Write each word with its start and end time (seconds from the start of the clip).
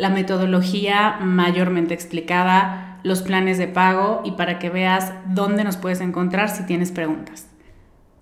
la 0.00 0.08
metodología 0.08 1.18
mayormente 1.20 1.92
explicada, 1.92 2.98
los 3.02 3.20
planes 3.20 3.58
de 3.58 3.68
pago 3.68 4.22
y 4.24 4.32
para 4.32 4.58
que 4.58 4.70
veas 4.70 5.12
dónde 5.26 5.62
nos 5.62 5.76
puedes 5.76 6.00
encontrar 6.00 6.48
si 6.48 6.64
tienes 6.64 6.90
preguntas. 6.90 7.48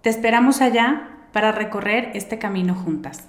Te 0.02 0.10
esperamos 0.10 0.60
allá 0.60 1.08
para 1.32 1.52
recorrer 1.52 2.10
este 2.14 2.38
camino 2.38 2.74
juntas. 2.74 3.28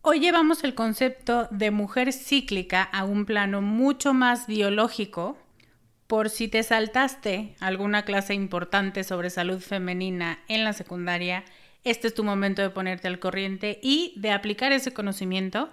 Hoy 0.00 0.20
llevamos 0.20 0.62
el 0.62 0.76
concepto 0.76 1.48
de 1.50 1.72
mujer 1.72 2.12
cíclica 2.12 2.82
a 2.82 3.04
un 3.04 3.26
plano 3.26 3.60
mucho 3.60 4.14
más 4.14 4.46
biológico. 4.46 5.36
Por 6.06 6.30
si 6.30 6.46
te 6.46 6.62
saltaste 6.62 7.56
alguna 7.58 8.04
clase 8.04 8.32
importante 8.32 9.02
sobre 9.02 9.28
salud 9.28 9.60
femenina 9.60 10.38
en 10.46 10.62
la 10.62 10.72
secundaria, 10.72 11.44
este 11.82 12.06
es 12.06 12.14
tu 12.14 12.22
momento 12.22 12.62
de 12.62 12.70
ponerte 12.70 13.08
al 13.08 13.18
corriente 13.18 13.80
y 13.82 14.14
de 14.16 14.30
aplicar 14.30 14.70
ese 14.70 14.94
conocimiento 14.94 15.68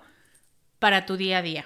para 0.79 1.05
tu 1.05 1.17
día 1.17 1.37
a 1.37 1.41
día. 1.43 1.65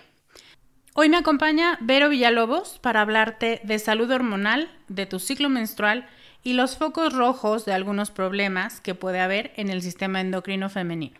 Hoy 0.94 1.08
me 1.08 1.18
acompaña 1.18 1.78
Vero 1.80 2.10
Villalobos 2.10 2.78
para 2.80 3.02
hablarte 3.02 3.62
de 3.64 3.80
salud 3.80 4.12
hormonal, 4.12 4.70
de 4.90 5.06
tu 5.06 5.20
ciclo 5.20 5.48
menstrual 5.48 6.10
y 6.44 6.54
los 6.54 6.78
focos 6.78 7.14
rojos 7.14 7.64
de 7.64 7.72
algunos 7.74 8.12
problemas 8.12 8.82
que 8.82 8.96
puede 8.96 9.22
haber 9.22 9.54
en 9.56 9.70
el 9.70 9.82
sistema 9.82 10.20
endocrino 10.20 10.70
femenino. 10.70 11.20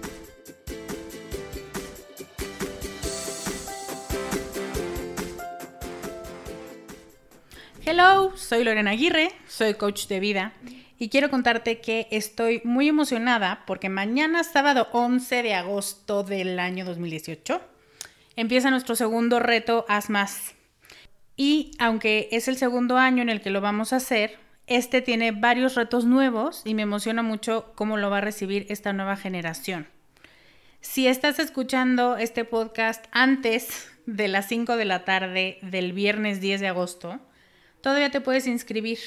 Hello, 7.83 8.37
soy 8.37 8.63
Lorena 8.63 8.91
Aguirre, 8.91 9.31
soy 9.47 9.73
coach 9.73 10.05
de 10.05 10.19
vida 10.19 10.53
y 10.99 11.09
quiero 11.09 11.31
contarte 11.31 11.81
que 11.81 12.07
estoy 12.11 12.61
muy 12.63 12.87
emocionada 12.87 13.63
porque 13.65 13.89
mañana, 13.89 14.43
sábado 14.43 14.87
11 14.91 15.41
de 15.41 15.55
agosto 15.55 16.21
del 16.21 16.59
año 16.59 16.85
2018, 16.85 17.59
empieza 18.35 18.69
nuestro 18.69 18.95
segundo 18.95 19.39
reto 19.39 19.83
Haz 19.89 20.11
Más. 20.11 20.53
Y 21.35 21.71
aunque 21.79 22.29
es 22.31 22.47
el 22.47 22.57
segundo 22.57 22.97
año 22.97 23.23
en 23.23 23.29
el 23.29 23.41
que 23.41 23.49
lo 23.49 23.61
vamos 23.61 23.93
a 23.93 23.95
hacer, 23.95 24.37
este 24.67 25.01
tiene 25.01 25.31
varios 25.31 25.73
retos 25.73 26.05
nuevos 26.05 26.61
y 26.65 26.75
me 26.75 26.83
emociona 26.83 27.23
mucho 27.23 27.73
cómo 27.73 27.97
lo 27.97 28.11
va 28.11 28.19
a 28.19 28.21
recibir 28.21 28.67
esta 28.69 28.93
nueva 28.93 29.17
generación. 29.17 29.87
Si 30.81 31.07
estás 31.07 31.39
escuchando 31.39 32.15
este 32.17 32.45
podcast 32.45 33.05
antes 33.11 33.89
de 34.05 34.27
las 34.27 34.47
5 34.49 34.77
de 34.77 34.85
la 34.85 35.03
tarde 35.03 35.57
del 35.63 35.93
viernes 35.93 36.41
10 36.41 36.61
de 36.61 36.67
agosto, 36.67 37.19
todavía 37.81 38.11
te 38.11 38.21
puedes 38.21 38.47
inscribir. 38.47 38.99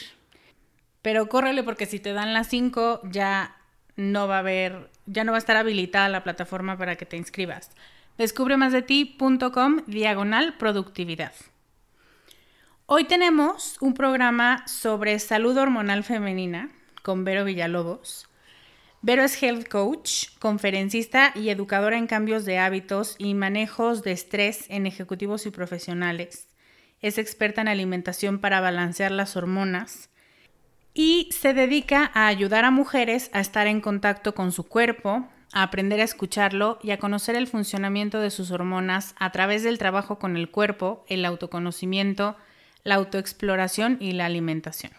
Pero 1.02 1.28
córrele 1.28 1.62
porque 1.62 1.86
si 1.86 2.00
te 2.00 2.12
dan 2.12 2.32
las 2.32 2.48
5 2.48 3.00
ya 3.04 3.56
no 3.96 4.26
va 4.26 4.36
a 4.36 4.40
haber, 4.40 4.90
ya 5.06 5.24
no 5.24 5.32
va 5.32 5.36
a 5.36 5.38
estar 5.38 5.56
habilitada 5.56 6.08
la 6.08 6.24
plataforma 6.24 6.76
para 6.76 6.96
que 6.96 7.06
te 7.06 7.16
inscribas. 7.16 7.70
Descubremasdeti.com 8.18 9.82
diagonal 9.86 10.56
productividad. 10.56 11.32
Hoy 12.86 13.04
tenemos 13.04 13.76
un 13.80 13.94
programa 13.94 14.66
sobre 14.66 15.18
salud 15.18 15.56
hormonal 15.56 16.04
femenina 16.04 16.70
con 17.02 17.24
Vero 17.24 17.44
Villalobos. 17.44 18.28
Vero 19.02 19.24
es 19.24 19.42
health 19.42 19.68
coach, 19.68 20.28
conferencista 20.38 21.32
y 21.34 21.50
educadora 21.50 21.98
en 21.98 22.06
cambios 22.06 22.46
de 22.46 22.58
hábitos 22.58 23.16
y 23.18 23.34
manejos 23.34 24.02
de 24.02 24.12
estrés 24.12 24.64
en 24.70 24.86
ejecutivos 24.86 25.44
y 25.44 25.50
profesionales 25.50 26.48
es 27.04 27.18
experta 27.18 27.60
en 27.60 27.68
alimentación 27.68 28.38
para 28.38 28.62
balancear 28.62 29.10
las 29.10 29.36
hormonas 29.36 30.08
y 30.94 31.28
se 31.32 31.52
dedica 31.52 32.10
a 32.14 32.28
ayudar 32.28 32.64
a 32.64 32.70
mujeres 32.70 33.28
a 33.34 33.40
estar 33.40 33.66
en 33.66 33.82
contacto 33.82 34.34
con 34.34 34.52
su 34.52 34.64
cuerpo, 34.64 35.28
a 35.52 35.64
aprender 35.64 36.00
a 36.00 36.04
escucharlo 36.04 36.78
y 36.82 36.92
a 36.92 36.98
conocer 36.98 37.36
el 37.36 37.46
funcionamiento 37.46 38.20
de 38.20 38.30
sus 38.30 38.50
hormonas 38.50 39.14
a 39.18 39.32
través 39.32 39.62
del 39.62 39.76
trabajo 39.76 40.18
con 40.18 40.36
el 40.38 40.50
cuerpo, 40.50 41.04
el 41.08 41.26
autoconocimiento, 41.26 42.36
la 42.84 42.94
autoexploración 42.94 43.98
y 44.00 44.12
la 44.12 44.24
alimentación. 44.24 44.92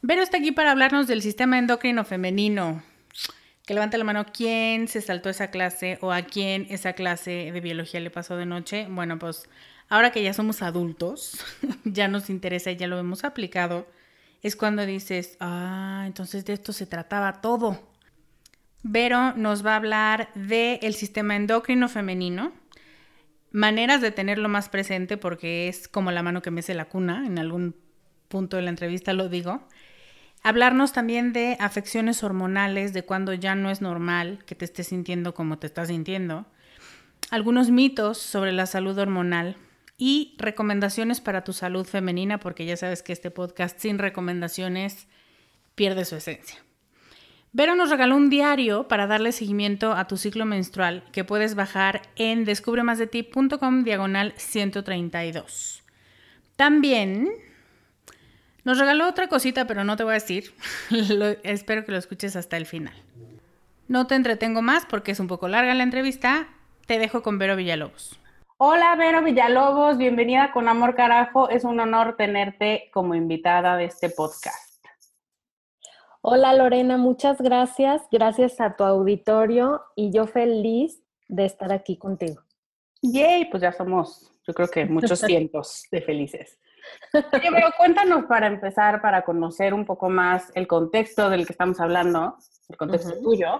Vero 0.00 0.22
está 0.22 0.36
aquí 0.36 0.52
para 0.52 0.70
hablarnos 0.70 1.08
del 1.08 1.22
sistema 1.22 1.58
endocrino 1.58 2.04
femenino. 2.04 2.84
Que 3.66 3.74
levante 3.74 3.98
la 3.98 4.04
mano 4.04 4.26
quién 4.32 4.86
se 4.86 5.00
saltó 5.00 5.30
esa 5.30 5.50
clase 5.50 5.98
o 6.02 6.12
a 6.12 6.22
quién 6.22 6.66
esa 6.68 6.92
clase 6.92 7.50
de 7.50 7.60
biología 7.60 7.98
le 7.98 8.10
pasó 8.10 8.36
de 8.36 8.44
noche. 8.44 8.86
Bueno, 8.90 9.18
pues 9.18 9.48
ahora 9.88 10.12
que 10.12 10.22
ya 10.22 10.32
somos 10.32 10.62
adultos, 10.62 11.44
ya 11.84 12.08
nos 12.08 12.30
interesa 12.30 12.70
y 12.70 12.76
ya 12.76 12.86
lo 12.86 12.98
hemos 12.98 13.24
aplicado, 13.24 13.86
es 14.42 14.56
cuando 14.56 14.84
dices, 14.84 15.36
ah, 15.40 16.04
entonces 16.06 16.44
de 16.44 16.52
esto 16.52 16.72
se 16.72 16.86
trataba 16.86 17.40
todo. 17.40 17.80
Vero 18.82 19.32
nos 19.34 19.64
va 19.64 19.72
a 19.72 19.76
hablar 19.76 20.28
del 20.34 20.94
sistema 20.94 21.36
endocrino 21.36 21.88
femenino, 21.88 22.52
maneras 23.50 24.02
de 24.02 24.10
tenerlo 24.10 24.50
más 24.50 24.68
presente 24.68 25.16
porque 25.16 25.68
es 25.68 25.88
como 25.88 26.10
la 26.10 26.22
mano 26.22 26.42
que 26.42 26.50
mece 26.50 26.74
la 26.74 26.84
cuna, 26.84 27.26
en 27.26 27.38
algún 27.38 27.74
punto 28.28 28.56
de 28.56 28.62
la 28.62 28.70
entrevista 28.70 29.14
lo 29.14 29.28
digo. 29.28 29.66
Hablarnos 30.42 30.92
también 30.92 31.32
de 31.32 31.56
afecciones 31.58 32.22
hormonales, 32.22 32.92
de 32.92 33.04
cuando 33.06 33.32
ya 33.32 33.54
no 33.54 33.70
es 33.70 33.80
normal 33.80 34.44
que 34.44 34.54
te 34.54 34.66
estés 34.66 34.88
sintiendo 34.88 35.32
como 35.32 35.58
te 35.58 35.66
estás 35.66 35.88
sintiendo. 35.88 36.44
Algunos 37.30 37.70
mitos 37.70 38.18
sobre 38.18 38.52
la 38.52 38.66
salud 38.66 38.98
hormonal 38.98 39.56
y 39.96 40.34
recomendaciones 40.38 41.20
para 41.20 41.44
tu 41.44 41.52
salud 41.52 41.86
femenina, 41.86 42.40
porque 42.40 42.66
ya 42.66 42.76
sabes 42.76 43.02
que 43.02 43.12
este 43.12 43.30
podcast 43.30 43.78
sin 43.78 43.98
recomendaciones 43.98 45.06
pierde 45.74 46.04
su 46.04 46.16
esencia. 46.16 46.58
Vero 47.52 47.76
nos 47.76 47.90
regaló 47.90 48.16
un 48.16 48.30
diario 48.30 48.88
para 48.88 49.06
darle 49.06 49.30
seguimiento 49.30 49.92
a 49.92 50.08
tu 50.08 50.16
ciclo 50.16 50.44
menstrual 50.44 51.04
que 51.12 51.22
puedes 51.22 51.54
bajar 51.54 52.02
en 52.16 52.44
descubremasdeti.com 52.44 53.84
diagonal 53.84 54.34
132. 54.36 55.84
También 56.56 57.30
nos 58.64 58.78
regaló 58.78 59.08
otra 59.08 59.28
cosita, 59.28 59.68
pero 59.68 59.84
no 59.84 59.96
te 59.96 60.02
voy 60.02 60.12
a 60.12 60.14
decir. 60.14 60.52
espero 61.44 61.84
que 61.84 61.92
lo 61.92 61.98
escuches 61.98 62.34
hasta 62.34 62.56
el 62.56 62.66
final. 62.66 62.94
No 63.86 64.08
te 64.08 64.16
entretengo 64.16 64.60
más 64.60 64.84
porque 64.86 65.12
es 65.12 65.20
un 65.20 65.28
poco 65.28 65.46
larga 65.46 65.74
la 65.74 65.84
entrevista. 65.84 66.48
Te 66.86 66.98
dejo 66.98 67.22
con 67.22 67.38
Vero 67.38 67.54
Villalobos. 67.54 68.18
Hola 68.66 68.96
Vero 68.96 69.22
Villalobos, 69.22 69.98
bienvenida 69.98 70.50
con 70.50 70.68
Amor 70.68 70.94
Carajo. 70.94 71.50
Es 71.50 71.64
un 71.64 71.80
honor 71.80 72.16
tenerte 72.16 72.88
como 72.94 73.14
invitada 73.14 73.76
de 73.76 73.84
este 73.84 74.08
podcast. 74.08 74.82
Hola 76.22 76.54
Lorena, 76.54 76.96
muchas 76.96 77.42
gracias. 77.42 78.00
Gracias 78.10 78.62
a 78.62 78.74
tu 78.74 78.84
auditorio 78.84 79.82
y 79.94 80.10
yo 80.10 80.26
feliz 80.26 81.04
de 81.28 81.44
estar 81.44 81.74
aquí 81.74 81.98
contigo. 81.98 82.40
Yay, 83.02 83.50
pues 83.50 83.62
ya 83.62 83.70
somos, 83.70 84.32
yo 84.46 84.54
creo 84.54 84.68
que 84.68 84.86
muchos 84.86 85.18
cientos 85.20 85.82
de 85.90 86.00
felices. 86.00 86.58
Oye, 87.12 87.50
pero 87.52 87.68
cuéntanos 87.76 88.24
para 88.24 88.46
empezar, 88.46 89.02
para 89.02 89.26
conocer 89.26 89.74
un 89.74 89.84
poco 89.84 90.08
más 90.08 90.50
el 90.54 90.66
contexto 90.66 91.28
del 91.28 91.44
que 91.44 91.52
estamos 91.52 91.80
hablando, 91.80 92.38
el 92.70 92.78
contexto 92.78 93.12
tuyo. 93.20 93.58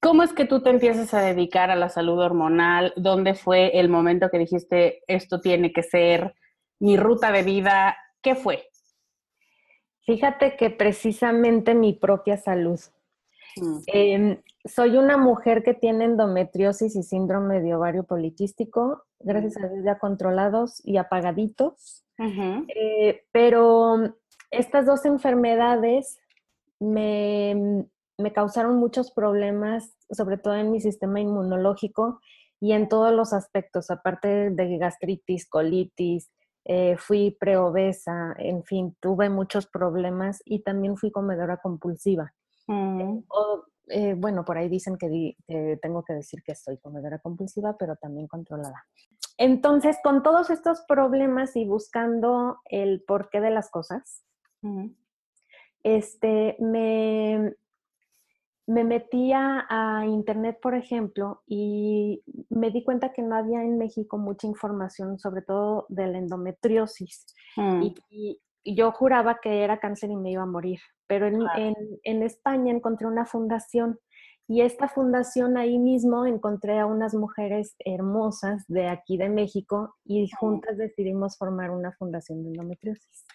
¿Cómo 0.00 0.22
es 0.22 0.32
que 0.32 0.44
tú 0.44 0.62
te 0.62 0.70
empiezas 0.70 1.12
a 1.12 1.20
dedicar 1.20 1.70
a 1.70 1.76
la 1.76 1.88
salud 1.88 2.18
hormonal? 2.20 2.92
¿Dónde 2.96 3.34
fue 3.34 3.78
el 3.80 3.88
momento 3.88 4.30
que 4.30 4.38
dijiste, 4.38 5.02
esto 5.08 5.40
tiene 5.40 5.72
que 5.72 5.82
ser 5.82 6.34
mi 6.78 6.96
ruta 6.96 7.32
de 7.32 7.42
vida? 7.42 7.96
¿Qué 8.22 8.36
fue? 8.36 8.68
Fíjate 10.02 10.56
que 10.56 10.70
precisamente 10.70 11.74
mi 11.74 11.94
propia 11.94 12.36
salud. 12.36 12.78
Mm. 13.56 13.78
Em, 13.88 14.42
soy 14.64 14.96
una 14.96 15.16
mujer 15.16 15.64
que 15.64 15.74
tiene 15.74 16.04
endometriosis 16.04 16.94
y 16.94 17.02
síndrome 17.02 17.60
de 17.60 17.74
ovario 17.74 18.04
poliquístico, 18.04 19.04
gracias 19.18 19.58
mm. 19.58 19.64
a 19.64 19.68
Dios 19.68 19.84
ya 19.84 19.98
controlados 19.98 20.80
y 20.84 20.96
apagaditos. 20.96 22.04
Eh, 22.18 23.24
pero 23.32 24.14
estas 24.50 24.86
dos 24.86 25.04
enfermedades 25.04 26.18
me, 26.80 27.84
me 28.18 28.32
causaron 28.32 28.76
muchos 28.76 29.12
problemas, 29.12 29.96
sobre 30.10 30.38
todo 30.38 30.56
en 30.56 30.72
mi 30.72 30.80
sistema 30.80 31.20
inmunológico 31.20 32.20
y 32.60 32.72
en 32.72 32.88
todos 32.88 33.12
los 33.12 33.32
aspectos, 33.32 33.90
aparte 33.90 34.50
de 34.50 34.78
gastritis, 34.78 35.48
colitis, 35.48 36.30
eh, 36.64 36.96
fui 36.98 37.36
preobesa, 37.38 38.34
en 38.36 38.64
fin, 38.64 38.96
tuve 39.00 39.30
muchos 39.30 39.66
problemas 39.68 40.42
y 40.44 40.62
también 40.62 40.96
fui 40.96 41.10
comedora 41.12 41.58
compulsiva. 41.58 42.34
Mm. 42.66 43.20
Eh, 43.90 44.14
bueno, 44.14 44.44
por 44.44 44.58
ahí 44.58 44.68
dicen 44.68 44.98
que 44.98 45.34
tengo 45.80 46.04
que 46.04 46.12
decir 46.12 46.42
que 46.42 46.54
soy 46.54 46.76
comedora 46.76 47.20
compulsiva, 47.20 47.76
pero 47.78 47.96
también 47.96 48.26
controlada. 48.26 48.84
Entonces, 49.38 49.96
con 50.02 50.22
todos 50.22 50.50
estos 50.50 50.82
problemas 50.82 51.56
y 51.56 51.64
buscando 51.64 52.58
el 52.66 53.02
porqué 53.06 53.40
de 53.40 53.50
las 53.50 53.70
cosas, 53.70 54.24
este, 55.82 56.56
me, 56.58 57.54
me 58.68 58.84
metía 58.84 59.66
a 59.68 60.04
internet, 60.06 60.58
por 60.60 60.74
ejemplo, 60.74 61.42
y 61.46 62.22
me 62.50 62.70
di 62.70 62.84
cuenta 62.84 63.12
que 63.12 63.22
no 63.22 63.34
había 63.34 63.62
en 63.62 63.78
México 63.78 64.18
mucha 64.18 64.46
información, 64.46 65.18
sobre 65.18 65.40
todo 65.40 65.86
de 65.88 66.06
la 66.06 66.18
endometriosis. 66.18 67.26
Mm. 67.56 67.82
Y, 67.82 68.40
yo 68.64 68.92
juraba 68.92 69.38
que 69.40 69.62
era 69.64 69.80
cáncer 69.80 70.10
y 70.10 70.16
me 70.16 70.32
iba 70.32 70.42
a 70.42 70.46
morir. 70.46 70.78
Pero 71.06 71.26
en, 71.26 71.74
en 72.02 72.22
España 72.22 72.70
encontré 72.70 73.06
una 73.06 73.24
fundación 73.24 73.98
y 74.46 74.60
esta 74.60 74.88
fundación 74.88 75.56
ahí 75.56 75.78
mismo 75.78 76.26
encontré 76.26 76.78
a 76.78 76.84
unas 76.84 77.14
mujeres 77.14 77.76
hermosas 77.78 78.64
de 78.68 78.88
aquí 78.88 79.16
de 79.16 79.30
México 79.30 79.94
y 80.04 80.28
juntas 80.38 80.76
decidimos 80.76 81.38
formar 81.38 81.70
una 81.70 81.92
fundación 81.92 82.42
de 82.42 82.48
endometriosis. 82.48 83.26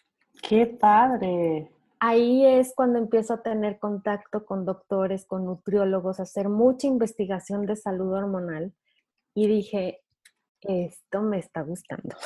¡Qué 0.47 0.67
padre! 0.67 1.71
Ahí 2.05 2.45
es 2.45 2.73
cuando 2.75 2.99
empiezo 2.99 3.35
a 3.35 3.41
tener 3.41 3.79
contacto 3.79 4.45
con 4.45 4.65
doctores, 4.65 5.25
con 5.25 5.45
nutriólogos, 5.45 6.19
a 6.19 6.23
hacer 6.23 6.49
mucha 6.49 6.85
investigación 6.85 7.65
de 7.65 7.77
salud 7.77 8.11
hormonal 8.13 8.73
y 9.33 9.47
dije, 9.47 10.01
esto 10.59 11.21
me 11.21 11.37
está 11.39 11.61
gustando. 11.61 12.17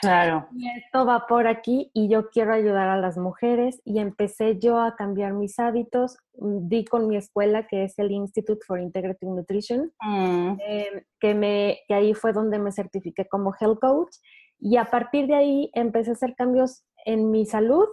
Claro. 0.00 0.48
Y 0.56 0.66
esto 0.70 1.04
va 1.04 1.26
por 1.26 1.46
aquí 1.48 1.90
y 1.92 2.08
yo 2.08 2.30
quiero 2.30 2.54
ayudar 2.54 2.88
a 2.88 2.96
las 2.96 3.18
mujeres 3.18 3.82
y 3.84 3.98
empecé 3.98 4.58
yo 4.58 4.80
a 4.80 4.96
cambiar 4.96 5.34
mis 5.34 5.58
hábitos. 5.58 6.16
Di 6.32 6.86
con 6.86 7.06
mi 7.06 7.18
escuela, 7.18 7.66
que 7.66 7.84
es 7.84 7.98
el 7.98 8.12
Institute 8.12 8.64
for 8.66 8.80
Integrative 8.80 9.32
Nutrition, 9.32 9.92
mm. 10.00 10.56
em, 10.66 11.04
que, 11.20 11.34
me, 11.34 11.80
que 11.86 11.92
ahí 11.92 12.14
fue 12.14 12.32
donde 12.32 12.58
me 12.58 12.72
certifiqué 12.72 13.28
como 13.28 13.52
health 13.60 13.80
coach. 13.80 14.16
Y 14.58 14.78
a 14.78 14.86
partir 14.86 15.26
de 15.26 15.34
ahí 15.34 15.70
empecé 15.74 16.08
a 16.08 16.14
hacer 16.14 16.34
cambios 16.34 16.86
en 17.04 17.30
mi 17.30 17.44
salud, 17.44 17.86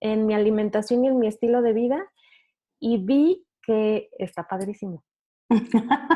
en 0.00 0.26
mi 0.26 0.34
alimentación 0.34 1.04
y 1.04 1.08
en 1.08 1.18
mi 1.18 1.26
estilo 1.26 1.62
de 1.62 1.72
vida 1.72 2.12
y 2.78 2.98
vi 2.98 3.46
que 3.62 4.08
está 4.18 4.46
padrísimo. 4.46 5.04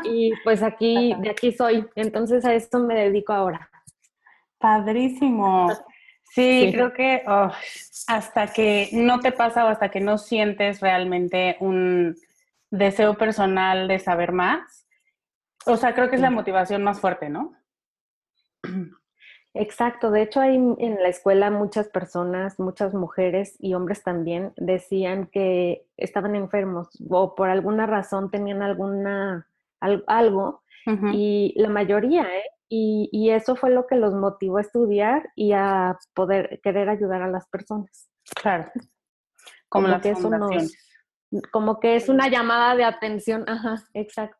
y 0.03 0.31
pues 0.43 0.61
aquí, 0.61 1.15
de 1.19 1.29
aquí 1.29 1.51
soy. 1.51 1.87
Entonces 1.95 2.45
a 2.45 2.53
esto 2.53 2.79
me 2.79 2.95
dedico 2.95 3.33
ahora. 3.33 3.69
Padrísimo. 4.57 5.69
Sí, 6.33 6.69
creo 6.71 6.93
que 6.93 7.23
oh, 7.27 7.51
hasta 8.07 8.47
que 8.47 8.89
no 8.93 9.19
te 9.19 9.31
pasa 9.31 9.65
o 9.65 9.67
hasta 9.67 9.89
que 9.89 9.99
no 9.99 10.17
sientes 10.17 10.79
realmente 10.79 11.57
un 11.59 12.15
deseo 12.69 13.17
personal 13.17 13.87
de 13.89 13.99
saber 13.99 14.31
más, 14.31 14.87
o 15.65 15.77
sea, 15.77 15.93
creo 15.93 16.09
que 16.09 16.15
es 16.15 16.21
la 16.21 16.31
motivación 16.31 16.83
más 16.83 16.99
fuerte, 16.99 17.29
¿no? 17.29 17.53
Exacto, 19.53 20.11
de 20.11 20.21
hecho 20.21 20.39
hay 20.39 20.55
en 20.55 20.95
la 21.01 21.09
escuela 21.09 21.51
muchas 21.51 21.89
personas, 21.89 22.57
muchas 22.57 22.93
mujeres 22.93 23.57
y 23.59 23.73
hombres 23.73 24.01
también 24.01 24.53
decían 24.55 25.27
que 25.27 25.85
estaban 25.97 26.35
enfermos 26.35 26.87
o 27.09 27.35
por 27.35 27.49
alguna 27.49 27.85
razón 27.85 28.31
tenían 28.31 28.61
alguna 28.61 29.47
algo 30.07 30.63
y 31.13 31.53
la 31.57 31.69
mayoría, 31.69 32.23
¿eh? 32.23 32.43
Y, 32.73 33.29
eso 33.31 33.57
fue 33.57 33.69
lo 33.69 33.85
que 33.85 33.97
los 33.97 34.13
motivó 34.13 34.57
a 34.57 34.61
estudiar 34.61 35.29
y 35.35 35.51
a 35.51 35.97
poder 36.13 36.61
querer 36.63 36.87
ayudar 36.87 37.21
a 37.21 37.29
las 37.29 37.45
personas. 37.49 38.09
Claro. 38.33 38.71
Como, 39.67 39.89
la 39.89 39.99
que 39.99 40.13
como 41.51 41.79
que 41.81 41.97
es 41.97 42.07
una 42.07 42.29
llamada 42.29 42.75
de 42.75 42.85
atención, 42.85 43.43
ajá, 43.47 43.83
exacto. 43.93 44.37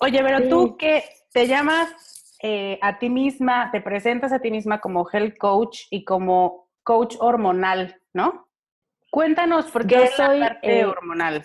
Oye, 0.00 0.22
pero 0.22 0.48
tú 0.48 0.78
que 0.78 1.04
te 1.32 1.46
llamas 1.46 2.17
eh, 2.40 2.78
a 2.82 2.98
ti 2.98 3.10
misma, 3.10 3.70
te 3.70 3.80
presentas 3.80 4.32
a 4.32 4.38
ti 4.38 4.50
misma 4.50 4.80
como 4.80 5.08
health 5.10 5.36
coach 5.38 5.82
y 5.90 6.04
como 6.04 6.68
coach 6.84 7.16
hormonal, 7.18 8.00
¿no? 8.12 8.48
Cuéntanos 9.10 9.70
por 9.70 9.86
qué 9.86 10.08
soy 10.08 10.40
la 10.40 10.48
parte 10.48 10.80
eh, 10.80 10.84
hormonal. 10.84 11.44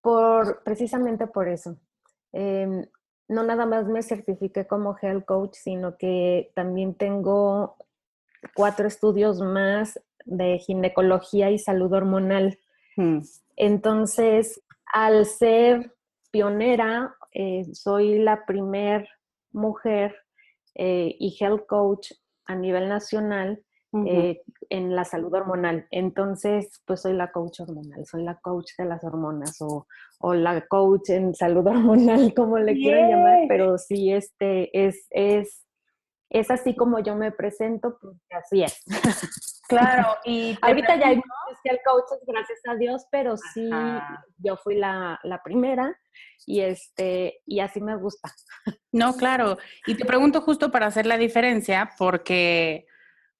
Por, 0.00 0.62
precisamente 0.62 1.26
por 1.26 1.48
eso. 1.48 1.76
Em, 2.32 2.86
no 3.28 3.42
nada 3.42 3.66
más 3.66 3.86
me 3.86 4.02
certifiqué 4.02 4.66
como 4.66 4.96
health 5.00 5.24
coach, 5.24 5.54
sino 5.54 5.96
que 5.96 6.52
también 6.54 6.94
tengo 6.94 7.76
cuatro 8.54 8.88
estudios 8.88 9.40
más 9.40 10.00
de 10.24 10.58
ginecología 10.58 11.50
y 11.50 11.58
salud 11.58 11.92
hormonal. 11.92 12.58
Hmm. 12.96 13.20
Entonces, 13.56 14.62
al 14.92 15.26
ser 15.26 15.94
pionera, 16.30 17.16
eh, 17.32 17.64
soy 17.72 18.18
la 18.18 18.44
primer 18.44 19.08
mujer 19.52 20.14
eh, 20.74 21.14
y 21.18 21.36
health 21.40 21.66
coach 21.66 22.12
a 22.46 22.54
nivel 22.54 22.88
nacional 22.88 23.62
eh, 24.06 24.40
en 24.68 24.94
la 24.94 25.04
salud 25.04 25.34
hormonal. 25.34 25.86
Entonces, 25.90 26.80
pues 26.86 27.02
soy 27.02 27.12
la 27.12 27.32
coach 27.32 27.60
hormonal, 27.60 28.06
soy 28.06 28.22
la 28.22 28.36
coach 28.36 28.70
de 28.78 28.84
las 28.84 29.02
hormonas 29.02 29.56
o, 29.60 29.86
la 30.34 30.64
coach 30.66 31.10
en 31.10 31.34
salud 31.34 31.66
hormonal, 31.66 32.32
como 32.34 32.58
le 32.58 32.74
quieran 32.74 33.10
llamar, 33.10 33.38
pero 33.48 33.78
sí, 33.78 34.12
este 34.12 34.70
es, 34.86 35.06
es 35.10 35.66
es 36.30 36.50
así 36.50 36.74
como 36.74 37.00
yo 37.00 37.16
me 37.16 37.32
presento, 37.32 37.98
porque 38.00 38.34
así 38.34 38.62
es. 38.62 38.82
Claro, 39.70 40.16
y 40.24 40.58
ahorita 40.62 40.96
ya 40.96 41.06
hay 41.06 41.22
el 41.62 41.78
coaches, 41.84 42.18
gracias 42.26 42.58
a 42.68 42.74
Dios, 42.74 43.06
pero 43.12 43.36
sí, 43.36 43.70
yo 44.38 44.56
fui 44.56 44.74
la, 44.74 45.20
la, 45.22 45.40
primera 45.44 45.96
y 46.44 46.58
este, 46.62 47.40
y 47.46 47.60
así 47.60 47.80
me 47.80 47.94
gusta. 47.94 48.32
No, 48.90 49.14
claro. 49.14 49.58
Y 49.86 49.94
te 49.94 50.04
pregunto 50.04 50.40
justo 50.40 50.72
para 50.72 50.86
hacer 50.86 51.06
la 51.06 51.16
diferencia, 51.16 51.92
porque 51.98 52.88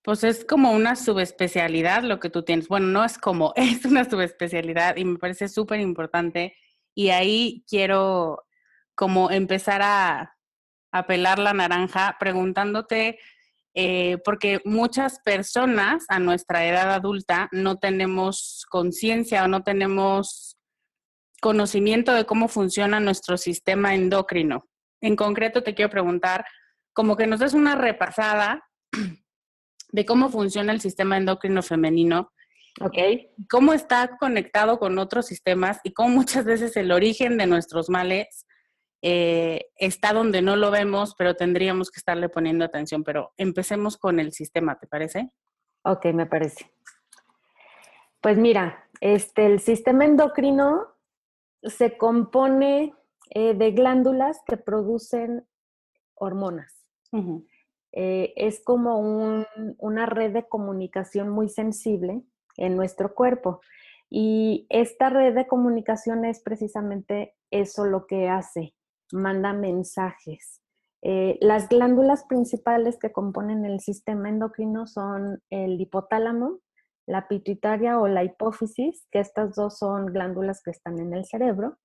pues 0.03 0.25
es 0.25 0.45
como 0.45 0.73
una 0.73 0.97
subespecialidad 0.97 2.05
lo 2.05 2.21
que 2.21 2.31
tú 2.31 2.45
tienes. 2.45 2.69
Bueno, 2.69 2.87
no 2.87 3.05
es 3.05 3.19
como, 3.19 3.53
es 3.57 3.85
una 3.85 4.09
subespecialidad 4.09 4.97
y 4.97 5.05
me 5.05 5.19
parece 5.19 5.49
súper 5.49 5.81
importante. 5.81 6.55
Y 6.95 7.11
ahí 7.11 7.65
quiero 7.69 8.45
como 8.95 9.31
empezar 9.31 9.81
a, 9.83 10.37
a 10.93 11.07
pelar 11.07 11.39
la 11.39 11.53
naranja 11.53 12.17
preguntándote, 12.19 13.19
eh, 13.75 14.19
porque 14.25 14.61
muchas 14.65 15.21
personas 15.21 16.05
a 16.09 16.19
nuestra 16.19 16.67
edad 16.67 16.93
adulta 16.93 17.49
no 17.53 17.77
tenemos 17.77 18.67
conciencia 18.69 19.45
o 19.45 19.49
no 19.49 19.63
tenemos 19.63 20.57
conocimiento 21.41 22.13
de 22.13 22.27
cómo 22.27 22.49
funciona 22.49 23.01
nuestro 23.01 23.37
sistema 23.37 23.95
endocrino. 23.95 24.67
En 25.01 25.17
concreto, 25.17 25.63
te 25.63 25.75
quiero 25.75 25.91
preguntar, 25.91 26.45
como 26.93 27.17
que 27.17 27.27
nos 27.27 27.41
des 27.41 27.55
una 27.55 27.77
repasada 27.77 28.63
de 29.93 30.05
cómo 30.05 30.29
funciona 30.29 30.73
el 30.73 30.81
sistema 30.81 31.17
endocrino 31.17 31.63
femenino. 31.63 32.33
Ok. 32.81 32.99
Cómo 33.49 33.73
está 33.73 34.17
conectado 34.19 34.79
con 34.79 34.99
otros 34.99 35.27
sistemas 35.27 35.81
y 35.83 35.93
cómo 35.93 36.11
muchas 36.11 36.45
veces 36.45 36.77
el 36.77 36.93
origen 36.93 37.37
de 37.37 37.47
nuestros 37.47 37.89
males 37.89 38.47
eh, 39.02 39.66
está 39.76 40.12
donde 40.12 40.42
no 40.42 40.57
lo 40.57 40.71
vemos, 40.71 41.14
pero 41.16 41.35
tendríamos 41.35 41.90
que 41.90 41.99
estarle 41.99 42.28
poniendo 42.28 42.64
atención. 42.64 43.04
Pero 43.04 43.33
empecemos 43.37 43.97
con 43.97 44.21
el 44.21 44.33
sistema, 44.33 44.78
¿te 44.78 44.87
parece? 44.87 45.30
Ok, 45.83 46.07
me 46.07 46.26
parece. 46.26 46.71
Pues 48.21 48.37
mira, 48.37 48.88
este, 49.00 49.47
el 49.47 49.61
sistema 49.61 50.04
endocrino 50.04 50.87
se 51.62 51.97
compone 51.97 52.95
eh, 53.30 53.54
de 53.54 53.71
glándulas 53.73 54.40
que 54.47 54.57
producen 54.57 55.47
hormonas. 56.14 56.76
Eh, 57.92 58.33
es 58.37 58.62
como 58.62 59.45
una 59.78 60.07
red 60.07 60.33
de 60.33 60.47
comunicación 60.49 61.28
muy 61.28 61.49
sensible 61.49 62.23
en 62.57 62.76
nuestro 62.76 63.14
cuerpo. 63.14 63.61
Y 64.09 64.66
esta 64.69 65.09
red 65.09 65.35
de 65.35 65.47
comunicación 65.47 66.25
es 66.25 66.40
precisamente 66.40 67.35
eso 67.50 67.85
lo 67.85 68.07
que 68.07 68.28
hace, 68.28 68.75
manda 69.12 69.52
mensajes. 69.52 70.61
Eh, 71.02 71.38
las 71.40 71.69
glándulas 71.69 72.25
principales 72.25 72.99
que 72.99 73.12
componen 73.12 73.64
el 73.64 73.81
sistema 73.81 74.29
endocrino 74.29 74.87
son 74.87 75.43
el 75.49 75.81
hipotálamo, 75.81 76.59
la 77.07 77.26
pituitaria 77.26 77.99
o 77.99 78.07
la 78.07 78.23
hipófisis, 78.23 79.07
que 79.11 79.21
estas 79.21 79.55
dos 79.55 79.79
son 79.79 80.07
glándulas 80.07 80.62
que 80.62 80.71
están 80.71 80.99
en 80.99 81.14
el 81.14 81.25
cerebro, 81.25 81.79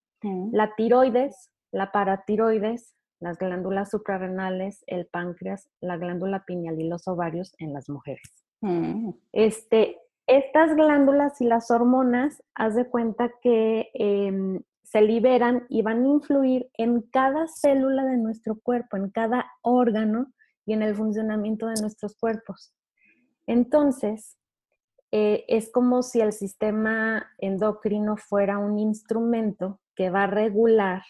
la 0.51 0.74
tiroides, 0.75 1.51
la 1.72 1.91
paratiroides, 1.91 2.96
las 3.20 3.38
glándulas 3.38 3.91
suprarrenales, 3.91 4.84
el 4.88 5.05
páncreas, 5.05 5.70
la 5.82 5.98
glándula 5.98 6.46
pineal 6.46 6.79
y 6.79 6.88
los 6.88 7.08
ovarios 7.08 7.53
en 7.60 7.74
las 7.74 7.89
mujeres. 7.89 8.46
Mm. 8.62 9.12
Este, 9.34 10.00
estas 10.27 10.75
glándulas 10.75 11.39
y 11.41 11.46
las 11.46 11.70
hormonas, 11.70 12.44
haz 12.55 12.75
de 12.75 12.89
cuenta 12.89 13.32
que 13.41 13.89
em, 13.94 14.62
se 14.86 15.01
liberan 15.01 15.65
y 15.70 15.82
van 15.82 16.04
a 16.04 16.08
influir 16.08 16.70
en 16.77 17.01
cada 17.01 17.48
célula 17.48 18.06
de 18.06 18.18
nuestro 18.18 18.60
cuerpo, 18.60 18.98
en 18.98 19.10
cada 19.10 19.46
órgano 19.62 20.34
y 20.65 20.74
en 20.74 20.82
el 20.82 20.96
funcionamiento 20.96 21.68
de 21.68 21.82
nuestros 21.82 22.15
cuerpos. 22.15 22.74
Entonces, 23.48 24.38
eh, 25.12 25.44
es 25.48 25.72
como 25.72 26.01
si 26.01 26.22
el 26.22 26.32
sistema 26.32 27.27
endocrino 27.38 28.15
fuera 28.18 28.58
un 28.58 28.80
instrumento 28.80 29.80
que 29.96 30.10
va 30.10 30.24
a 30.24 30.27
regular 30.27 31.04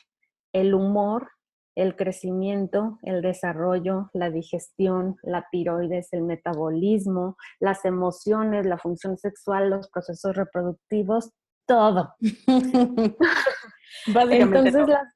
el 0.53 0.73
humor 0.73 1.29
el 1.75 1.95
crecimiento, 1.97 2.99
el 3.03 3.21
desarrollo, 3.21 4.09
la 4.13 4.31
digestión, 4.31 5.17
la 5.23 5.45
tiroides, 5.51 6.11
el 6.13 6.23
metabolismo, 6.23 7.35
las 7.59 7.83
emociones, 7.83 8.65
la 8.65 8.77
función 8.77 9.17
sexual, 9.17 9.69
los 9.69 9.89
procesos 9.89 10.35
reproductivos, 10.35 11.31
todo. 11.65 12.15
Entonces, 14.07 14.73
todo. 14.73 14.87
Las, 14.87 15.07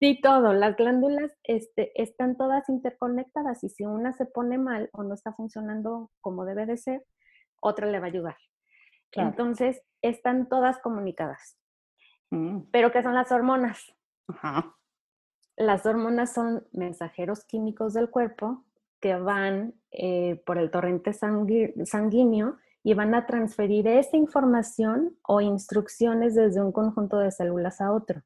sí, 0.00 0.20
todo. 0.22 0.52
Las 0.52 0.76
glándulas 0.76 1.32
este, 1.44 1.92
están 2.00 2.36
todas 2.36 2.68
interconectadas 2.68 3.62
y 3.64 3.68
si 3.68 3.84
una 3.84 4.12
se 4.12 4.26
pone 4.26 4.58
mal 4.58 4.90
o 4.92 5.02
no 5.02 5.14
está 5.14 5.32
funcionando 5.32 6.10
como 6.20 6.44
debe 6.44 6.66
de 6.66 6.76
ser, 6.76 7.04
otra 7.60 7.86
le 7.86 7.98
va 7.98 8.06
a 8.06 8.08
ayudar. 8.08 8.36
Entonces, 9.12 9.80
están 10.02 10.48
todas 10.48 10.78
comunicadas. 10.78 11.58
Mm. 12.30 12.62
Pero 12.70 12.92
¿qué 12.92 13.02
son 13.02 13.14
las 13.14 13.32
hormonas? 13.32 13.94
Ajá. 14.28 14.76
Las 15.56 15.86
hormonas 15.86 16.34
son 16.34 16.66
mensajeros 16.72 17.44
químicos 17.44 17.94
del 17.94 18.10
cuerpo 18.10 18.64
que 19.00 19.16
van 19.16 19.74
eh, 19.90 20.42
por 20.44 20.58
el 20.58 20.70
torrente 20.70 21.12
sanguíneo 21.12 22.58
y 22.86 22.94
van 22.94 23.16
a 23.16 23.26
transferir 23.26 23.88
esa 23.88 24.16
información 24.16 25.18
o 25.26 25.40
instrucciones 25.40 26.36
desde 26.36 26.60
un 26.60 26.70
conjunto 26.70 27.18
de 27.18 27.32
células 27.32 27.80
a 27.80 27.90
otro. 27.90 28.22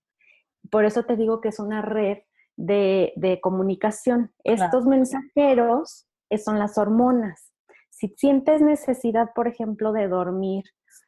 Por 0.71 0.85
eso 0.85 1.05
te 1.05 1.17
digo 1.17 1.41
que 1.41 1.49
es 1.49 1.59
una 1.59 1.81
red 1.81 2.19
de, 2.59 3.39
comunicación. 3.43 4.35
Estos 4.45 4.85
mensajeros 4.85 6.07
son 6.45 6.59
las 6.59 6.77
hormonas. 6.77 7.55
Si 7.89 8.09
sientes 8.19 8.61
necesidad, 8.61 9.31
por 9.35 9.49
ejemplo, 9.49 9.95
de 9.95 10.09
dormir 10.09 10.65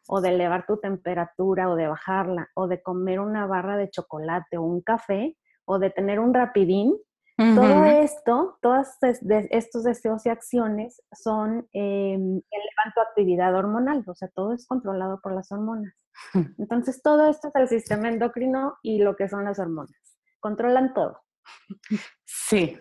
o 0.09 0.23
de 0.23 0.31
elevar 0.31 0.65
tu 0.65 0.79
temperatura 0.79 1.69
o 1.69 1.77
de 1.77 1.89
bajarla 1.89 2.49
o 2.55 2.69
de 2.69 2.81
comer 2.81 3.21
una 3.21 3.47
barra 3.47 3.77
de 3.77 3.91
chocolate 3.91 4.57
o 4.57 4.63
un 4.63 4.81
café, 4.81 5.37
o 5.67 5.79
de 5.79 5.91
tener 5.91 6.21
un 6.21 6.33
rapidín, 6.33 6.97
todo 7.37 7.85
esto, 7.85 8.59
todos 8.61 8.89
estos 9.01 9.85
deseos 9.85 10.27
y 10.27 10.29
acciones 10.29 11.03
son, 11.13 11.69
eh, 11.73 12.15
elevan 12.15 12.93
tu 12.95 13.01
actividad 13.01 13.55
hormonal, 13.55 14.05
o 14.07 14.15
sea, 14.15 14.29
todo 14.29 14.53
es 14.53 14.67
controlado 14.67 15.21
por 15.21 15.35
las 15.35 15.51
hormonas. 15.51 15.95
Entonces, 16.59 17.03
todo 17.03 17.29
esto 17.29 17.49
es 17.49 17.55
el 17.55 17.69
sistema 17.69 18.09
endocrino 18.09 18.77
y 18.83 18.99
lo 18.99 19.17
que 19.17 19.29
son 19.29 19.45
las 19.45 19.59
hormonas. 19.59 19.97
Controlan 20.41 20.95
todo. 20.95 21.21
Sí. 22.25 22.79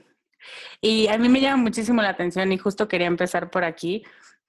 Y 0.81 1.07
a 1.07 1.17
mí 1.17 1.29
me 1.29 1.39
llama 1.39 1.63
muchísimo 1.63 2.01
la 2.01 2.09
atención 2.09 2.51
y 2.51 2.57
justo 2.57 2.87
quería 2.87 3.07
empezar 3.07 3.51
por 3.51 3.63
aquí, 3.63 4.03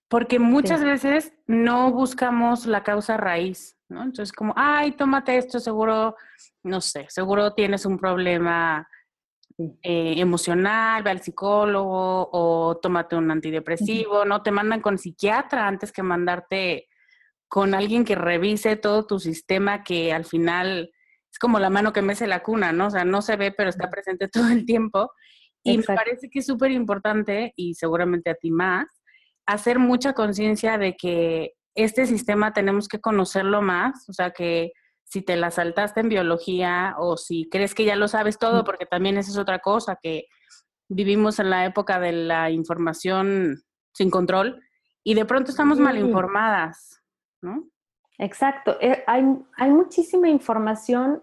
porque 0.09 0.39
muchas 0.39 0.83
veces 0.83 1.33
no 1.47 1.93
buscamos 1.93 2.67
la 2.67 2.83
causa 2.83 3.17
raíz, 3.17 3.79
¿no? 3.89 4.03
Entonces, 4.03 4.33
como, 4.33 4.55
ay, 4.57 4.93
tómate 4.93 5.37
esto, 5.37 5.61
seguro 5.61 6.17
no 6.63 6.81
sé, 6.81 7.07
seguro 7.09 7.55
tienes 7.55 7.87
un 7.87 7.99
problema 7.99 8.89
eh, 9.83 10.15
emocional, 10.17 11.03
ve 11.03 11.11
al 11.11 11.23
psicólogo 11.23 12.29
o 12.33 12.79
tómate 12.83 13.17
un 13.17 13.31
antidepresivo, 13.31 14.25
¿no? 14.25 14.43
Te 14.43 14.51
mandan 14.51 14.81
con 14.81 14.99
psiquiatra 14.99 15.67
antes 15.67 15.93
que 15.93 16.03
mandarte 16.03 16.89
con 17.49 17.75
alguien 17.75 18.05
que 18.05 18.15
revise 18.15 18.77
todo 18.77 19.07
tu 19.07 19.21
sistema 19.21 19.85
que 19.85 20.13
al 20.13 20.25
final 20.25 20.91
es 21.31 21.39
como 21.39 21.59
la 21.59 21.71
mano 21.71 21.93
que 21.93 22.03
mece 22.03 22.27
la 22.27 22.43
cuna, 22.43 22.73
¿no? 22.73 22.87
O 22.87 22.91
sea, 22.91 23.05
no 23.05 23.23
se 23.23 23.37
ve, 23.37 23.53
pero 23.53 23.71
está 23.71 23.91
presente 23.91 24.29
todo 24.29 24.49
el 24.49 24.67
tiempo. 24.67 25.11
Y 25.65 25.79
me 25.79 25.85
parece 25.85 26.29
que 26.29 26.41
es 26.41 26.47
súper 26.47 26.73
importante, 26.73 27.53
y 27.57 27.75
seguramente 27.75 28.31
a 28.31 28.35
ti 28.35 28.51
más, 28.51 28.87
hacer 29.47 29.79
mucha 29.79 30.13
conciencia 30.13 30.77
de 30.77 30.97
que 30.97 31.53
este 31.75 32.07
sistema 32.07 32.53
tenemos 32.53 32.89
que 32.89 33.01
conocerlo 33.01 33.63
más, 33.63 34.09
o 34.09 34.13
sea, 34.13 34.31
que 34.31 34.73
si 35.13 35.21
te 35.21 35.37
la 35.37 35.51
saltaste 35.51 36.01
en 36.01 36.09
biología 36.09 36.95
o 36.97 37.19
si 37.19 37.47
crees 37.51 37.75
que 37.75 37.85
ya 37.85 37.97
lo 37.97 38.09
sabes 38.09 38.39
todo, 38.39 38.65
porque 38.65 38.87
también 38.87 39.19
esa 39.19 39.31
es 39.31 39.37
otra 39.37 39.59
cosa, 39.59 39.99
que 40.03 40.25
vivimos 40.89 41.39
en 41.39 41.51
la 41.51 41.67
época 41.67 42.01
de 42.01 42.13
la 42.13 42.51
información 42.51 43.63
sin 43.93 44.11
control 44.11 44.65
y 45.05 45.13
de 45.13 45.27
pronto 45.27 45.51
estamos 45.51 45.79
mal 45.79 45.99
informadas, 45.99 47.03
¿no? 47.43 47.69
Exacto, 48.17 48.79
eh, 48.81 49.05
hay, 49.07 49.23
hay 49.59 49.71
muchísima 49.71 50.31
información 50.31 51.23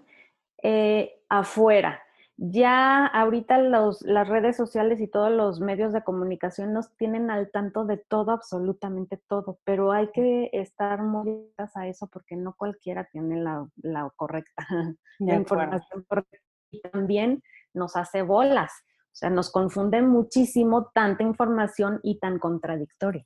eh, 0.62 1.24
afuera 1.28 2.00
ya 2.42 3.06
ahorita 3.06 3.58
las 3.58 4.30
redes 4.30 4.56
sociales 4.56 5.02
y 5.02 5.08
todos 5.08 5.30
los 5.30 5.60
medios 5.60 5.92
de 5.92 6.06
comunicación 6.06 6.72
nos 6.72 6.96
tienen 6.96 7.30
al 7.30 7.52
tanto 7.52 7.84
de 7.84 7.98
todo, 7.98 8.32
absolutamente 8.32 9.18
todo, 9.28 9.60
pero 9.66 9.92
hay 9.92 10.10
que 10.14 10.50
estar 10.54 11.02
muy 11.04 11.52
a 11.76 11.88
eso 11.88 12.08
porque 12.08 12.38
no 12.38 12.56
cualquiera 12.56 13.10
tiene 13.12 13.42
la, 13.42 14.10
correcta 14.16 14.66
la 15.20 15.36
información 15.36 16.06
y 16.72 16.82
también 16.82 17.44
nos 17.74 17.98
hace 17.98 18.22
bolas, 18.22 18.72
o 19.08 19.16
sea, 19.20 19.30
nos 19.30 19.52
confunde 19.52 20.02
muchísimo 20.02 20.92
tanta 20.94 21.24
información 21.24 22.00
y 22.04 22.20
tan 22.20 22.40
contradictoria. 22.40 23.26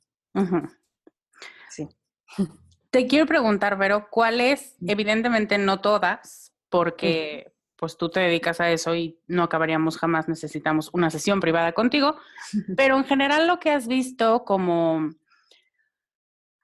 Sí. 1.70 1.88
Te 2.90 3.06
quiero 3.06 3.26
preguntar, 3.26 3.78
Vero, 3.78 4.08
¿cuáles, 4.10 4.76
evidentemente 4.84 5.56
no 5.58 5.80
todas, 5.80 6.52
porque 6.68 7.53
pues 7.84 7.98
tú 7.98 8.08
te 8.08 8.20
dedicas 8.20 8.62
a 8.62 8.70
eso 8.70 8.94
y 8.94 9.20
no 9.26 9.42
acabaríamos 9.42 9.98
jamás, 9.98 10.26
necesitamos 10.26 10.88
una 10.94 11.10
sesión 11.10 11.40
privada 11.40 11.72
contigo, 11.72 12.16
pero 12.78 12.96
en 12.96 13.04
general 13.04 13.46
lo 13.46 13.60
que 13.60 13.72
has 13.72 13.86
visto 13.86 14.46
como 14.46 15.10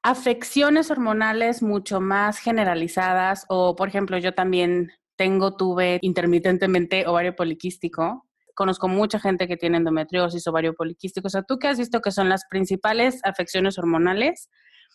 afecciones 0.02 0.90
hormonales 0.90 1.62
mucho 1.62 2.00
más 2.00 2.38
generalizadas 2.38 3.44
o, 3.50 3.76
por 3.76 3.88
ejemplo, 3.88 4.16
yo 4.16 4.32
también 4.32 4.92
tengo, 5.16 5.58
tuve 5.58 5.98
intermitentemente 6.00 7.06
ovario 7.06 7.36
poliquístico. 7.36 8.26
Conozco 8.54 8.88
mucha 8.88 9.20
gente 9.20 9.46
que 9.46 9.58
tiene 9.58 9.76
endometriosis, 9.76 10.46
ovario 10.46 10.72
poliquístico. 10.72 11.26
O 11.26 11.30
sea, 11.30 11.42
¿tú 11.42 11.58
qué 11.58 11.68
has 11.68 11.76
visto 11.76 12.00
que 12.00 12.12
son 12.12 12.30
las 12.30 12.46
principales 12.48 13.20
afecciones 13.24 13.78
hormonales? 13.78 14.48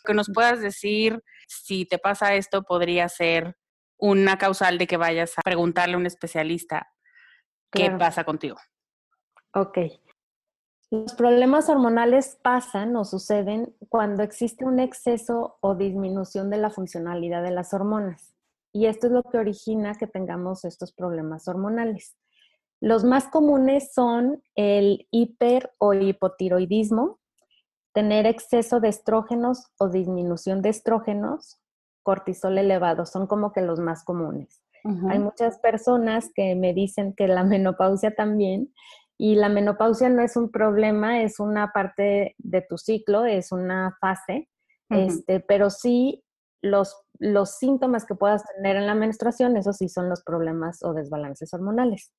Que 0.03 0.15
nos 0.15 0.31
puedas 0.33 0.59
decir 0.59 1.21
si 1.47 1.85
te 1.85 1.99
pasa 1.99 2.33
esto, 2.33 2.63
podría 2.63 3.09
ser 3.09 3.55
una 3.97 4.37
causal 4.37 4.77
de 4.77 4.87
que 4.87 4.97
vayas 4.97 5.37
a 5.37 5.41
preguntarle 5.41 5.95
a 5.95 5.97
un 5.97 6.05
especialista 6.05 6.91
qué 7.71 7.91
pasa 7.91 8.23
contigo. 8.23 8.57
Ok. 9.53 9.79
Los 10.91 11.13
problemas 11.13 11.67
hormonales 11.69 12.37
pasan 12.41 12.95
o 12.95 13.05
suceden 13.05 13.75
cuando 13.89 14.23
existe 14.23 14.65
un 14.65 14.79
exceso 14.79 15.57
o 15.61 15.75
disminución 15.75 16.49
de 16.49 16.57
la 16.57 16.69
funcionalidad 16.69 17.43
de 17.43 17.51
las 17.51 17.73
hormonas. 17.73 18.35
Y 18.71 18.85
esto 18.85 19.07
es 19.07 19.13
lo 19.13 19.23
que 19.23 19.37
origina 19.37 19.95
que 19.95 20.07
tengamos 20.07 20.65
estos 20.65 20.93
problemas 20.93 21.47
hormonales. 21.47 22.15
Los 22.81 23.03
más 23.03 23.27
comunes 23.27 23.93
son 23.93 24.43
el 24.55 25.07
hiper 25.11 25.73
o 25.77 25.93
hipotiroidismo, 25.93 27.19
tener 27.93 28.25
exceso 28.25 28.79
de 28.79 28.89
estrógenos 28.89 29.71
o 29.79 29.89
disminución 29.89 30.61
de 30.61 30.69
estrógenos, 30.69 31.57
cortisol 32.05 32.57
elevado, 32.57 33.05
son 33.05 33.27
como 33.27 33.51
que 33.51 33.61
los 33.61 33.79
más 33.81 34.05
comunes. 34.05 34.61
Hay 35.09 35.17
muchas 35.17 35.57
personas 35.57 36.29
que 36.35 36.53
me 36.53 36.71
dicen 36.71 37.15
que 37.15 37.27
la 37.27 37.43
menopausia 37.43 38.15
también, 38.15 38.71
y 39.17 39.35
la 39.35 39.49
menopausia 39.49 40.09
no 40.09 40.21
es 40.21 40.35
un 40.35 40.51
problema, 40.51 41.21
es 41.21 41.39
una 41.39 41.71
parte 41.71 42.35
de 42.37 42.61
tu 42.61 42.77
ciclo, 42.77 43.25
es 43.25 43.51
una 43.51 43.97
fase, 43.99 44.49
este, 44.89 45.39
pero 45.39 45.69
sí 45.69 46.23
los, 46.61 46.95
los 47.17 47.57
síntomas 47.57 48.05
que 48.05 48.15
puedas 48.15 48.43
tener 48.55 48.75
en 48.75 48.87
la 48.87 48.95
menstruación, 48.95 49.55
esos 49.55 49.77
sí 49.77 49.87
son 49.87 50.09
los 50.09 50.23
problemas 50.23 50.83
o 50.83 50.93
desbalances 50.93 51.53
hormonales. 51.53 52.11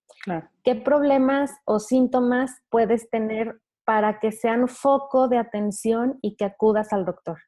¿Qué 0.64 0.74
problemas 0.74 1.50
o 1.64 1.78
síntomas 1.78 2.50
puedes 2.70 3.10
tener 3.10 3.60
para 3.84 4.18
que 4.18 4.32
sean 4.32 4.66
foco 4.66 5.28
de 5.28 5.38
atención 5.38 6.18
y 6.22 6.36
que 6.36 6.44
acudas 6.44 6.92
al 6.92 7.04
doctor? 7.04 7.38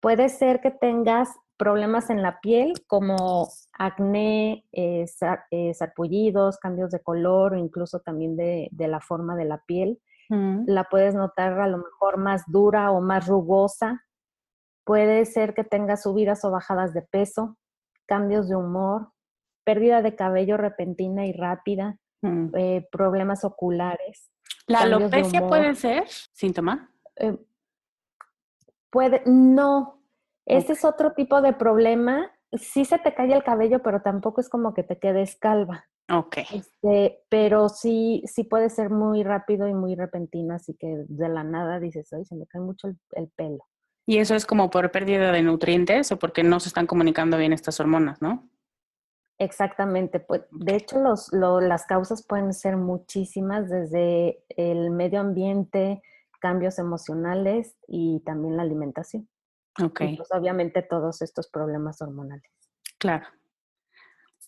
Puede 0.00 0.28
ser 0.28 0.60
que 0.60 0.70
tengas 0.70 1.28
problemas 1.56 2.10
en 2.10 2.22
la 2.22 2.40
piel 2.40 2.72
como 2.86 3.48
acné, 3.72 4.64
eh, 4.72 5.06
eh, 5.50 5.74
sarpullidos, 5.74 6.58
cambios 6.58 6.90
de 6.90 7.00
color 7.00 7.54
o 7.54 7.56
incluso 7.58 8.00
también 8.00 8.36
de, 8.36 8.70
la 8.76 9.00
forma 9.00 9.36
de 9.36 9.44
la 9.44 9.62
piel. 9.66 10.00
Mm. 10.28 10.64
La 10.66 10.84
puedes 10.84 11.14
notar 11.14 11.60
a 11.60 11.68
lo 11.68 11.78
mejor 11.78 12.16
más 12.18 12.42
dura 12.46 12.90
o 12.90 13.00
más 13.00 13.26
rugosa. 13.26 14.04
Puede 14.84 15.24
ser 15.24 15.54
que 15.54 15.64
tenga 15.64 15.96
subidas 15.96 16.44
o 16.44 16.50
bajadas 16.50 16.92
de 16.94 17.02
peso, 17.02 17.56
cambios 18.06 18.48
de 18.48 18.56
humor, 18.56 19.12
pérdida 19.64 20.02
de 20.02 20.16
cabello 20.16 20.56
repentina 20.56 21.26
y 21.26 21.32
rápida, 21.32 21.96
mm. 22.22 22.56
eh, 22.56 22.88
problemas 22.90 23.44
oculares. 23.44 24.30
¿La 24.66 24.80
alopecia 24.80 25.46
puede 25.46 25.74
ser 25.74 26.04
síntoma? 26.08 26.88
puede, 28.90 29.22
no, 29.26 30.01
ese 30.46 30.72
es 30.72 30.84
otro 30.84 31.12
tipo 31.12 31.40
de 31.40 31.52
problema. 31.52 32.30
Sí 32.52 32.84
se 32.84 32.98
te 32.98 33.14
cae 33.14 33.32
el 33.32 33.44
cabello, 33.44 33.82
pero 33.82 34.02
tampoco 34.02 34.40
es 34.40 34.48
como 34.48 34.74
que 34.74 34.82
te 34.82 34.98
quedes 34.98 35.36
calva. 35.36 35.86
Ok. 36.10 36.38
Este, 36.52 37.20
pero 37.28 37.68
sí, 37.68 38.22
sí 38.26 38.44
puede 38.44 38.68
ser 38.68 38.90
muy 38.90 39.22
rápido 39.22 39.68
y 39.68 39.74
muy 39.74 39.94
repentino, 39.94 40.54
así 40.54 40.74
que 40.74 41.04
de 41.08 41.28
la 41.28 41.44
nada 41.44 41.80
dices, 41.80 42.12
ay, 42.12 42.24
se 42.24 42.34
me 42.34 42.46
cae 42.46 42.60
mucho 42.60 42.88
el, 43.12 43.28
pelo. 43.28 43.64
Y 44.06 44.18
eso 44.18 44.34
es 44.34 44.44
como 44.44 44.68
por 44.68 44.90
pérdida 44.90 45.30
de 45.32 45.42
nutrientes 45.42 46.10
o 46.12 46.18
porque 46.18 46.42
no 46.42 46.60
se 46.60 46.68
están 46.68 46.86
comunicando 46.86 47.38
bien 47.38 47.52
estas 47.52 47.78
hormonas, 47.80 48.20
¿no? 48.20 48.50
Exactamente. 49.38 50.20
Pues, 50.20 50.42
de 50.50 50.76
hecho, 50.76 51.00
los, 51.00 51.32
las 51.32 51.86
causas 51.86 52.26
pueden 52.26 52.52
ser 52.52 52.76
muchísimas, 52.76 53.70
desde 53.70 54.44
el 54.48 54.90
medio 54.90 55.20
ambiente, 55.20 56.02
cambios 56.40 56.78
emocionales 56.78 57.76
y 57.86 58.20
también 58.26 58.56
la 58.56 58.64
alimentación. 58.64 59.28
Ok. 59.80 60.02
pues 60.16 60.28
obviamente 60.32 60.82
todos 60.82 61.22
estos 61.22 61.48
problemas 61.48 62.02
hormonales. 62.02 62.50
Claro. 62.98 63.26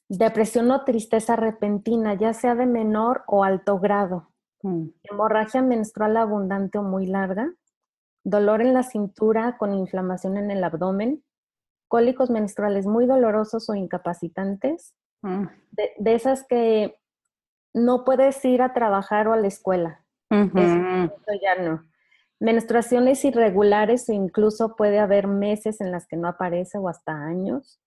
Depresión 0.08 0.70
o 0.70 0.84
tristeza 0.84 1.34
repentina, 1.37 2.14
ya 2.14 2.34
sea 2.34 2.54
de 2.54 2.66
menor 2.66 3.24
o 3.26 3.42
alto 3.42 3.78
grado. 3.78 4.30
Mm. 4.62 4.88
Hemorragia 5.02 5.62
menstrual 5.62 6.16
abundante 6.16 6.78
o 6.78 6.82
muy 6.82 7.06
larga. 7.06 7.52
Dolor 8.22 8.60
en 8.60 8.74
la 8.74 8.82
cintura 8.82 9.56
con 9.56 9.74
inflamación 9.74 10.37
en 10.37 10.50
el 10.50 10.62
abdomen. 10.62 11.24
Cólicos 11.88 12.30
menstruales 12.30 12.87
muy 12.87 13.06
dolorosos 13.06 13.70
o 13.70 13.74
incapacitantes. 13.74 14.94
Mm. 15.22 15.46
De, 15.70 16.14
esas 16.14 16.46
que 16.46 16.98
no 17.72 18.04
puedes 18.04 18.44
ir 18.44 18.60
a 18.60 18.74
trabajar 18.74 19.26
o 19.26 19.32
a 19.32 19.38
la 19.38 19.48
escuela. 19.48 20.04
eso 20.30 21.32
ya 21.40 21.62
no 21.62 21.82
menstruaciones 22.44 23.24
irregulares 23.24 24.09
incluso 24.11 24.76
puede 24.76 24.98
haber 24.98 25.26
meses 25.26 25.80
en 25.80 25.90
las 25.90 26.07
que 26.07 26.16
no 26.16 26.28
aparece 26.28 26.76
o 26.76 26.88
hasta 26.88 27.12
años, 27.12 27.80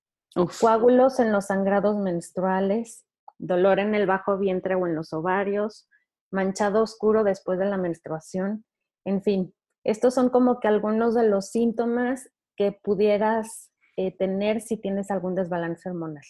coágulos 0.60 1.20
en 1.20 1.32
los 1.32 1.46
sangrados 1.46 1.96
menstruales, 1.98 3.06
dolor 3.38 3.80
en 3.80 3.94
el 3.94 4.08
bajo 4.08 4.38
vientre 4.40 4.74
o 4.74 4.88
en 4.88 4.96
los 4.96 5.14
ovarios, 5.14 5.88
manchado 6.32 6.82
oscuro 6.82 7.24
después 7.24 7.60
de 7.60 7.66
la 7.66 7.78
menstruación, 7.78 8.66
en 9.06 9.22
fin, 9.22 9.54
estos 9.84 10.16
son 10.16 10.30
como 10.30 10.60
que 10.60 10.68
algunos 10.68 11.14
de 11.14 11.30
los 11.30 11.50
síntomas 11.50 12.30
que 12.56 12.72
pudieras 12.72 13.72
eh, 13.96 14.12
tener 14.12 14.62
si 14.62 14.78
tienes 14.78 15.12
algún 15.12 15.36
desbalance 15.36 15.88
hormonal. 15.88 16.24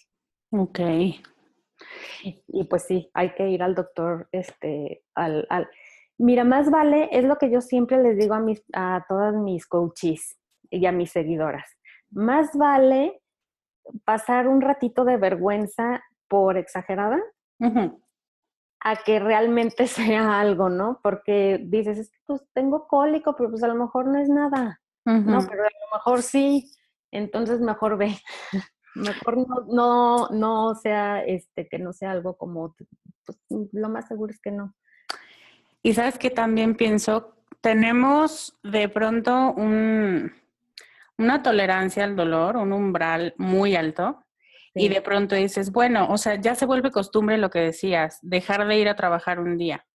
Ok. 0.52 0.80
Y, 2.24 2.64
pues 2.66 2.84
sí, 2.84 3.10
hay 3.14 3.34
que 3.36 3.50
ir 3.50 3.64
al 3.64 3.74
doctor, 3.74 4.28
este, 4.32 5.04
al 5.16 5.48
Mira, 6.18 6.44
más 6.44 6.72
vale, 6.72 7.10
es 7.12 7.24
lo 7.24 7.38
que 7.38 7.52
yo 7.52 7.62
siempre 7.62 8.02
les 8.02 8.18
digo 8.18 8.34
a, 8.34 8.40
mis, 8.40 8.64
a 8.74 9.06
todas 9.08 9.36
mis 9.36 9.68
coaches 9.68 10.38
y 10.70 10.86
a 10.86 10.92
mis 10.92 11.12
seguidoras. 11.12 11.70
Más 12.10 12.56
vale 12.56 13.22
pasar 14.04 14.48
un 14.48 14.62
ratito 14.62 15.06
de 15.06 15.18
vergüenza 15.18 16.04
por 16.28 16.58
exagerada 16.58 17.20
a 17.60 18.96
que 19.04 19.20
realmente 19.20 19.88
sea 19.88 20.40
algo, 20.40 20.70
¿no? 20.70 21.00
Porque 21.02 21.60
dices, 21.64 21.98
es 21.98 22.10
que 22.10 22.18
pues 22.26 22.42
tengo 22.54 22.88
cólico, 22.88 23.36
pero 23.36 23.50
pues 23.50 23.64
a 23.64 23.68
lo 23.68 23.76
mejor 23.76 24.08
no 24.08 24.20
es 24.20 24.30
nada, 24.30 24.82
¿no? 25.06 25.40
Pero 25.48 25.64
a 25.64 25.70
lo 25.70 25.98
mejor 25.98 26.22
sí, 26.22 26.72
entonces 27.12 27.62
mejor 27.62 27.98
ve. 27.98 28.16
mejor 28.96 29.38
no, 29.38 29.66
no, 29.68 30.30
no 30.30 30.76
sea, 30.76 31.24
este, 31.24 31.68
que 31.68 31.80
no 31.80 31.94
sea 31.94 32.12
algo 32.12 32.38
como, 32.38 32.76
pues 33.26 33.40
lo 33.72 33.90
más 33.90 34.08
seguro 34.08 34.32
es 34.32 34.40
que 34.40 34.52
no. 34.52 34.74
Y 35.88 35.94
sabes 35.94 36.18
que 36.18 36.30
también 36.30 36.76
pienso, 36.76 37.38
tenemos 37.62 38.60
de 38.62 38.90
pronto 38.90 39.54
un, 39.54 40.34
una 41.18 41.42
tolerancia 41.42 42.04
al 42.04 42.18
dolor, 42.18 42.58
un 42.58 42.74
umbral 42.74 43.34
muy 43.38 43.74
alto. 43.74 44.22
Y 44.76 44.90
de 44.90 45.02
pronto 45.02 45.34
dices, 45.34 45.72
bueno, 45.72 46.08
o 46.10 46.18
sea, 46.18 46.36
ya 46.36 46.56
se 46.56 46.66
vuelve 46.66 46.92
costumbre 46.92 47.38
lo 47.38 47.50
que 47.50 47.60
decías, 47.60 48.20
dejar 48.22 48.68
de 48.68 48.78
ir 48.78 48.90
a 48.90 48.98
trabajar 48.98 49.40
un 49.40 49.58
día. 49.58 49.86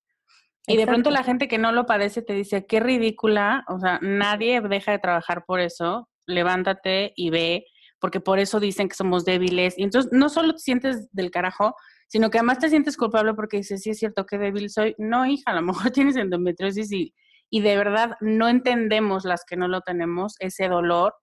Y 0.66 0.78
de 0.78 0.86
pronto 0.86 1.10
la 1.10 1.24
gente 1.24 1.46
que 1.46 1.58
no 1.58 1.72
lo 1.72 1.84
padece 1.84 2.22
te 2.22 2.32
dice, 2.32 2.64
qué 2.64 2.80
ridícula, 2.80 3.62
o 3.68 3.78
sea, 3.78 3.98
nadie 4.00 4.62
deja 4.62 4.92
de 4.92 4.98
trabajar 4.98 5.44
por 5.44 5.60
eso, 5.60 6.08
levántate 6.24 7.12
y 7.16 7.28
ve, 7.28 7.66
porque 8.00 8.20
por 8.20 8.38
eso 8.38 8.60
dicen 8.60 8.88
que 8.88 8.96
somos 8.96 9.26
débiles. 9.26 9.78
Y 9.78 9.82
entonces 9.82 10.10
no 10.10 10.30
solo 10.30 10.54
te 10.54 10.60
sientes 10.60 11.12
del 11.12 11.30
carajo, 11.30 11.76
sino 12.12 12.28
que 12.28 12.36
además 12.36 12.58
te 12.58 12.68
sientes 12.68 12.98
culpable 12.98 13.32
porque 13.32 13.56
dices, 13.56 13.80
sí 13.80 13.88
es 13.88 13.98
cierto 13.98 14.26
que 14.26 14.36
débil 14.36 14.68
soy. 14.68 14.94
No, 14.98 15.24
hija, 15.24 15.44
a 15.46 15.54
lo 15.54 15.62
mejor 15.62 15.92
tienes 15.92 16.14
endometriosis 16.16 16.92
y, 16.92 17.14
y 17.48 17.62
de 17.62 17.74
verdad 17.74 18.16
no 18.20 18.50
entendemos 18.50 19.24
las 19.24 19.46
que 19.46 19.56
no 19.56 19.66
lo 19.66 19.80
tenemos, 19.80 20.34
ese 20.38 20.68
dolor 20.68 21.14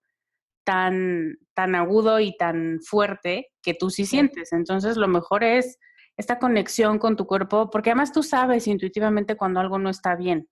tan, 0.63 1.37
tan 1.53 1.75
agudo 1.75 2.19
y 2.19 2.35
tan 2.37 2.79
fuerte 2.81 3.49
que 3.61 3.75
tú 3.75 3.91
sí 3.91 4.07
sientes. 4.07 4.51
Entonces, 4.51 4.97
lo 4.97 5.07
mejor 5.07 5.43
es 5.43 5.77
esta 6.17 6.39
conexión 6.39 6.97
con 6.97 7.15
tu 7.15 7.27
cuerpo, 7.27 7.69
porque 7.69 7.91
además 7.91 8.11
tú 8.11 8.23
sabes 8.23 8.65
intuitivamente 8.65 9.37
cuando 9.37 9.59
algo 9.59 9.77
no 9.77 9.91
está 9.91 10.15
bien. 10.15 10.49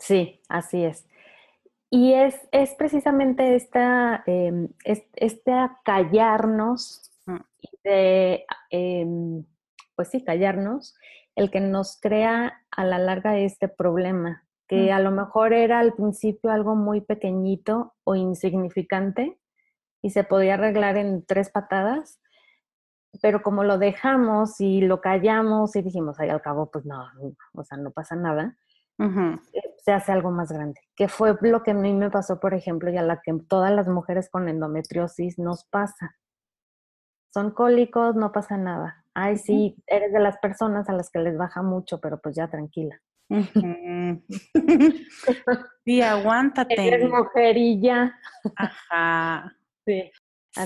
Sí, 0.00 0.40
así 0.48 0.82
es. 0.82 1.06
Y 1.90 2.14
es, 2.14 2.34
es 2.50 2.74
precisamente 2.74 3.54
esta, 3.54 4.24
eh, 4.26 4.66
este 4.84 5.52
callarnos 5.84 7.12
mm. 7.26 7.36
de 7.84 8.44
em, 8.70 9.44
pues 10.00 10.08
sí, 10.08 10.24
callarnos, 10.24 10.94
el 11.36 11.50
que 11.50 11.60
nos 11.60 12.00
crea 12.00 12.64
a 12.70 12.84
la 12.86 12.98
larga 12.98 13.36
este 13.36 13.68
problema, 13.68 14.46
que 14.66 14.92
a 14.92 14.98
lo 14.98 15.10
mejor 15.10 15.52
era 15.52 15.78
al 15.78 15.92
principio 15.92 16.50
algo 16.50 16.74
muy 16.74 17.02
pequeñito 17.02 17.92
o 18.02 18.14
insignificante 18.14 19.38
y 20.00 20.08
se 20.08 20.24
podía 20.24 20.54
arreglar 20.54 20.96
en 20.96 21.22
tres 21.26 21.50
patadas, 21.50 22.18
pero 23.20 23.42
como 23.42 23.62
lo 23.62 23.76
dejamos 23.76 24.58
y 24.58 24.80
lo 24.80 25.02
callamos 25.02 25.76
y 25.76 25.82
dijimos, 25.82 26.18
ahí 26.18 26.30
al 26.30 26.40
cabo, 26.40 26.70
pues 26.70 26.86
no, 26.86 27.04
o 27.52 27.62
sea, 27.62 27.76
no 27.76 27.90
pasa 27.90 28.16
nada, 28.16 28.56
eh, 29.52 29.60
se 29.84 29.92
hace 29.92 30.12
algo 30.12 30.30
más 30.30 30.50
grande. 30.50 30.80
Que 30.96 31.08
fue 31.08 31.36
lo 31.42 31.62
que 31.62 31.72
a 31.72 31.74
mí 31.74 31.92
me 31.92 32.08
pasó, 32.08 32.40
por 32.40 32.54
ejemplo, 32.54 32.90
y 32.90 32.96
a 32.96 33.02
la 33.02 33.20
que 33.20 33.34
todas 33.46 33.70
las 33.70 33.86
mujeres 33.86 34.30
con 34.30 34.48
endometriosis 34.48 35.38
nos 35.38 35.66
pasa. 35.66 36.16
Son 37.34 37.50
cólicos, 37.50 38.16
no 38.16 38.32
pasa 38.32 38.56
nada. 38.56 39.04
Ay, 39.14 39.36
sí, 39.36 39.76
eres 39.86 40.12
de 40.12 40.20
las 40.20 40.38
personas 40.38 40.88
a 40.88 40.92
las 40.92 41.10
que 41.10 41.18
les 41.18 41.36
baja 41.36 41.62
mucho, 41.62 42.00
pero 42.00 42.20
pues 42.20 42.36
ya 42.36 42.48
tranquila. 42.48 43.00
sí, 45.84 46.02
aguántate. 46.02 46.74
Eres 46.86 47.08
mujerilla. 47.08 48.14
Ajá. 48.56 49.56
Sí. 49.86 50.10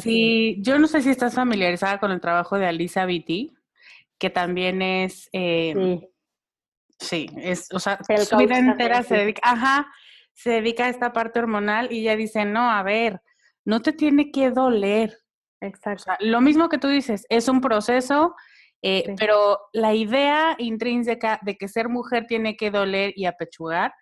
Sí, 0.00 0.56
yo 0.60 0.78
no 0.78 0.86
sé 0.86 1.00
si 1.00 1.08
estás 1.08 1.34
familiarizada 1.34 1.98
con 1.98 2.10
el 2.10 2.20
trabajo 2.20 2.58
de 2.58 2.66
Alisa 2.66 3.06
Vitti, 3.06 3.54
que 4.18 4.28
también 4.28 4.82
es... 4.82 5.30
Eh, 5.32 5.72
sí. 5.74 6.08
Sí, 6.98 7.26
es, 7.36 7.68
o 7.72 7.78
sea, 7.78 7.98
su 8.02 8.36
vida 8.36 8.58
entera 8.58 9.02
se 9.02 9.16
dedica, 9.16 9.40
ajá, 9.44 9.86
se 10.32 10.50
dedica 10.50 10.86
a 10.86 10.88
esta 10.88 11.12
parte 11.12 11.38
hormonal 11.38 11.92
y 11.92 12.00
ella 12.00 12.16
dice, 12.16 12.44
no, 12.44 12.70
a 12.70 12.82
ver, 12.82 13.20
no 13.64 13.80
te 13.82 13.92
tiene 13.92 14.30
que 14.30 14.50
doler. 14.50 15.18
Exacto. 15.66 16.12
lo 16.20 16.40
mismo 16.40 16.68
que 16.68 16.78
tú 16.78 16.88
dices, 16.88 17.26
es 17.28 17.48
un 17.48 17.60
proceso, 17.60 18.34
eh, 18.82 19.14
pero 19.18 19.58
la 19.72 19.94
idea 19.94 20.54
intrínseca 20.58 21.38
de 21.42 21.56
que 21.56 21.68
ser 21.68 21.88
mujer 21.88 22.26
tiene 22.26 22.56
que 22.56 22.70
doler 22.70 23.12
y 23.16 23.26
apechugar, 23.26 23.94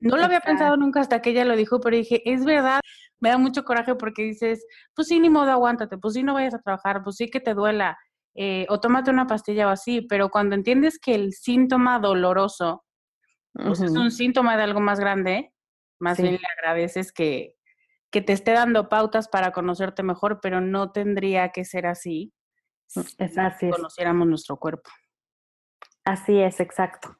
no 0.00 0.16
lo 0.16 0.24
había 0.24 0.40
pensado 0.40 0.76
nunca 0.76 1.00
hasta 1.00 1.22
que 1.22 1.30
ella 1.30 1.44
lo 1.44 1.56
dijo, 1.56 1.80
pero 1.80 1.96
dije, 1.96 2.20
es 2.30 2.44
verdad, 2.44 2.80
me 3.18 3.30
da 3.30 3.38
mucho 3.38 3.64
coraje 3.64 3.94
porque 3.94 4.22
dices, 4.22 4.66
pues 4.94 5.08
sí, 5.08 5.20
ni 5.20 5.30
modo, 5.30 5.50
aguántate, 5.50 5.96
pues 5.96 6.14
sí, 6.14 6.22
no 6.22 6.34
vayas 6.34 6.54
a 6.54 6.60
trabajar, 6.60 7.02
pues 7.02 7.16
sí 7.16 7.30
que 7.30 7.40
te 7.40 7.54
duela, 7.54 7.96
eh, 8.34 8.66
o 8.68 8.78
tómate 8.80 9.10
una 9.10 9.26
pastilla 9.26 9.66
o 9.68 9.70
así, 9.70 10.02
pero 10.02 10.28
cuando 10.28 10.54
entiendes 10.54 10.98
que 10.98 11.14
el 11.14 11.32
síntoma 11.32 11.98
doloroso 11.98 12.82
pues 13.64 13.80
es 13.80 13.92
un 13.92 14.10
síntoma 14.10 14.56
de 14.56 14.64
algo 14.64 14.80
más 14.80 15.00
grande, 15.00 15.52
más 15.98 16.20
bien 16.20 16.34
le 16.34 16.46
agradeces 16.58 17.12
que, 17.12 17.54
que 18.10 18.22
te 18.22 18.32
esté 18.32 18.52
dando 18.52 18.88
pautas 18.88 19.28
para 19.28 19.52
conocerte 19.52 20.02
mejor, 20.02 20.40
pero 20.40 20.60
no 20.60 20.92
tendría 20.92 21.50
que 21.50 21.64
ser 21.64 21.86
así 21.86 22.32
mm, 22.94 23.00
si 23.58 23.70
conociéramos 23.70 24.26
nuestro 24.26 24.56
cuerpo. 24.56 24.90
Así 26.04 26.38
es, 26.40 26.60
exacto 26.60 27.16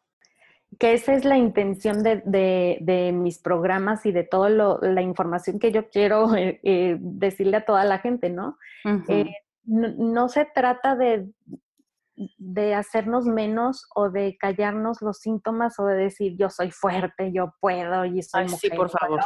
que 0.78 0.92
esa 0.92 1.14
es 1.14 1.24
la 1.24 1.38
intención 1.38 2.02
de, 2.02 2.22
de, 2.24 3.12
mis 3.12 3.38
programas 3.38 4.04
y 4.04 4.12
de 4.12 4.24
toda 4.24 4.50
la 4.50 5.02
información 5.02 5.58
que 5.58 5.72
yo 5.72 5.88
quiero 5.88 6.34
eh, 6.34 6.60
eh, 6.62 6.96
decirle 7.00 7.58
a 7.58 7.64
toda 7.64 7.84
la 7.84 7.98
gente, 7.98 8.30
¿no? 8.30 8.58
Eh, 9.08 9.30
¿no? 9.64 10.28
se 10.28 10.44
trata 10.44 10.96
de, 10.96 11.30
de 12.36 12.74
hacernos 12.74 13.24
menos 13.26 13.86
o 13.94 14.10
de 14.10 14.36
callarnos 14.38 15.00
los 15.00 15.18
síntomas 15.18 15.78
o 15.78 15.86
de 15.86 15.96
decir 15.96 16.36
yo 16.38 16.50
soy 16.50 16.70
fuerte, 16.70 17.32
yo 17.32 17.54
puedo 17.60 18.04
y 18.04 18.22
soy 18.22 18.42
Ay, 18.42 18.48
Sí, 18.48 18.70
por 18.70 18.90
favor. 18.90 19.20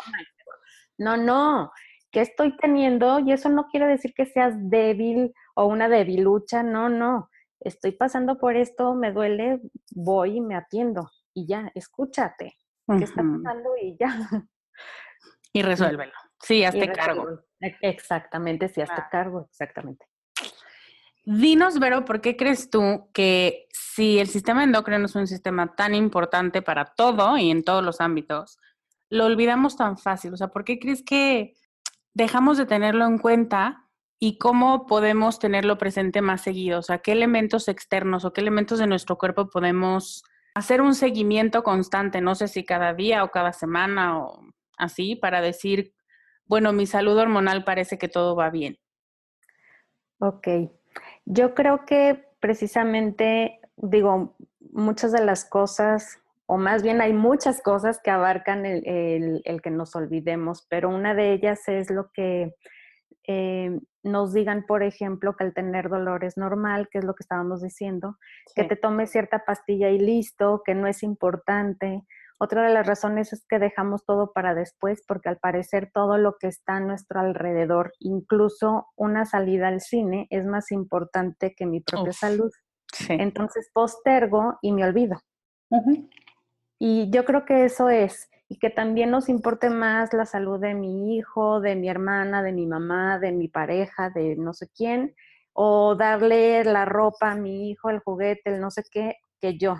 No, 1.00 1.16
no, 1.16 1.72
¿qué 2.12 2.20
estoy 2.20 2.54
teniendo? 2.58 3.20
Y 3.20 3.32
eso 3.32 3.48
no 3.48 3.68
quiere 3.68 3.86
decir 3.86 4.12
que 4.14 4.26
seas 4.26 4.54
débil 4.58 5.32
o 5.54 5.64
una 5.64 5.88
debilucha, 5.88 6.62
no, 6.62 6.90
no. 6.90 7.30
Estoy 7.58 7.92
pasando 7.92 8.38
por 8.38 8.54
esto, 8.54 8.94
me 8.94 9.10
duele, 9.10 9.60
voy 9.92 10.36
y 10.36 10.40
me 10.42 10.56
atiendo 10.56 11.10
y 11.32 11.46
ya, 11.46 11.72
escúchate, 11.74 12.58
qué 12.86 13.04
está 13.04 13.22
pasando 13.22 13.70
y 13.80 13.96
ya. 13.98 14.28
Y 15.54 15.62
resuélvelo. 15.62 16.12
Sí, 16.42 16.64
hazte 16.64 16.92
cargo. 16.92 17.40
E, 17.60 17.76
exactamente, 17.80 18.68
sí, 18.68 18.82
hazte 18.82 19.02
cargo, 19.10 19.46
exactamente. 19.50 20.06
Dinos, 21.24 21.78
Vero, 21.78 22.04
¿por 22.04 22.20
qué 22.20 22.36
crees 22.36 22.68
tú 22.68 23.08
que 23.14 23.68
si 23.72 24.18
el 24.18 24.26
sistema 24.26 24.64
endocrino 24.64 25.06
es 25.06 25.14
un 25.14 25.26
sistema 25.26 25.74
tan 25.76 25.94
importante 25.94 26.60
para 26.60 26.84
todo 26.84 27.38
y 27.38 27.50
en 27.50 27.62
todos 27.62 27.82
los 27.82 28.02
ámbitos, 28.02 28.58
lo 29.10 29.26
olvidamos 29.26 29.76
tan 29.76 29.98
fácil? 29.98 30.32
O 30.32 30.36
sea, 30.36 30.48
¿por 30.48 30.64
qué 30.64 30.78
crees 30.78 31.02
que 31.02 31.54
dejamos 32.14 32.56
de 32.56 32.66
tenerlo 32.66 33.04
en 33.04 33.18
cuenta 33.18 33.88
y 34.18 34.38
cómo 34.38 34.86
podemos 34.86 35.38
tenerlo 35.38 35.76
presente 35.76 36.22
más 36.22 36.40
seguido? 36.40 36.78
O 36.78 36.82
sea, 36.82 36.98
¿qué 36.98 37.12
elementos 37.12 37.68
externos 37.68 38.24
o 38.24 38.32
qué 38.32 38.40
elementos 38.40 38.78
de 38.78 38.86
nuestro 38.86 39.18
cuerpo 39.18 39.50
podemos 39.50 40.24
hacer 40.54 40.80
un 40.80 40.94
seguimiento 40.94 41.62
constante, 41.62 42.20
no 42.20 42.34
sé 42.34 42.48
si 42.48 42.64
cada 42.64 42.94
día 42.94 43.24
o 43.24 43.30
cada 43.30 43.52
semana 43.52 44.18
o 44.18 44.42
así, 44.76 45.16
para 45.16 45.40
decir, 45.40 45.94
bueno, 46.44 46.72
mi 46.72 46.86
salud 46.86 47.16
hormonal 47.16 47.64
parece 47.64 47.98
que 47.98 48.08
todo 48.08 48.34
va 48.34 48.50
bien. 48.50 48.78
Ok, 50.18 50.48
yo 51.24 51.54
creo 51.54 51.86
que 51.86 52.26
precisamente, 52.40 53.60
digo, 53.76 54.36
muchas 54.72 55.12
de 55.12 55.24
las 55.24 55.44
cosas, 55.44 56.19
o 56.52 56.56
más 56.56 56.82
bien 56.82 57.00
hay 57.00 57.12
muchas 57.12 57.62
cosas 57.62 58.00
que 58.02 58.10
abarcan 58.10 58.66
el, 58.66 59.40
el 59.44 59.62
que 59.62 59.70
nos 59.70 59.94
olvidemos, 59.94 60.66
pero 60.68 60.88
una 60.88 61.14
de 61.14 61.32
ellas 61.32 61.60
es 61.68 61.90
lo 61.90 62.10
que 62.12 62.56
eh, 63.28 63.78
nos 64.02 64.32
digan, 64.32 64.66
por 64.66 64.82
ejemplo, 64.82 65.36
que 65.36 65.44
el 65.44 65.54
tener 65.54 65.88
dolor 65.88 66.24
es 66.24 66.36
normal, 66.36 66.88
que 66.90 66.98
es 66.98 67.04
lo 67.04 67.14
que 67.14 67.22
estábamos 67.22 67.62
diciendo, 67.62 68.18
que 68.56 68.64
te 68.64 68.74
tomes 68.74 69.12
cierta 69.12 69.44
pastilla 69.44 69.90
y 69.90 70.00
listo, 70.00 70.62
que 70.66 70.74
no 70.74 70.88
es 70.88 71.04
importante. 71.04 72.02
Otra 72.40 72.64
de 72.64 72.74
las 72.74 72.84
razones 72.84 73.32
es 73.32 73.46
que 73.46 73.60
dejamos 73.60 74.04
todo 74.04 74.32
para 74.32 74.52
después, 74.52 75.04
porque 75.06 75.28
al 75.28 75.38
parecer 75.38 75.92
todo 75.94 76.18
lo 76.18 76.34
que 76.40 76.48
está 76.48 76.78
a 76.78 76.80
nuestro 76.80 77.20
alrededor, 77.20 77.92
incluso 78.00 78.88
una 78.96 79.24
salida 79.24 79.68
al 79.68 79.80
cine, 79.80 80.26
es 80.30 80.46
más 80.46 80.72
importante 80.72 81.54
que 81.56 81.64
mi 81.64 81.80
propia 81.80 82.12
salud. 82.12 82.50
Entonces 83.08 83.70
postergo 83.72 84.58
y 84.62 84.72
me 84.72 84.82
olvido. 84.82 85.20
Y 86.82 87.10
yo 87.10 87.24
creo 87.24 87.44
que 87.44 87.66
eso 87.66 87.90
es 87.90 88.30
y 88.48 88.58
que 88.58 88.70
también 88.70 89.12
nos 89.12 89.28
importe 89.28 89.70
más 89.70 90.12
la 90.12 90.26
salud 90.26 90.58
de 90.58 90.74
mi 90.74 91.16
hijo, 91.16 91.60
de 91.60 91.76
mi 91.76 91.88
hermana, 91.88 92.42
de 92.42 92.52
mi 92.52 92.66
mamá, 92.66 93.20
de 93.20 93.30
mi 93.30 93.46
pareja, 93.46 94.10
de 94.10 94.34
no 94.34 94.54
sé 94.54 94.68
quién, 94.74 95.14
o 95.52 95.94
darle 95.94 96.64
la 96.64 96.84
ropa 96.84 97.30
a 97.30 97.36
mi 97.36 97.70
hijo, 97.70 97.90
el 97.90 98.00
juguete, 98.00 98.50
el 98.50 98.60
no 98.60 98.72
sé 98.72 98.82
qué, 98.90 99.18
que 99.40 99.56
yo. 99.56 99.76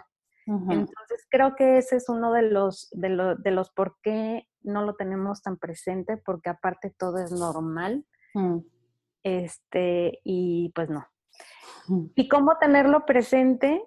Entonces 0.46 1.26
creo 1.30 1.54
que 1.54 1.78
ese 1.78 1.96
es 1.96 2.08
uno 2.08 2.32
de 2.32 2.42
los, 2.42 2.88
de, 2.92 3.36
de, 3.38 3.50
los 3.52 3.70
por 3.70 3.96
qué 4.02 4.48
no 4.62 4.84
lo 4.84 4.94
tenemos 4.94 5.42
tan 5.42 5.58
presente, 5.58 6.16
porque 6.16 6.50
aparte 6.50 6.90
todo 6.96 7.18
es 7.18 7.30
normal. 7.30 8.04
Mm. 8.34 8.58
Este, 9.22 10.20
y 10.24 10.72
pues 10.74 10.90
no. 10.90 11.06
¿Y 12.14 12.28
cómo 12.28 12.56
tenerlo 12.58 13.06
presente? 13.06 13.82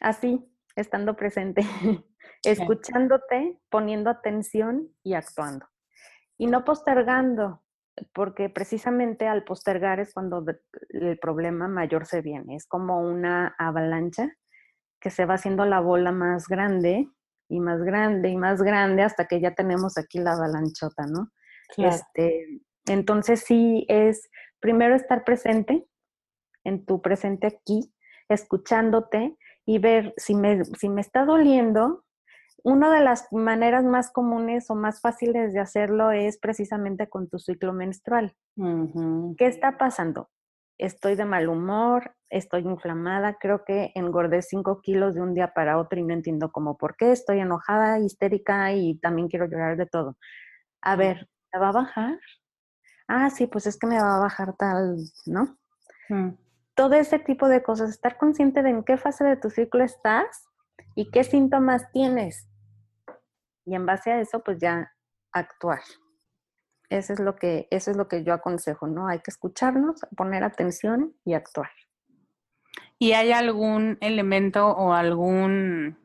Así, 0.00 0.46
estando 0.74 1.16
presente. 1.16 1.62
escuchándote, 2.50 3.60
poniendo 3.70 4.10
atención 4.10 4.88
y 5.02 5.14
actuando. 5.14 5.66
Y 6.38 6.46
no 6.46 6.64
postergando, 6.64 7.62
porque 8.12 8.48
precisamente 8.50 9.26
al 9.26 9.44
postergar 9.44 10.00
es 10.00 10.12
cuando 10.12 10.44
el 10.90 11.18
problema 11.18 11.68
mayor 11.68 12.06
se 12.06 12.20
viene. 12.20 12.56
Es 12.56 12.66
como 12.66 13.00
una 13.00 13.54
avalancha 13.58 14.30
que 15.00 15.10
se 15.10 15.24
va 15.24 15.34
haciendo 15.34 15.64
la 15.64 15.80
bola 15.80 16.12
más 16.12 16.48
grande 16.48 17.08
y 17.48 17.60
más 17.60 17.82
grande 17.82 18.28
y 18.28 18.36
más 18.36 18.62
grande 18.62 19.02
hasta 19.02 19.26
que 19.26 19.40
ya 19.40 19.54
tenemos 19.54 19.98
aquí 19.98 20.18
la 20.18 20.32
avalanchota, 20.32 21.06
¿no? 21.06 21.30
Este, 21.76 22.62
entonces 22.86 23.40
sí 23.40 23.84
es 23.88 24.28
primero 24.60 24.94
estar 24.94 25.24
presente, 25.24 25.86
en 26.64 26.84
tu 26.84 27.00
presente 27.00 27.46
aquí, 27.46 27.92
escuchándote 28.28 29.36
y 29.64 29.78
ver 29.78 30.14
si 30.16 30.34
me, 30.34 30.64
si 30.64 30.88
me 30.88 31.00
está 31.00 31.24
doliendo, 31.24 32.04
una 32.62 32.92
de 32.92 33.00
las 33.00 33.32
maneras 33.32 33.84
más 33.84 34.10
comunes 34.10 34.70
o 34.70 34.74
más 34.74 35.00
fáciles 35.00 35.52
de 35.52 35.60
hacerlo 35.60 36.10
es 36.10 36.38
precisamente 36.38 37.08
con 37.08 37.28
tu 37.28 37.38
ciclo 37.38 37.72
menstrual. 37.72 38.34
¿Qué 39.36 39.46
está 39.46 39.78
pasando? 39.78 40.30
Estoy 40.78 41.14
de 41.14 41.24
mal 41.24 41.48
humor, 41.48 42.14
estoy 42.28 42.62
inflamada, 42.62 43.34
creo 43.38 43.64
que 43.64 43.92
engordé 43.94 44.42
5 44.42 44.80
kilos 44.82 45.14
de 45.14 45.22
un 45.22 45.32
día 45.34 45.54
para 45.54 45.78
otro 45.78 45.98
y 45.98 46.02
no 46.02 46.12
entiendo 46.12 46.52
cómo 46.52 46.76
por 46.76 46.96
qué, 46.96 47.12
estoy 47.12 47.40
enojada, 47.40 47.98
histérica 48.00 48.72
y 48.72 48.98
también 48.98 49.28
quiero 49.28 49.46
llorar 49.46 49.76
de 49.76 49.86
todo. 49.86 50.16
A 50.82 50.96
ver, 50.96 51.28
¿te 51.50 51.58
va 51.58 51.68
a 51.68 51.72
bajar? 51.72 52.18
Ah, 53.08 53.30
sí, 53.30 53.46
pues 53.46 53.66
es 53.66 53.78
que 53.78 53.86
me 53.86 54.00
va 54.00 54.16
a 54.16 54.20
bajar 54.20 54.54
tal, 54.56 54.96
¿no? 55.26 55.56
Mm. 56.08 56.30
Todo 56.74 56.94
ese 56.94 57.18
tipo 57.18 57.48
de 57.48 57.62
cosas, 57.62 57.90
estar 57.90 58.18
consciente 58.18 58.62
de 58.62 58.70
en 58.70 58.84
qué 58.84 58.96
fase 58.96 59.24
de 59.24 59.36
tu 59.36 59.50
ciclo 59.50 59.82
estás 59.82 60.46
y 60.94 61.10
qué 61.10 61.24
síntomas 61.24 61.90
tienes 61.92 62.48
y 63.64 63.74
en 63.74 63.84
base 63.84 64.12
a 64.12 64.20
eso, 64.20 64.42
pues 64.44 64.58
ya 64.58 64.92
actuar. 65.32 65.80
Eso 66.88 67.12
es 67.12 67.20
lo 67.20 67.34
que, 67.34 67.66
eso 67.70 67.90
es 67.90 67.96
lo 67.96 68.06
que 68.06 68.22
yo 68.22 68.32
aconsejo, 68.32 68.86
¿no? 68.86 69.08
Hay 69.08 69.18
que 69.18 69.32
escucharnos, 69.32 70.00
poner 70.16 70.44
atención 70.44 71.16
y 71.24 71.34
actuar. 71.34 71.70
¿Y 72.98 73.12
hay 73.12 73.32
algún 73.32 73.98
elemento 74.00 74.68
o 74.68 74.92
algún 74.92 75.98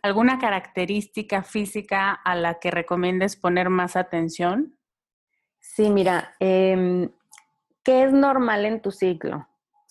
alguna 0.00 0.38
característica 0.38 1.42
física 1.42 2.12
a 2.12 2.34
la 2.36 2.58
que 2.60 2.70
recomiendes 2.70 3.36
poner 3.36 3.68
más 3.68 3.96
atención? 3.96 4.78
Sí, 5.60 5.90
mira, 5.90 6.34
em, 6.38 7.10
¿qué 7.84 8.04
es 8.04 8.12
normal 8.12 8.64
en 8.64 8.80
tu 8.80 8.90
ciclo? 8.90 9.46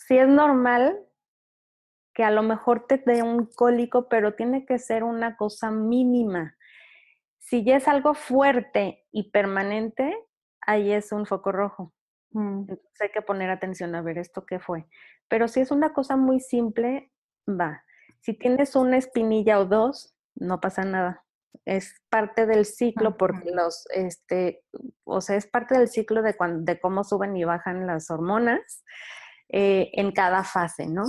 sí 0.08 0.18
es 0.18 0.28
normal 0.28 0.98
que 2.18 2.24
a 2.24 2.32
lo 2.32 2.42
mejor 2.42 2.88
te 2.88 2.98
dé 2.98 3.22
un 3.22 3.46
cólico, 3.46 4.10
pero 4.10 4.34
tiene 4.34 4.66
que 4.66 4.80
ser 4.80 5.04
una 5.04 5.38
cosa 5.38 5.70
mínima. 5.70 6.58
Si 7.38 7.64
ya 7.64 7.76
es 7.76 7.88
algo 7.88 8.16
fuerte 8.16 9.06
y 9.12 9.30
permanente, 9.30 10.18
ahí 10.62 10.92
es 10.92 11.12
un 11.12 11.28
foco 11.28 11.52
rojo. 11.52 11.94
Mm. 12.32 12.62
Entonces 12.62 13.02
hay 13.02 13.12
que 13.12 13.22
poner 13.22 13.52
atención 13.52 13.94
a 13.94 14.02
ver 14.02 14.18
esto 14.18 14.48
qué 14.48 14.58
fue. 14.58 14.88
Pero 15.28 15.48
si 15.48 15.60
es 15.60 15.70
una 15.70 15.94
cosa 15.94 16.16
muy 16.18 16.40
simple, 16.40 17.12
va. 17.48 17.84
Si 18.22 18.34
tienes 18.34 18.76
una 18.76 18.98
espinilla 18.98 19.60
o 19.60 19.66
dos, 19.66 20.16
no 20.34 20.60
pasa 20.60 20.86
nada. 20.86 21.24
Es 21.66 22.02
parte 22.10 22.48
del 22.48 22.66
ciclo 22.66 23.16
porque 23.16 23.52
los, 23.52 23.86
este, 23.92 24.64
o 25.04 25.22
sea, 25.22 25.36
es 25.36 25.46
parte 25.46 25.78
del 25.78 25.88
ciclo 25.88 26.24
de, 26.24 26.36
cuando, 26.36 26.64
de 26.64 26.80
cómo 26.80 27.04
suben 27.04 27.38
y 27.38 27.44
bajan 27.44 27.86
las 27.86 28.10
hormonas 28.10 28.84
eh, 29.50 29.92
en 29.94 30.12
cada 30.14 30.44
fase, 30.44 30.88
¿no? 30.88 31.04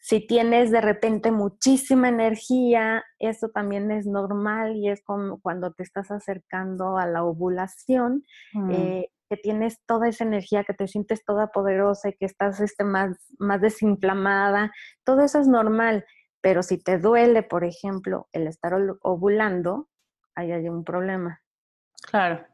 Si 0.00 0.26
tienes 0.26 0.70
de 0.70 0.80
repente 0.80 1.32
muchísima 1.32 2.08
energía, 2.08 3.04
eso 3.18 3.48
también 3.48 3.90
es 3.90 4.06
normal 4.06 4.76
y 4.76 4.88
es 4.88 5.02
como 5.02 5.40
cuando 5.40 5.72
te 5.72 5.82
estás 5.82 6.10
acercando 6.10 6.98
a 6.98 7.06
la 7.06 7.24
ovulación, 7.24 8.24
mm. 8.52 8.70
eh, 8.70 9.10
que 9.28 9.36
tienes 9.36 9.80
toda 9.86 10.08
esa 10.08 10.24
energía, 10.24 10.64
que 10.64 10.74
te 10.74 10.88
sientes 10.88 11.24
toda 11.24 11.48
poderosa 11.48 12.08
y 12.08 12.14
que 12.14 12.26
estás 12.26 12.60
este, 12.60 12.84
más, 12.84 13.16
más 13.38 13.60
desinflamada, 13.60 14.72
todo 15.04 15.22
eso 15.22 15.40
es 15.40 15.48
normal. 15.48 16.04
Pero 16.40 16.62
si 16.62 16.78
te 16.78 16.98
duele, 16.98 17.42
por 17.42 17.64
ejemplo, 17.64 18.28
el 18.32 18.46
estar 18.46 18.72
ovulando, 19.02 19.88
ahí 20.34 20.52
hay 20.52 20.68
un 20.68 20.84
problema. 20.84 21.40
Claro. 22.08 22.46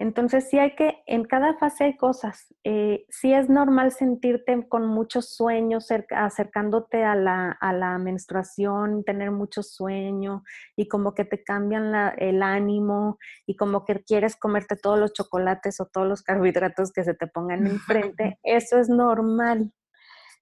Entonces 0.00 0.48
sí 0.48 0.58
hay 0.58 0.74
que, 0.76 1.02
en 1.04 1.24
cada 1.24 1.58
fase 1.58 1.84
hay 1.84 1.96
cosas. 1.98 2.54
Eh, 2.64 3.04
sí 3.10 3.34
es 3.34 3.50
normal 3.50 3.92
sentirte 3.92 4.66
con 4.66 4.86
muchos 4.86 5.36
sueños 5.36 5.88
acercándote 6.08 7.04
a 7.04 7.14
la, 7.14 7.50
a 7.60 7.74
la, 7.74 7.98
menstruación, 7.98 9.04
tener 9.04 9.30
mucho 9.30 9.62
sueño 9.62 10.42
y 10.74 10.88
como 10.88 11.12
que 11.12 11.26
te 11.26 11.44
cambian 11.44 12.14
el 12.16 12.42
ánimo 12.42 13.18
y 13.44 13.56
como 13.56 13.84
que 13.84 14.02
quieres 14.02 14.36
comerte 14.36 14.74
todos 14.74 14.98
los 14.98 15.12
chocolates 15.12 15.82
o 15.82 15.84
todos 15.84 16.08
los 16.08 16.22
carbohidratos 16.22 16.92
que 16.92 17.04
se 17.04 17.12
te 17.12 17.26
pongan 17.26 17.66
enfrente. 17.66 18.38
Eso 18.42 18.78
es 18.78 18.88
normal. 18.88 19.70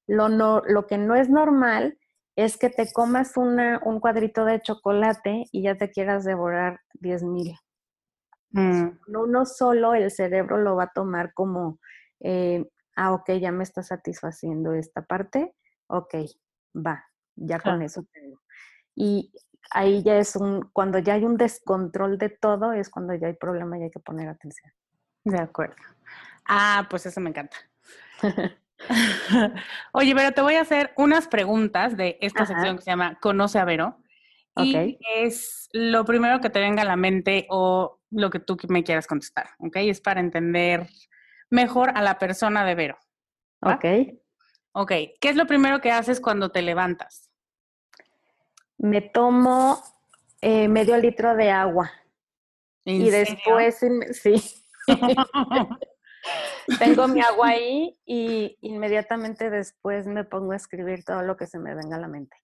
Lo, 0.07 0.29
no, 0.29 0.63
lo 0.69 0.87
que 0.87 0.99
no 0.99 1.17
es 1.17 1.31
normal 1.31 1.99
es 2.37 2.59
que 2.59 2.71
te 2.71 2.87
comas 2.93 3.37
una, 3.37 3.81
un 3.85 3.99
cuadrito 3.99 4.45
de 4.45 4.61
chocolate 4.61 5.47
y 5.51 5.63
ya 5.65 5.75
te 5.75 5.91
quieras 5.91 6.25
devorar 6.25 6.79
10 7.01 7.25
mil. 7.25 7.59
Mm. 8.51 8.99
No, 9.09 9.45
solo 9.45 9.95
el 9.95 10.11
cerebro 10.11 10.59
lo 10.59 10.77
va 10.77 10.85
a 10.85 10.93
tomar 10.93 11.35
como, 11.35 11.79
eh, 12.21 12.65
ah, 12.97 13.13
ok, 13.13 13.33
ya 13.33 13.53
me 13.53 13.63
está 13.63 13.83
satisfaciendo 13.83 14.73
esta 14.75 15.03
parte, 15.03 15.55
ok, 15.87 16.15
va, 16.75 17.05
ya 17.37 17.61
con 17.61 17.83
eso 17.83 18.05
tengo. 18.13 18.41
Y 18.95 19.33
ahí 19.71 20.03
ya 20.03 20.19
es 20.19 20.35
un, 20.37 20.71
cuando 20.73 20.99
ya 20.99 21.15
hay 21.15 21.25
un 21.25 21.37
descontrol 21.37 22.19
de 22.19 22.31
todo, 22.31 22.73
es 22.73 22.89
cuando 22.91 23.15
ya 23.15 23.27
hay 23.27 23.35
problema 23.35 23.79
y 23.79 23.85
hay 23.85 23.91
que 23.91 24.01
poner 24.01 24.29
atención. 24.29 24.73
De 25.25 25.39
acuerdo. 25.39 25.77
Ah, 26.47 26.87
pues 26.89 27.07
eso 27.07 27.21
me 27.21 27.31
encanta. 27.31 27.57
Oye, 29.93 30.15
pero 30.15 30.33
te 30.33 30.41
voy 30.41 30.55
a 30.55 30.63
hacer 30.63 30.93
unas 30.97 31.29
preguntas 31.29 31.97
de 31.97 32.19
esta 32.21 32.47
sección 32.47 32.77
que 32.77 32.83
se 32.83 32.91
llama 32.91 33.19
Conoce 33.21 33.59
a 33.59 33.65
Vero. 33.65 33.99
Y 34.65 34.99
es 35.17 35.69
lo 35.73 36.05
primero 36.05 36.41
que 36.41 36.51
te 36.51 36.61
venga 36.61 36.83
a 36.83 36.87
la 36.87 36.97
mente 36.97 37.47
o 37.51 38.01
lo 38.11 38.31
que 38.31 38.41
tú 38.41 38.57
me 38.69 38.85
quieras 38.85 39.07
contestar, 39.07 39.51
¿ok? 39.59 39.77
Es 39.77 40.01
para 40.01 40.21
entender 40.21 40.89
mejor 41.51 41.91
a 41.95 42.03
la 42.03 42.19
persona 42.19 42.65
de 42.65 42.75
Vero. 42.75 42.99
Ok. 43.61 43.85
Ok, 44.73 44.93
¿qué 45.21 45.29
es 45.29 45.37
lo 45.37 45.47
primero 45.47 45.81
que 45.81 45.91
haces 45.91 46.21
cuando 46.21 46.51
te 46.51 46.63
levantas? 46.63 47.31
Me 48.77 49.01
tomo 49.01 49.83
eh, 50.41 50.69
medio 50.69 50.97
litro 50.97 51.35
de 51.35 51.51
agua. 51.51 51.91
y 52.85 53.11
después, 53.11 53.81
sí. 54.13 54.35
Tengo 56.79 57.09
mi 57.09 57.21
agua 57.21 57.49
ahí 57.49 57.99
y 58.05 58.57
inmediatamente 58.61 59.51
después 59.51 60.07
me 60.07 60.25
pongo 60.25 60.53
a 60.53 60.57
escribir 60.57 61.05
todo 61.05 61.23
lo 61.23 61.37
que 61.37 61.47
se 61.47 61.59
me 61.59 61.75
venga 61.75 61.97
a 61.97 62.01
la 62.01 62.09
mente. 62.09 62.37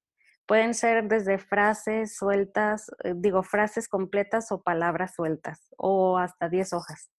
Pueden 0.46 0.74
ser 0.74 1.08
desde 1.08 1.38
frases 1.38 2.16
sueltas, 2.16 2.90
eh, 3.02 3.14
digo, 3.16 3.42
frases 3.42 3.88
completas 3.88 4.52
o 4.52 4.62
palabras 4.62 5.14
sueltas, 5.14 5.72
o 5.76 6.18
hasta 6.18 6.48
10 6.48 6.72
hojas. 6.74 7.10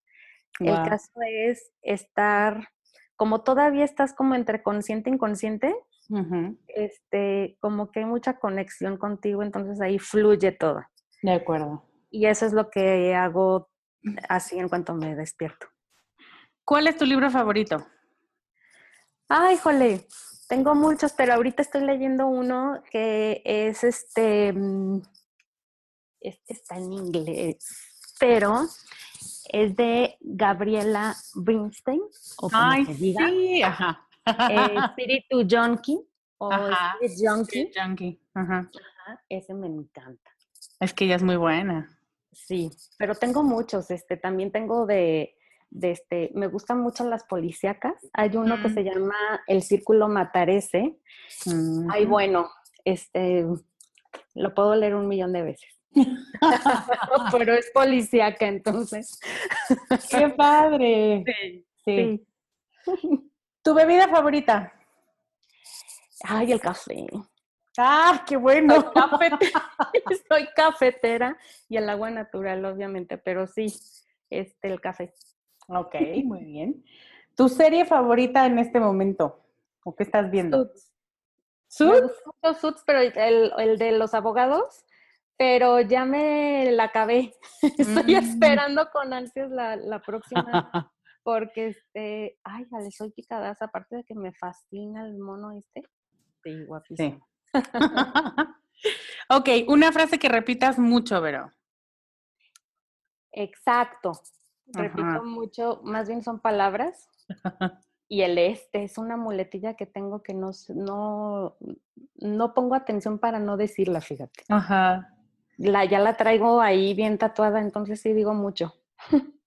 El 0.59 0.75
caso 0.75 1.11
es 1.27 1.71
estar, 1.81 2.69
como 3.17 3.43
todavía 3.43 3.83
estás 3.83 4.13
como 4.13 4.35
entre 4.35 4.63
consciente 4.63 5.09
e 5.09 5.13
inconsciente, 5.13 5.75
este, 6.67 7.57
como 7.59 7.91
que 7.91 8.01
hay 8.01 8.05
mucha 8.05 8.37
conexión 8.39 8.97
contigo, 8.97 9.43
entonces 9.43 9.81
ahí 9.81 9.99
fluye 9.99 10.51
todo. 10.51 10.83
De 11.21 11.33
acuerdo. 11.33 11.83
Y 12.09 12.27
eso 12.27 12.45
es 12.45 12.53
lo 12.53 12.69
que 12.69 13.15
hago 13.15 13.69
así 14.29 14.57
en 14.57 14.69
cuanto 14.69 14.93
me 14.93 15.15
despierto. 15.15 15.67
¿Cuál 16.63 16.87
es 16.87 16.97
tu 16.97 17.05
libro 17.05 17.29
favorito? 17.29 17.85
Ay, 19.27 19.57
jole, 19.57 20.05
tengo 20.47 20.75
muchos, 20.75 21.13
pero 21.13 21.33
ahorita 21.33 21.61
estoy 21.61 21.81
leyendo 21.81 22.27
uno 22.27 22.81
que 22.91 23.41
es 23.45 23.83
este, 23.83 24.53
mm, 24.53 25.01
este 26.21 26.53
está 26.53 26.77
en 26.77 26.93
inglés, 26.93 27.57
pero 28.19 28.65
es 29.51 29.75
de 29.75 30.17
Gabriela 30.21 31.15
Brinstein, 31.35 32.01
o 32.37 32.49
como 32.49 32.61
Ay, 32.61 32.85
diga. 32.85 33.27
Sí, 33.27 33.63
ajá. 33.63 34.07
Eh, 34.49 34.75
Espíritu 34.83 35.47
Junkie 35.47 35.99
o 36.39 36.51
ajá, 36.51 36.97
Junkie. 37.15 37.71
Junkie. 37.75 38.19
Ajá. 38.33 38.69
Ese 39.29 39.53
me 39.53 39.67
encanta. 39.67 40.31
Es 40.79 40.93
que 40.93 41.05
ella 41.05 41.15
es 41.15 41.23
muy 41.23 41.35
buena. 41.35 41.95
Sí, 42.31 42.71
pero 42.97 43.15
tengo 43.15 43.43
muchos. 43.43 43.91
Este, 43.91 44.17
también 44.17 44.51
tengo 44.51 44.85
de 44.85 45.37
este, 45.81 46.31
me 46.33 46.47
gustan 46.47 46.79
mucho 46.79 47.03
las 47.05 47.23
policíacas. 47.25 47.95
Hay 48.13 48.35
uno 48.35 48.61
que 48.61 48.69
se 48.69 48.83
llama 48.83 49.15
El 49.47 49.63
Círculo 49.63 50.07
Matarese. 50.07 50.97
Ay, 51.91 52.05
bueno, 52.05 52.49
este, 52.83 53.45
lo 54.33 54.53
puedo 54.53 54.75
leer 54.75 54.95
un 54.95 55.07
millón 55.07 55.33
de 55.33 55.43
veces. 55.43 55.69
Pero 57.31 57.53
es 57.53 57.71
policíaca, 57.73 58.47
entonces. 58.47 59.19
¡Qué 60.09 60.29
padre! 60.29 61.23
Sí, 61.83 62.25
¿Tu 63.61 63.73
bebida 63.73 64.07
favorita? 64.07 64.73
Ay, 66.23 66.51
el 66.51 66.59
café. 66.59 67.05
¡Ah, 67.77 68.23
qué 68.27 68.37
bueno! 68.37 68.75
Soy 68.75 68.91
cafetera, 68.93 69.71
Soy 70.29 70.47
cafetera 70.55 71.37
y 71.67 71.77
el 71.77 71.89
agua 71.89 72.09
natural, 72.09 72.63
obviamente, 72.65 73.17
pero 73.17 73.47
sí, 73.47 73.67
este, 74.29 74.67
el 74.67 74.79
café. 74.79 75.13
Ok, 75.67 75.95
muy 76.23 76.43
bien. 76.43 76.83
¿Tu 77.35 77.49
serie 77.49 77.85
favorita 77.85 78.45
en 78.45 78.59
este 78.59 78.79
momento? 78.79 79.43
¿O 79.83 79.95
qué 79.95 80.03
estás 80.03 80.29
viendo? 80.29 80.57
Suits. 80.65 80.91
¿Suits? 81.67 82.61
Suits, 82.61 82.83
pero 82.85 82.99
el, 82.99 83.77
de 83.77 83.91
los 83.93 84.13
abogados, 84.13 84.85
pero 85.37 85.81
ya 85.81 86.05
me 86.05 86.71
la 86.71 86.85
acabé. 86.85 87.33
Estoy 87.77 88.15
mm. 88.15 88.17
esperando 88.17 88.89
con 88.91 89.13
ansias 89.13 89.49
la, 89.51 90.01
próxima, 90.05 90.91
porque, 91.23 91.67
este, 91.67 92.39
ay, 92.43 92.65
le 92.71 92.91
soy 92.91 93.11
picadas, 93.11 93.61
aparte 93.61 93.97
de 93.97 94.03
que 94.03 94.15
me 94.15 94.33
fascina 94.33 95.05
el 95.05 95.17
mono 95.17 95.51
este. 95.51 95.83
Sí, 96.43 96.63
guapísimo. 96.65 97.27
Sí. 97.53 97.61
ok, 99.29 99.49
una 99.67 99.91
frase 99.91 100.19
que 100.19 100.29
repitas 100.29 100.77
mucho, 100.77 101.19
Vero. 101.21 101.51
Exacto 103.31 104.13
repito 104.73 105.23
mucho, 105.23 105.81
más 105.83 106.07
bien 106.07 106.23
son 106.23 106.39
palabras. 106.39 107.09
y 108.07 108.21
el 108.21 108.37
este 108.37 108.83
es 108.83 108.97
una 108.97 109.17
muletilla 109.17 109.75
que 109.75 109.85
tengo 109.85 110.21
que 110.21 110.33
no, 110.33 110.51
no, 110.69 111.57
no 112.15 112.53
pongo 112.53 112.75
atención 112.75 113.19
para 113.19 113.39
no 113.39 113.57
decirla, 113.57 114.01
fíjate. 114.01 114.43
Ajá. 114.49 115.11
La, 115.57 115.85
ya 115.85 115.99
la 115.99 116.17
traigo 116.17 116.61
ahí 116.61 116.93
bien 116.93 117.17
tatuada, 117.17 117.61
entonces 117.61 118.01
sí 118.01 118.13
digo 118.13 118.33
mucho. 118.33 118.73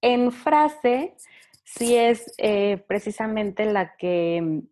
en 0.00 0.32
frase, 0.32 1.16
sí 1.64 1.96
es 1.96 2.34
eh, 2.38 2.84
precisamente 2.88 3.64
la 3.64 3.96
que, 3.96 4.62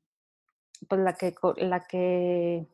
pues 0.89 1.01
la 1.01 1.15
que, 1.15 1.35
la 1.57 1.85
que 1.85 2.67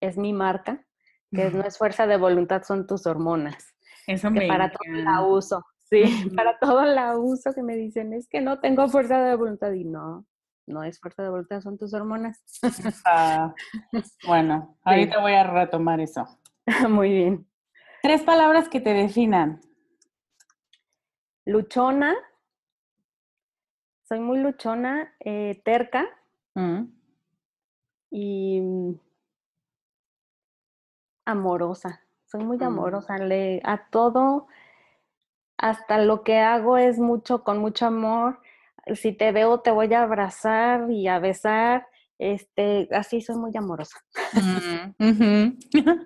es 0.00 0.16
mi 0.16 0.32
marca, 0.32 0.84
que 1.32 1.50
no 1.50 1.64
es 1.64 1.76
fuerza 1.76 2.06
de 2.06 2.16
voluntad, 2.16 2.62
son 2.62 2.86
tus 2.86 3.06
hormonas. 3.06 3.74
Eso 4.06 4.30
que 4.32 4.46
para 4.46 4.70
todo 4.70 4.92
la 4.92 5.22
uso. 5.22 5.64
Sí, 5.88 6.02
para 6.36 6.58
todo 6.58 6.84
la 6.84 7.16
uso 7.16 7.54
que 7.54 7.62
me 7.62 7.76
dicen, 7.76 8.12
es 8.12 8.28
que 8.28 8.40
no 8.40 8.60
tengo 8.60 8.88
fuerza 8.88 9.22
de 9.22 9.36
voluntad 9.36 9.72
y 9.72 9.84
no, 9.84 10.26
no 10.66 10.82
es 10.82 11.00
fuerza 11.00 11.22
de 11.22 11.30
voluntad, 11.30 11.60
son 11.60 11.78
tus 11.78 11.94
hormonas. 11.94 12.42
Ah, 13.04 13.54
bueno, 14.26 14.76
ahorita 14.84 15.20
voy 15.20 15.32
a 15.32 15.44
retomar 15.44 16.00
eso. 16.00 16.26
Muy 16.88 17.12
bien. 17.12 17.46
Tres 18.02 18.22
palabras 18.22 18.68
que 18.68 18.80
te 18.80 18.92
definan. 18.92 19.60
Luchona. 21.44 22.14
Soy 24.08 24.20
muy 24.20 24.38
luchona, 24.38 25.12
eh, 25.18 25.60
terca. 25.64 26.06
Mm. 26.54 26.84
y 28.10 28.62
amorosa. 31.24 32.00
Soy 32.24 32.44
muy 32.44 32.56
mm. 32.56 32.62
amorosa. 32.62 33.18
Le, 33.18 33.60
a 33.64 33.88
todo, 33.90 34.46
hasta 35.58 35.98
lo 35.98 36.22
que 36.22 36.38
hago 36.38 36.76
es 36.78 36.98
mucho, 36.98 37.42
con 37.42 37.58
mucho 37.58 37.86
amor. 37.86 38.40
Si 38.94 39.12
te 39.12 39.32
veo, 39.32 39.60
te 39.60 39.70
voy 39.70 39.92
a 39.94 40.02
abrazar 40.02 40.90
y 40.90 41.08
a 41.08 41.18
besar. 41.18 41.86
Este, 42.18 42.88
así 42.92 43.20
soy 43.20 43.36
muy 43.36 43.56
amorosa. 43.56 43.98
Mm, 44.98 45.58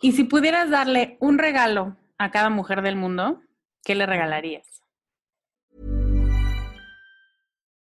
y 0.00 0.12
si 0.12 0.24
pudieras 0.24 0.70
darle 0.70 1.16
un 1.20 1.38
regalo 1.38 1.96
a 2.18 2.30
cada 2.30 2.50
mujer 2.50 2.82
del 2.82 2.96
mundo, 2.96 3.40
¿qué 3.84 3.94
le 3.94 4.06
regalarías? 4.06 4.81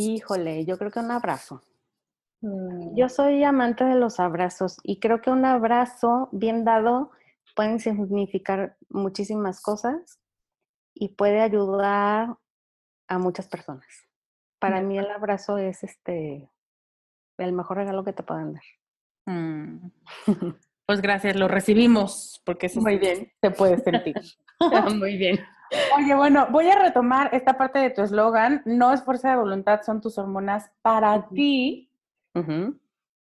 Híjole, 0.00 0.64
yo 0.64 0.78
creo 0.78 0.90
que 0.90 1.00
un 1.00 1.10
abrazo. 1.10 1.62
Mm. 2.40 2.96
Yo 2.96 3.08
soy 3.08 3.44
amante 3.44 3.84
de 3.84 3.96
los 3.96 4.18
abrazos 4.18 4.78
y 4.82 4.98
creo 4.98 5.20
que 5.20 5.30
un 5.30 5.44
abrazo 5.44 6.28
bien 6.32 6.64
dado 6.64 7.10
puede 7.54 7.78
significar 7.78 8.76
muchísimas 8.88 9.60
cosas 9.60 10.20
y 10.94 11.08
puede 11.08 11.40
ayudar 11.40 12.36
a 13.08 13.18
muchas 13.18 13.48
personas. 13.48 13.86
Para 14.58 14.80
mí 14.82 14.98
el 14.98 15.10
abrazo 15.10 15.58
es 15.58 15.82
este 15.82 16.50
el 17.38 17.52
mejor 17.52 17.78
regalo 17.78 18.04
que 18.04 18.12
te 18.12 18.22
puedan 18.22 18.54
dar. 18.54 18.62
Mm. 19.26 19.90
Pues 20.90 21.02
gracias, 21.02 21.36
lo 21.36 21.46
recibimos 21.46 22.42
porque 22.44 22.66
eso 22.66 22.80
muy 22.80 22.98
bien 22.98 23.30
se 23.40 23.52
puede 23.52 23.78
sentir. 23.78 24.16
muy 24.98 25.16
bien. 25.16 25.38
Oye, 25.96 26.14
bueno, 26.14 26.48
voy 26.50 26.68
a 26.68 26.78
retomar 26.78 27.30
esta 27.32 27.56
parte 27.56 27.78
de 27.78 27.90
tu 27.90 28.02
eslogan. 28.02 28.62
No 28.64 28.92
es 28.92 29.02
fuerza 29.02 29.30
de 29.30 29.36
voluntad, 29.36 29.82
son 29.82 30.00
tus 30.00 30.18
hormonas. 30.18 30.70
Para 30.82 31.28
ti, 31.28 31.90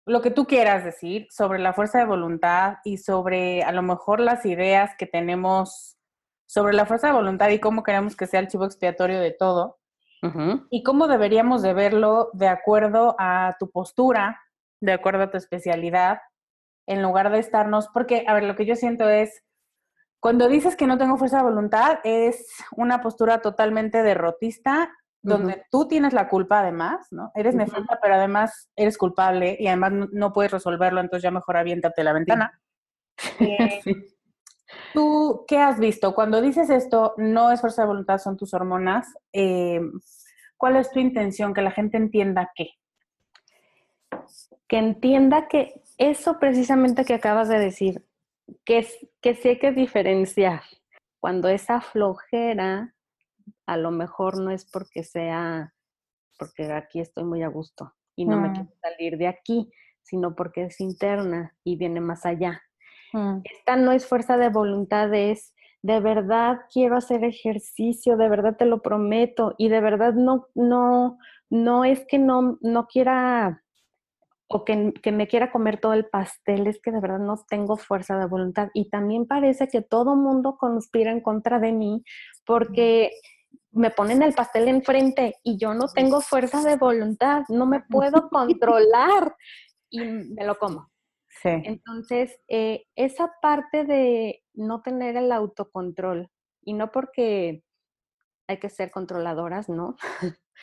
lo 0.05 0.21
que 0.21 0.31
tú 0.31 0.45
quieras 0.45 0.83
decir 0.83 1.27
sobre 1.31 1.59
la 1.59 1.73
fuerza 1.73 1.99
de 1.99 2.05
voluntad 2.05 2.77
y 2.83 2.97
sobre 2.97 3.63
a 3.63 3.71
lo 3.71 3.81
mejor 3.81 4.19
las 4.19 4.45
ideas 4.45 4.91
que 4.97 5.07
tenemos 5.07 5.97
sobre 6.47 6.73
la 6.73 6.85
fuerza 6.85 7.07
de 7.07 7.13
voluntad 7.13 7.49
y 7.49 7.59
cómo 7.59 7.83
queremos 7.83 8.15
que 8.15 8.27
sea 8.27 8.39
el 8.39 8.47
chivo 8.47 8.65
expiatorio 8.65 9.19
de 9.19 9.31
todo. 9.31 9.79
Y 10.71 10.81
cómo 10.81 11.07
deberíamos 11.07 11.61
de 11.61 11.73
verlo 11.73 12.31
de 12.33 12.47
acuerdo 12.47 13.15
a 13.19 13.55
tu 13.59 13.69
postura, 13.69 14.41
de 14.81 14.91
acuerdo 14.91 15.21
a 15.21 15.29
tu 15.29 15.37
especialidad, 15.37 16.17
en 16.87 17.03
lugar 17.03 17.31
de 17.31 17.37
estarnos, 17.37 17.89
porque, 17.93 18.25
a 18.27 18.33
ver, 18.33 18.43
lo 18.43 18.55
que 18.55 18.65
yo 18.65 18.75
siento 18.75 19.07
es, 19.07 19.43
cuando 20.25 20.47
dices 20.47 20.75
que 20.75 20.87
no 20.87 20.97
tengo 20.97 21.17
fuerza 21.17 21.37
de 21.37 21.43
voluntad, 21.43 21.99
es 22.03 22.47
una 22.75 22.99
postura 22.99 23.43
totalmente 23.43 24.01
derrotista, 24.01 24.91
donde 25.21 25.65
tú 25.69 25.87
tienes 25.87 26.13
la 26.13 26.27
culpa 26.29 26.61
además, 26.61 27.05
¿no? 27.11 27.31
Eres 27.35 27.53
nefasta, 27.53 27.99
pero 28.01 28.15
además 28.15 28.71
eres 28.75 28.97
culpable 28.97 29.55
y 29.59 29.67
además 29.67 30.09
no, 30.11 30.33
puedes 30.33 30.51
resolverlo, 30.51 30.99
entonces 30.99 31.21
ya 31.21 31.29
mejor 31.29 31.57
aviéntate 31.57 32.03
la 32.03 32.13
ventana. 32.13 32.59
Eh, 33.39 33.81
¿Tú 34.95 35.45
qué 35.47 35.59
has 35.59 35.79
visto? 35.79 36.15
Cuando 36.15 36.41
dices 36.41 36.71
esto, 36.71 37.13
no 37.17 37.51
es 37.51 37.61
fuerza 37.61 37.83
de 37.83 37.89
voluntad, 37.89 38.17
son 38.17 38.35
tus 38.35 38.55
hormonas. 38.55 39.13
Eh, 39.31 39.79
¿Cuál 40.57 40.77
es 40.77 40.89
tu 40.89 40.99
intención? 40.99 41.53
Que 41.53 41.61
la 41.61 41.69
gente 41.69 41.97
entienda 41.97 42.51
qué. 42.55 42.71
Que 44.67 44.77
entienda 44.79 45.47
que 45.47 45.83
eso 45.99 46.39
precisamente 46.39 47.05
que 47.05 47.13
acabas 47.13 47.47
de 47.47 47.59
decir, 47.59 48.03
que, 48.65 48.87
que 49.21 49.35
sí 49.35 49.49
hay 49.49 49.59
que 49.59 49.71
diferenciar. 49.71 50.61
Cuando 51.19 51.47
esa 51.47 51.81
flojera, 51.81 52.93
a 53.65 53.77
lo 53.77 53.91
mejor 53.91 54.39
no 54.39 54.51
es 54.51 54.65
porque 54.65 55.03
sea, 55.03 55.73
porque 56.37 56.71
aquí 56.71 56.99
estoy 56.99 57.23
muy 57.23 57.43
a 57.43 57.47
gusto 57.47 57.93
y 58.15 58.25
no 58.25 58.37
me 58.37 58.49
mm. 58.49 58.53
quiero 58.53 58.69
salir 58.81 59.17
de 59.17 59.27
aquí, 59.27 59.71
sino 60.01 60.35
porque 60.35 60.65
es 60.65 60.79
interna 60.79 61.55
y 61.63 61.75
viene 61.75 61.99
más 61.99 62.25
allá. 62.25 62.61
Mm. 63.13 63.39
Esta 63.43 63.75
no 63.75 63.91
es 63.91 64.05
fuerza 64.07 64.37
de 64.37 64.49
voluntad, 64.49 65.13
es 65.13 65.53
de 65.81 65.99
verdad 65.99 66.61
quiero 66.71 66.97
hacer 66.97 67.23
ejercicio, 67.23 68.17
de 68.17 68.29
verdad 68.29 68.55
te 68.57 68.65
lo 68.65 68.81
prometo, 68.81 69.55
y 69.57 69.69
de 69.69 69.81
verdad 69.81 70.13
no, 70.13 70.47
no, 70.55 71.17
no 71.49 71.85
es 71.85 72.05
que 72.07 72.19
no, 72.19 72.57
no 72.61 72.87
quiera 72.87 73.63
o 74.47 74.63
que, 74.63 74.93
me 75.11 75.27
quiera 75.27 75.51
comer 75.51 75.79
todo 75.79 75.93
el 75.93 76.05
pastel, 76.05 76.67
es 76.67 76.79
que 76.81 76.91
de 76.91 76.99
verdad 76.99 77.19
no 77.19 77.35
tengo 77.49 77.77
fuerza 77.77 78.17
de 78.17 78.27
voluntad. 78.27 78.69
Y 78.73 78.89
también 78.89 79.25
parece 79.25 79.67
que 79.67 79.81
todo 79.81 80.15
mundo 80.15 80.57
conspira 80.57 81.11
en 81.11 81.21
contra 81.21 81.59
de 81.59 81.71
mí 81.71 82.03
porque 82.45 83.11
me 83.71 83.89
ponen 83.89 84.21
el 84.21 84.33
pastel 84.33 84.67
enfrente 84.67 85.35
y 85.43 85.57
yo 85.57 85.73
no 85.73 85.87
tengo 85.87 86.21
fuerza 86.21 86.63
de 86.63 86.77
voluntad, 86.77 87.43
no 87.49 87.65
me 87.65 87.81
puedo 87.89 88.29
controlar 88.29 89.35
y 89.89 89.99
me 90.05 90.45
lo 90.45 90.57
como. 90.57 90.89
Sí. 91.41 91.49
Entonces, 91.49 92.39
eh, 92.47 92.85
esa 92.95 93.31
parte 93.41 93.83
de 93.83 94.43
no 94.53 94.81
tener 94.81 95.17
el 95.17 95.31
autocontrol, 95.31 96.29
y 96.65 96.73
no 96.73 96.91
porque 96.91 97.63
hay 98.47 98.57
que 98.59 98.69
ser 98.69 98.91
controladoras, 98.91 99.69
¿no? 99.69 99.95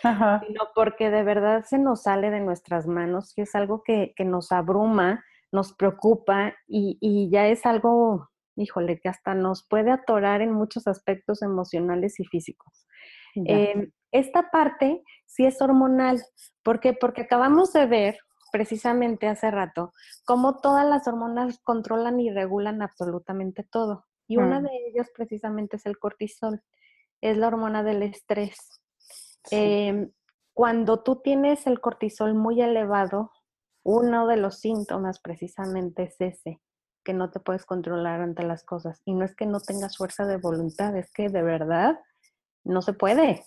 Sino 0.00 0.68
porque 0.74 1.10
de 1.10 1.22
verdad 1.22 1.64
se 1.64 1.78
nos 1.78 2.02
sale 2.02 2.30
de 2.30 2.40
nuestras 2.40 2.86
manos 2.86 3.32
y 3.36 3.42
es 3.42 3.54
algo 3.54 3.82
que, 3.82 4.14
nos 4.24 4.52
abruma, 4.52 5.24
nos 5.50 5.72
preocupa 5.74 6.54
y, 6.66 7.28
ya 7.30 7.48
es 7.48 7.66
algo, 7.66 8.30
híjole, 8.56 9.00
que 9.00 9.08
hasta 9.08 9.34
nos 9.34 9.66
puede 9.66 9.90
atorar 9.90 10.40
en 10.40 10.52
muchos 10.52 10.86
aspectos 10.86 11.42
emocionales 11.42 12.18
y 12.20 12.24
físicos. 12.24 12.86
Em, 13.34 13.90
esta 14.10 14.50
parte 14.50 15.02
sí 15.26 15.44
es 15.46 15.60
hormonal. 15.62 16.22
¿Por 16.62 16.80
qué? 16.80 16.92
Porque 16.92 17.22
acabamos 17.22 17.72
de 17.72 17.86
ver 17.86 18.18
precisamente 18.52 19.26
hace 19.26 19.50
rato 19.50 19.94
cómo 20.26 20.60
todas 20.60 20.86
las 20.86 21.08
hormonas 21.08 21.58
controlan 21.64 22.20
y 22.20 22.30
regulan 22.30 22.82
absolutamente 22.82 23.64
todo. 23.64 24.04
Y 24.28 24.36
una 24.36 24.60
mm. 24.60 24.64
de 24.64 24.70
ellas 24.88 25.10
precisamente 25.16 25.76
es 25.76 25.86
el 25.86 25.98
cortisol, 25.98 26.62
es 27.20 27.36
la 27.36 27.48
hormona 27.48 27.82
del 27.82 28.02
estrés. 28.02 28.81
Em, 29.50 30.10
cuando 30.54 31.02
tú 31.02 31.16
tienes 31.22 31.66
el 31.66 31.80
cortisol 31.80 32.34
muy 32.34 32.60
elevado, 32.60 33.32
uno 33.84 34.26
de 34.26 34.36
los 34.36 34.60
síntomas 34.60 35.20
precisamente 35.20 36.04
es 36.04 36.20
ese, 36.20 36.60
que 37.04 37.14
no 37.14 37.30
te 37.30 37.40
puedes 37.40 37.64
controlar 37.66 38.20
ante 38.20 38.44
las 38.44 38.64
cosas. 38.64 39.02
Y 39.04 39.14
no 39.14 39.24
es 39.24 39.34
que 39.34 39.46
no 39.46 39.60
tengas 39.60 39.96
fuerza 39.96 40.26
de 40.26 40.36
voluntad, 40.36 40.96
es 40.96 41.12
que 41.12 41.28
de 41.28 41.42
verdad 41.42 42.00
no 42.64 42.82
se 42.82 42.92
puede. 42.92 43.44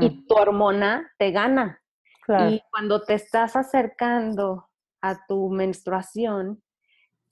Y 0.00 0.26
tu 0.26 0.34
hormona 0.36 1.10
te 1.18 1.32
gana. 1.32 1.82
Y 2.28 2.62
cuando 2.70 3.02
te 3.02 3.14
estás 3.14 3.56
acercando 3.56 4.68
a 5.00 5.26
tu 5.26 5.50
menstruación, 5.50 6.62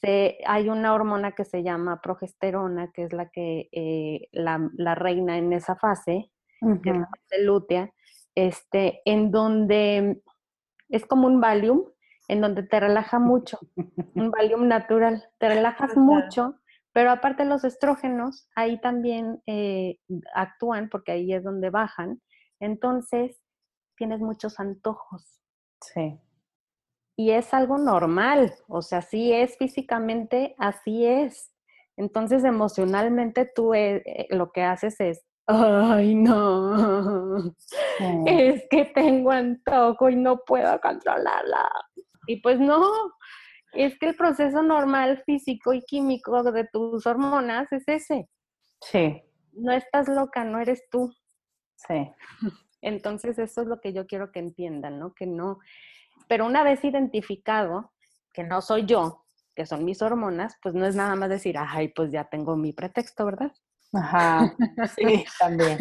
hay 0.03 0.69
una 0.69 0.95
hormona 0.95 1.33
que 1.33 1.45
se 1.45 1.63
llama 1.63 2.01
progesterona, 2.01 2.91
que 2.93 3.05
es 3.05 3.13
la 3.13 3.31
que 3.31 3.69
eh, 3.73 4.29
la, 4.33 4.69
la, 4.75 4.95
reina 4.95 5.37
en 5.39 5.53
esa 5.53 5.77
fase, 5.77 6.31
lútea, 7.41 7.93
este, 8.35 9.01
en 9.05 9.31
donde 9.31 10.23
es 10.89 11.07
como 11.07 11.27
un 11.27 11.41
Valium, 11.41 11.85
en 12.29 12.41
donde 12.41 12.63
te 12.63 12.81
relaja 12.81 13.19
mucho, 13.19 13.59
un 14.15 14.31
Valium 14.31 14.69
natural, 14.69 15.29
te 15.39 15.49
relajas 15.49 15.97
mucho, 15.97 16.57
pero 16.93 17.11
aparte 17.11 17.45
los 17.45 17.65
estrógenos 17.65 18.49
ahí 18.55 18.81
también 18.81 19.43
eh, 19.47 19.99
actúan 20.35 20.89
porque 20.89 21.13
ahí 21.13 21.33
es 21.33 21.45
donde 21.45 21.71
bajan, 21.71 22.21
entonces 22.61 23.41
tienes 23.97 24.21
muchos 24.21 24.61
antojos. 24.61 25.41
Sí. 25.81 26.19
Y 27.17 27.31
es 27.33 27.53
algo 27.53 27.79
normal, 27.79 28.55
o 28.69 28.83
sea, 28.83 28.99
así 28.99 29.33
es 29.33 29.57
físicamente, 29.57 30.55
así 30.59 31.05
es. 31.05 31.53
Entonces 31.97 32.45
emocionalmente 32.45 33.51
tú 33.53 33.75
eh, 33.75 34.03
eh, 34.07 34.27
lo 34.31 34.53
que 34.53 34.63
haces 34.63 35.01
es 35.01 35.25
ay, 35.49 36.15
no, 36.15 37.37
es 38.27 38.65
que 38.71 38.85
tengo 38.95 39.31
antojo 39.31 40.11
y 40.11 40.17
no 40.17 40.45
puedo 40.45 40.79
controlarla. 40.81 41.69
Y 42.27 42.41
pues 42.43 42.61
no, 42.61 42.87
es 43.73 43.99
que 43.99 44.11
el 44.11 44.17
proceso 44.17 44.63
normal 44.63 45.23
físico 45.25 45.73
y 45.73 45.83
químico 45.83 46.43
de 46.43 46.65
tus 46.65 47.07
hormonas 47.07 47.73
es 47.73 47.85
ese. 47.89 48.29
Sí. 48.83 49.23
No 49.53 49.73
estás 49.73 50.09
loca, 50.09 50.45
no 50.45 50.61
eres 50.61 50.89
tú. 50.91 51.13
Sí. 51.75 52.13
Entonces, 52.83 53.39
eso 53.39 53.63
es 53.63 53.67
lo 53.67 53.81
que 53.81 53.93
yo 53.93 54.07
quiero 54.07 54.31
que 54.31 54.41
entiendan, 54.41 54.99
¿no? 54.99 55.15
Que 55.15 55.27
no, 55.27 55.59
pero 56.29 56.47
una 56.47 56.63
vez 56.63 56.85
identificado 56.85 57.93
que 58.33 58.45
no 58.45 58.61
soy 58.61 58.85
yo, 58.85 59.25
que 59.55 59.67
son 59.67 59.85
mis 59.85 60.03
hormonas, 60.03 60.57
pues 60.63 60.75
no 60.75 60.87
es 60.87 60.95
nada 60.95 61.17
más 61.17 61.31
decir, 61.31 61.57
ay, 61.59 61.89
pues 61.89 62.13
ya 62.13 62.25
tengo 62.25 62.55
mi 62.57 62.73
pretexto, 62.73 63.25
¿verdad? 63.25 63.53
Ajá, 63.93 64.55
sí, 64.95 65.25
también. 65.39 65.79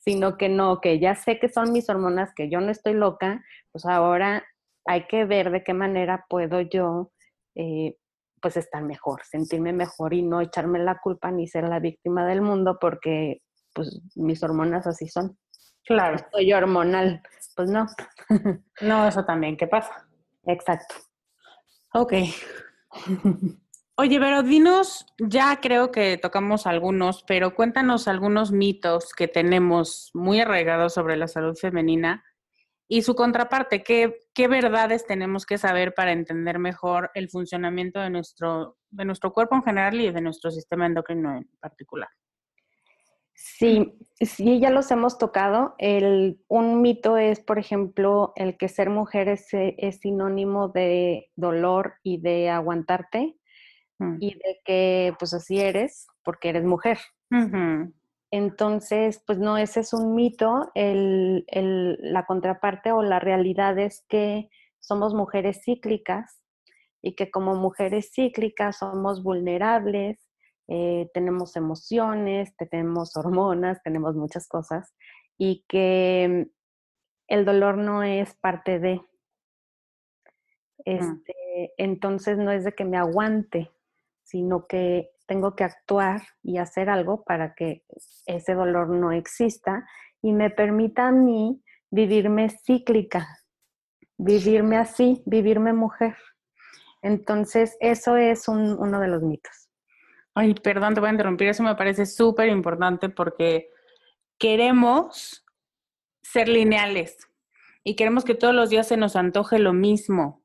Sino 0.00 0.36
que 0.36 0.48
no, 0.48 0.80
que 0.80 0.98
ya 0.98 1.14
sé 1.14 1.38
que 1.38 1.48
son 1.48 1.72
mis 1.72 1.88
hormonas, 1.88 2.32
que 2.34 2.48
yo 2.50 2.60
no 2.60 2.70
estoy 2.70 2.94
loca, 2.94 3.44
pues 3.72 3.84
ahora 3.84 4.44
hay 4.86 5.06
que 5.06 5.24
ver 5.24 5.50
de 5.50 5.62
qué 5.62 5.74
manera 5.74 6.24
puedo 6.28 6.60
yo, 6.62 7.12
eh, 7.54 7.96
pues 8.40 8.56
estar 8.56 8.82
mejor, 8.82 9.22
sentirme 9.24 9.72
mejor 9.72 10.14
y 10.14 10.22
no 10.22 10.40
echarme 10.40 10.78
la 10.78 10.98
culpa 10.98 11.30
ni 11.30 11.46
ser 11.46 11.68
la 11.68 11.80
víctima 11.80 12.26
del 12.26 12.40
mundo 12.40 12.78
porque, 12.80 13.42
pues, 13.74 14.00
mis 14.14 14.42
hormonas 14.42 14.86
así 14.86 15.08
son. 15.08 15.36
Claro. 15.84 16.18
Soy 16.32 16.52
hormonal. 16.52 17.22
Pues 17.56 17.70
no. 17.70 17.86
no, 18.80 19.06
eso 19.06 19.24
también, 19.24 19.56
¿qué 19.56 19.66
pasa? 19.66 20.06
Exacto. 20.46 20.94
Ok. 21.92 22.12
Oye, 24.00 24.20
pero 24.20 24.44
dinos, 24.44 25.06
ya 25.18 25.58
creo 25.60 25.90
que 25.90 26.18
tocamos 26.18 26.68
algunos, 26.68 27.24
pero 27.24 27.56
cuéntanos 27.56 28.06
algunos 28.06 28.52
mitos 28.52 29.12
que 29.12 29.26
tenemos 29.26 30.12
muy 30.14 30.38
arraigados 30.38 30.94
sobre 30.94 31.16
la 31.16 31.26
salud 31.26 31.56
femenina 31.56 32.22
y 32.86 33.02
su 33.02 33.16
contraparte, 33.16 33.82
¿qué, 33.82 34.20
¿qué, 34.34 34.46
verdades 34.46 35.04
tenemos 35.04 35.46
que 35.46 35.58
saber 35.58 35.94
para 35.94 36.12
entender 36.12 36.60
mejor 36.60 37.10
el 37.14 37.28
funcionamiento 37.28 37.98
de 37.98 38.10
nuestro, 38.10 38.76
de 38.90 39.04
nuestro 39.04 39.32
cuerpo 39.32 39.56
en 39.56 39.64
general 39.64 40.00
y 40.00 40.12
de 40.12 40.20
nuestro 40.20 40.52
sistema 40.52 40.86
endocrino 40.86 41.36
en 41.36 41.50
particular? 41.58 42.08
Sí, 43.34 43.98
sí, 44.20 44.60
ya 44.60 44.70
los 44.70 44.92
hemos 44.92 45.18
tocado. 45.18 45.74
El, 45.78 46.40
un 46.46 46.82
mito 46.82 47.16
es, 47.16 47.40
por 47.40 47.58
ejemplo, 47.58 48.32
el 48.36 48.56
que 48.58 48.68
ser 48.68 48.90
mujer 48.90 49.28
es, 49.28 49.48
es 49.50 49.98
sinónimo 49.98 50.68
de 50.68 51.32
dolor 51.34 51.94
y 52.04 52.20
de 52.20 52.48
aguantarte 52.48 53.37
mm. 53.98 54.16
y 54.20 54.34
de 54.34 54.60
que 54.64 55.14
pues 55.18 55.34
así 55.34 55.60
eres 55.60 56.06
porque 56.24 56.50
eres 56.50 56.64
mujer. 56.64 56.98
Entonces, 58.30 59.22
pues 59.26 59.38
no, 59.38 59.56
ese 59.56 59.80
es 59.80 59.92
un 59.92 60.14
mito. 60.14 60.70
El, 60.74 61.44
el, 61.48 61.98
la 62.00 62.26
contraparte 62.26 62.92
o 62.92 63.02
la 63.02 63.20
realidad 63.20 63.78
es 63.78 64.04
que 64.08 64.50
somos 64.80 65.14
mujeres 65.14 65.62
cíclicas 65.64 66.42
y 67.02 67.14
que 67.14 67.30
como 67.30 67.54
mujeres 67.54 68.10
cíclicas 68.14 68.78
somos 68.78 69.22
vulnerables 69.22 70.28
eh, 70.70 71.10
tenemos 71.14 71.56
emociones, 71.56 72.54
tenemos 72.56 73.16
hormonas, 73.16 73.82
tenemos 73.82 74.14
muchas 74.14 74.46
cosas 74.46 74.94
y 75.38 75.64
que 75.66 76.48
el 77.26 77.44
dolor 77.46 77.78
no 77.78 78.02
es 78.02 78.34
parte 78.34 78.78
de. 78.78 78.96
Mm. 78.96 79.04
Este, 80.84 81.72
Entonces 81.78 82.36
no 82.36 82.50
es 82.50 82.64
de 82.64 82.72
que 82.72 82.84
me 82.84 82.98
aguante, 82.98 83.70
sino 84.28 84.66
que 84.66 85.08
tengo 85.26 85.56
que 85.56 85.64
actuar 85.64 86.20
y 86.42 86.58
hacer 86.58 86.90
algo 86.90 87.24
para 87.24 87.54
que 87.54 87.84
ese 88.26 88.54
dolor 88.54 88.90
no 88.90 89.10
exista 89.10 89.86
y 90.20 90.32
me 90.32 90.50
permita 90.50 91.08
a 91.08 91.12
mí 91.12 91.62
vivirme 91.90 92.50
cíclica, 92.50 93.26
vivirme 94.18 94.76
así, 94.76 95.22
vivirme 95.24 95.72
mujer. 95.72 96.14
Entonces, 97.00 97.76
eso 97.80 98.16
es 98.16 98.48
uno 98.48 99.00
de 99.00 99.08
los 99.08 99.22
mitos. 99.22 99.70
Ay, 100.34 100.54
perdón, 100.54 100.92
te 100.92 101.00
voy 101.00 101.08
a 101.08 101.12
interrumpir. 101.12 101.48
Eso 101.48 101.62
me 101.62 101.74
parece 101.74 102.04
súper 102.04 102.48
importante 102.48 103.08
porque 103.08 103.70
queremos 104.38 105.44
ser 106.22 106.48
lineales 106.48 107.16
y 107.82 107.96
queremos 107.96 108.24
que 108.24 108.34
todos 108.34 108.54
los 108.54 108.68
días 108.68 108.88
se 108.88 108.98
nos 108.98 109.16
antoje 109.16 109.58
lo 109.58 109.72
mismo. 109.72 110.44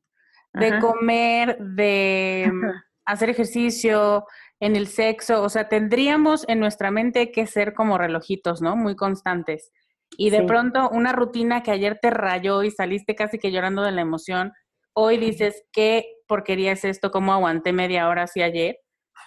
De 0.54 0.80
comer, 0.80 1.58
de 1.58 2.52
hacer 3.06 3.30
ejercicio, 3.30 4.26
en 4.64 4.78
el 4.78 4.88
sexo. 4.88 5.44
O 5.44 5.50
sea, 5.50 5.68
tendríamos 5.68 6.46
en 6.48 6.60
nuestra 6.60 6.90
mente 6.90 7.32
que 7.32 7.48
ser 7.48 7.74
como 7.74 7.98
relojitos, 7.98 8.62
¿no? 8.62 8.78
Muy 8.78 8.96
constantes. 8.96 9.72
Y 10.18 10.30
de 10.30 10.44
pronto 10.44 10.90
una 10.90 11.12
rutina 11.12 11.64
que 11.64 11.72
ayer 11.72 12.00
te 12.02 12.12
rayó 12.12 12.64
y 12.64 12.72
saliste 12.72 13.14
casi 13.16 13.40
que 13.40 13.52
llorando 13.52 13.82
de 13.82 13.92
la 13.92 14.02
emoción, 14.02 14.54
hoy 14.94 15.18
dices, 15.18 15.64
¿qué 15.74 16.06
porquería 16.28 16.72
es 16.72 16.86
esto? 16.86 17.12
¿Cómo 17.12 17.34
aguanté 17.34 17.74
media 17.74 18.08
hora 18.08 18.24
así 18.24 18.42
ayer? 18.42 18.78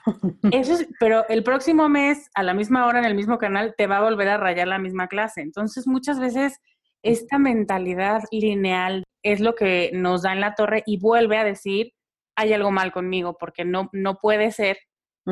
Eso 0.52 0.78
pero 1.00 1.26
el 1.28 1.42
próximo 1.42 1.88
mes, 1.88 2.30
a 2.34 2.42
la 2.42 2.54
misma 2.54 2.86
hora, 2.86 3.00
en 3.00 3.04
el 3.04 3.14
mismo 3.14 3.36
canal, 3.36 3.74
te 3.76 3.86
va 3.86 3.98
a 3.98 4.04
volver 4.04 4.28
a 4.28 4.38
rayar 4.38 4.68
la 4.68 4.78
misma 4.78 5.08
clase. 5.08 5.42
Entonces, 5.42 5.86
muchas 5.86 6.18
veces 6.18 6.60
esta 7.02 7.38
mentalidad 7.38 8.22
lineal 8.30 9.04
es 9.22 9.40
lo 9.40 9.54
que 9.54 9.90
nos 9.92 10.22
da 10.22 10.32
en 10.32 10.40
la 10.40 10.54
torre 10.54 10.82
y 10.86 10.98
vuelve 10.98 11.36
a 11.36 11.44
decir, 11.44 11.92
hay 12.36 12.52
algo 12.52 12.70
mal 12.70 12.92
conmigo, 12.92 13.36
porque 13.38 13.64
no, 13.64 13.88
no 13.92 14.18
puede 14.18 14.50
ser 14.52 14.78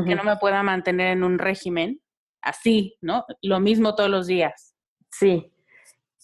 que 0.05 0.17
no 0.17 0.25
me 0.25 0.37
pueda 0.39 0.65
mantener 0.65 1.13
en 1.13 1.23
un 1.23 1.39
régimen 1.39 2.01
así, 2.43 2.99
¿no? 3.01 3.25
Lo 3.43 3.61
mismo 3.61 3.95
todos 3.95 4.11
los 4.11 4.27
días. 4.27 4.75
Sí, 5.13 5.53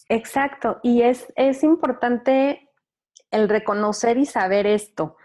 exacto. 0.08 0.80
Y 0.82 1.02
es, 1.02 1.32
es 1.36 1.62
importante 1.62 2.68
el 3.30 3.48
reconocer 3.48 4.18
y 4.18 4.26
saber 4.26 4.66
esto 4.66 5.16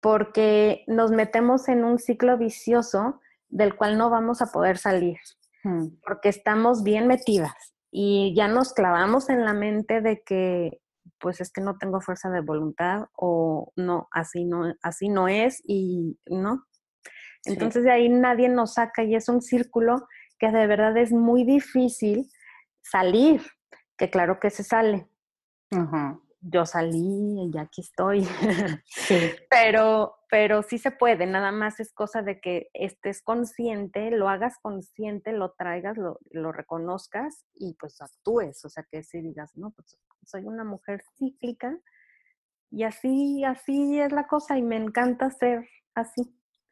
porque 0.00 0.84
nos 0.86 1.10
metemos 1.10 1.68
en 1.68 1.84
un 1.84 1.98
ciclo 1.98 2.38
vicioso 2.38 3.20
del 3.48 3.74
cual 3.74 3.98
no 3.98 4.10
vamos 4.10 4.42
a 4.42 4.52
poder 4.52 4.78
salir, 4.78 5.18
hmm. 5.64 5.86
porque 6.06 6.28
estamos 6.28 6.84
bien 6.84 7.06
metidas 7.08 7.74
y 7.90 8.34
ya 8.36 8.46
nos 8.46 8.74
clavamos 8.74 9.28
en 9.28 9.44
la 9.44 9.54
mente 9.54 10.00
de 10.00 10.22
que 10.22 10.80
pues 11.20 11.40
es 11.40 11.52
que 11.52 11.60
no 11.60 11.78
tengo 11.78 12.00
fuerza 12.00 12.30
de 12.30 12.40
voluntad 12.40 13.06
o 13.16 13.72
no, 13.76 14.08
así 14.10 14.44
no, 14.44 14.74
así 14.82 15.08
no 15.08 15.28
es 15.28 15.62
y 15.66 16.18
no. 16.26 16.64
Entonces 17.44 17.84
de 17.84 17.90
ahí 17.90 18.08
nadie 18.08 18.48
nos 18.48 18.74
saca 18.74 19.02
y 19.04 19.14
es 19.14 19.28
un 19.28 19.40
círculo 19.40 20.06
que 20.38 20.50
de 20.50 20.66
verdad 20.66 20.96
es 20.96 21.12
muy 21.12 21.44
difícil 21.44 22.30
salir, 22.82 23.42
que 23.96 24.10
claro 24.10 24.38
que 24.40 24.50
se 24.50 24.62
sale. 24.64 25.08
Yo 26.40 26.64
salí 26.66 27.50
y 27.52 27.58
aquí 27.58 27.80
estoy. 27.80 28.26
pero, 29.50 30.14
pero 30.30 30.62
sí 30.62 30.78
se 30.78 30.92
puede, 30.92 31.26
nada 31.26 31.50
más 31.50 31.80
es 31.80 31.92
cosa 31.92 32.22
de 32.22 32.40
que 32.40 32.68
estés 32.74 33.22
consciente, 33.22 34.10
lo 34.10 34.28
hagas 34.28 34.58
consciente, 34.62 35.32
lo 35.32 35.52
traigas, 35.52 35.96
lo, 35.96 36.20
lo 36.30 36.52
reconozcas 36.52 37.44
y 37.54 37.74
pues 37.74 38.00
actúes. 38.00 38.64
O 38.64 38.68
sea, 38.68 38.86
que 38.90 39.02
si 39.02 39.20
digas, 39.20 39.56
no, 39.56 39.70
pues 39.72 39.98
soy 40.28 40.44
una 40.44 40.62
mujer 40.62 41.02
cíclica 41.16 41.78
y 42.70 42.82
así, 42.82 43.44
así 43.44 43.98
es 43.98 44.12
la 44.12 44.26
cosa 44.26 44.58
y 44.58 44.62
me 44.62 44.76
encanta 44.76 45.30
ser 45.30 45.66
así, 45.94 46.22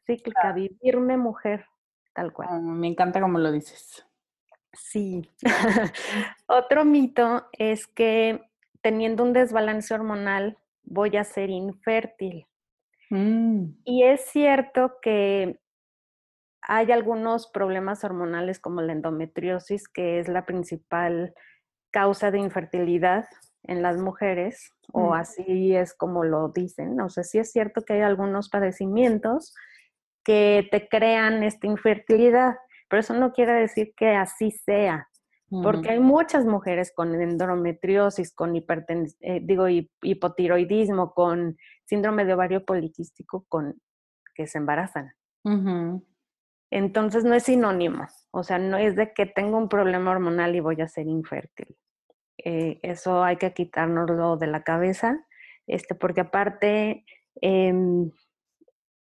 cíclica, 0.05 0.53
vivirme 0.53 1.17
mujer, 1.17 1.65
tal 2.13 2.31
cual. 2.33 2.49
Ah, 2.51 2.59
me 2.59 2.87
encanta 2.87 3.19
como 3.19 3.39
lo 3.39 3.51
dices. 3.51 4.05
Sí. 4.73 5.27
Otro 6.47 6.85
mito 6.85 7.47
es 7.51 7.87
que 7.87 8.41
teniendo 8.81 9.23
un 9.23 9.33
desbalance 9.33 9.91
hormonal 9.93 10.59
voy 10.83 11.17
a 11.17 11.23
ser 11.23 11.49
infértil. 11.49 12.45
Mm. 13.09 13.69
Y 13.85 14.03
es 14.03 14.21
cierto 14.29 14.97
que 15.01 15.59
hay 16.61 16.91
algunos 16.91 17.47
problemas 17.47 18.03
hormonales 18.03 18.59
como 18.59 18.81
la 18.81 18.93
endometriosis, 18.93 19.87
que 19.87 20.19
es 20.19 20.27
la 20.27 20.45
principal 20.45 21.33
causa 21.91 22.29
de 22.29 22.37
infertilidad 22.37 23.25
en 23.67 23.81
las 23.81 23.97
mujeres, 23.97 24.71
o 24.91 25.09
mm. 25.09 25.13
así 25.13 25.75
es 25.75 25.93
como 25.93 26.23
lo 26.23 26.49
dicen. 26.49 26.95
No 26.95 27.09
sé 27.09 27.23
si 27.23 27.37
es 27.39 27.51
cierto 27.51 27.83
que 27.83 27.93
hay 27.93 28.01
algunos 28.01 28.49
padecimientos 28.49 29.53
que 30.23 30.67
te 30.71 30.89
crean 30.89 31.43
esta 31.43 31.67
infertilidad, 31.67 32.55
pero 32.89 32.99
eso 33.01 33.13
no 33.13 33.31
quiere 33.31 33.53
decir 33.53 33.93
que 33.95 34.09
así 34.15 34.51
sea. 34.51 35.07
Porque 35.63 35.91
hay 35.91 36.01
muchas 36.01 36.45
mujeres 36.45 36.91
con 36.93 37.15
endometriosis, 37.15 38.33
con 38.35 38.53
eh, 38.53 39.39
digo, 39.41 39.67
hipotiroidismo, 40.01 41.13
con 41.13 41.55
síndrome 41.85 42.25
de 42.25 42.33
ovario 42.33 42.65
poliquístico, 42.65 43.45
con 43.47 43.79
que 44.35 44.45
se 44.45 44.57
embarazan. 44.57 45.13
Entonces 46.69 47.23
no 47.23 47.33
es 47.33 47.43
sinónimo, 47.43 48.07
o 48.31 48.43
sea, 48.43 48.59
no 48.59 48.77
es 48.77 48.97
de 48.97 49.13
que 49.13 49.25
tengo 49.25 49.57
un 49.57 49.69
problema 49.69 50.11
hormonal 50.11 50.53
y 50.55 50.59
voy 50.59 50.81
a 50.81 50.87
ser 50.89 51.07
infértil. 51.07 51.77
Eh, 52.37 52.79
eso 52.83 53.23
hay 53.23 53.37
que 53.37 53.53
quitárnoslo 53.53 54.37
de 54.37 54.47
la 54.47 54.63
cabeza, 54.63 55.25
este, 55.65 55.95
porque 55.95 56.21
aparte 56.21 57.05
em, 57.41 58.11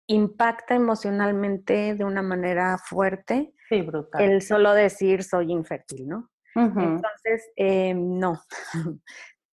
impacta 0.07 0.75
emocionalmente 0.75 1.95
de 1.95 2.03
una 2.03 2.21
manera 2.21 2.77
fuerte. 2.77 3.53
Sí, 3.69 3.81
brutal. 3.81 4.21
El 4.21 4.41
solo 4.41 4.73
decir 4.73 5.23
soy 5.23 5.51
infértil, 5.51 6.07
¿no? 6.07 6.29
Entonces, 6.55 7.51
eh, 7.55 7.95
no, 7.95 8.39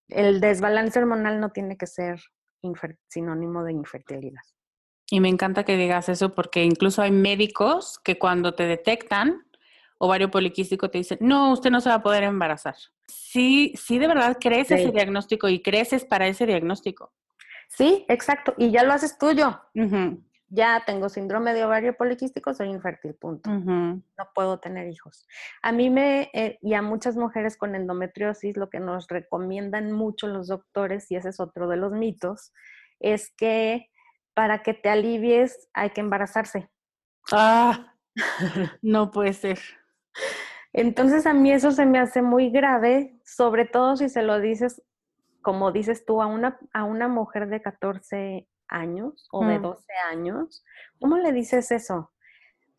el 0.08 0.40
desbalance 0.40 0.98
hormonal 0.98 1.40
no 1.40 1.50
tiene 1.50 1.78
que 1.78 1.86
ser 1.86 2.20
sinónimo 3.08 3.64
de 3.64 3.72
infertilidad. 3.72 4.42
Y 5.10 5.20
me 5.20 5.28
encanta 5.28 5.64
que 5.64 5.76
digas 5.76 6.08
eso 6.08 6.34
porque 6.34 6.62
incluso 6.62 7.02
hay 7.02 7.10
médicos 7.10 7.98
que 8.04 8.18
cuando 8.18 8.54
te 8.54 8.64
detectan 8.64 9.44
ovario 10.02 10.30
poliquístico 10.30 10.90
te 10.90 10.98
dicen, 10.98 11.18
no, 11.20 11.52
usted 11.52 11.70
no 11.70 11.80
se 11.80 11.90
va 11.90 11.96
a 11.96 12.02
poder 12.02 12.22
embarazar. 12.22 12.74
Sí, 13.06 13.74
sí, 13.76 13.98
de 13.98 14.08
verdad 14.08 14.38
crees 14.40 14.70
ese 14.70 14.90
diagnóstico 14.90 15.48
y 15.48 15.62
creces 15.62 16.06
para 16.06 16.26
ese 16.26 16.46
diagnóstico. 16.46 17.12
Sí, 17.68 18.06
exacto. 18.08 18.54
Y 18.56 18.70
ya 18.70 18.82
lo 18.82 18.94
haces 18.94 19.18
tuyo. 19.18 19.60
Ya 20.48 20.82
tengo 20.86 21.10
síndrome 21.10 21.52
de 21.52 21.64
ovario 21.64 21.96
poliquístico, 21.96 22.54
soy 22.54 22.68
infértil, 22.70 23.14
punto. 23.14 23.50
No 23.50 24.02
puedo 24.34 24.58
tener 24.58 24.88
hijos. 24.88 25.28
A 25.62 25.70
mí 25.70 25.90
me, 25.90 26.30
eh, 26.32 26.58
y 26.62 26.72
a 26.74 26.82
muchas 26.82 27.16
mujeres 27.16 27.58
con 27.58 27.74
endometriosis, 27.74 28.56
lo 28.56 28.70
que 28.70 28.80
nos 28.80 29.06
recomiendan 29.06 29.92
mucho 29.92 30.26
los 30.28 30.48
doctores, 30.48 31.10
y 31.10 31.16
ese 31.16 31.28
es 31.28 31.40
otro 31.40 31.68
de 31.68 31.76
los 31.76 31.92
mitos, 31.92 32.52
es 33.00 33.32
que 33.36 33.90
para 34.32 34.62
que 34.62 34.72
te 34.72 34.88
alivies 34.88 35.68
hay 35.74 35.90
que 35.90 36.00
embarazarse. 36.00 36.70
Ah, 37.30 37.94
no 38.82 39.10
puede 39.10 39.34
ser. 39.34 39.58
Entonces 40.72 41.26
a 41.26 41.32
mí 41.32 41.52
eso 41.52 41.72
se 41.72 41.86
me 41.86 41.98
hace 41.98 42.22
muy 42.22 42.50
grave, 42.50 43.18
sobre 43.24 43.64
todo 43.64 43.96
si 43.96 44.08
se 44.08 44.22
lo 44.22 44.40
dices, 44.40 44.82
como 45.42 45.72
dices 45.72 46.04
tú, 46.04 46.22
a 46.22 46.26
una, 46.26 46.58
a 46.72 46.84
una 46.84 47.08
mujer 47.08 47.48
de 47.48 47.60
14 47.60 48.48
años 48.68 49.28
o 49.32 49.44
de 49.44 49.58
12 49.58 49.82
mm. 49.82 50.12
años. 50.12 50.64
¿Cómo 51.00 51.16
le 51.16 51.32
dices 51.32 51.70
eso? 51.72 52.12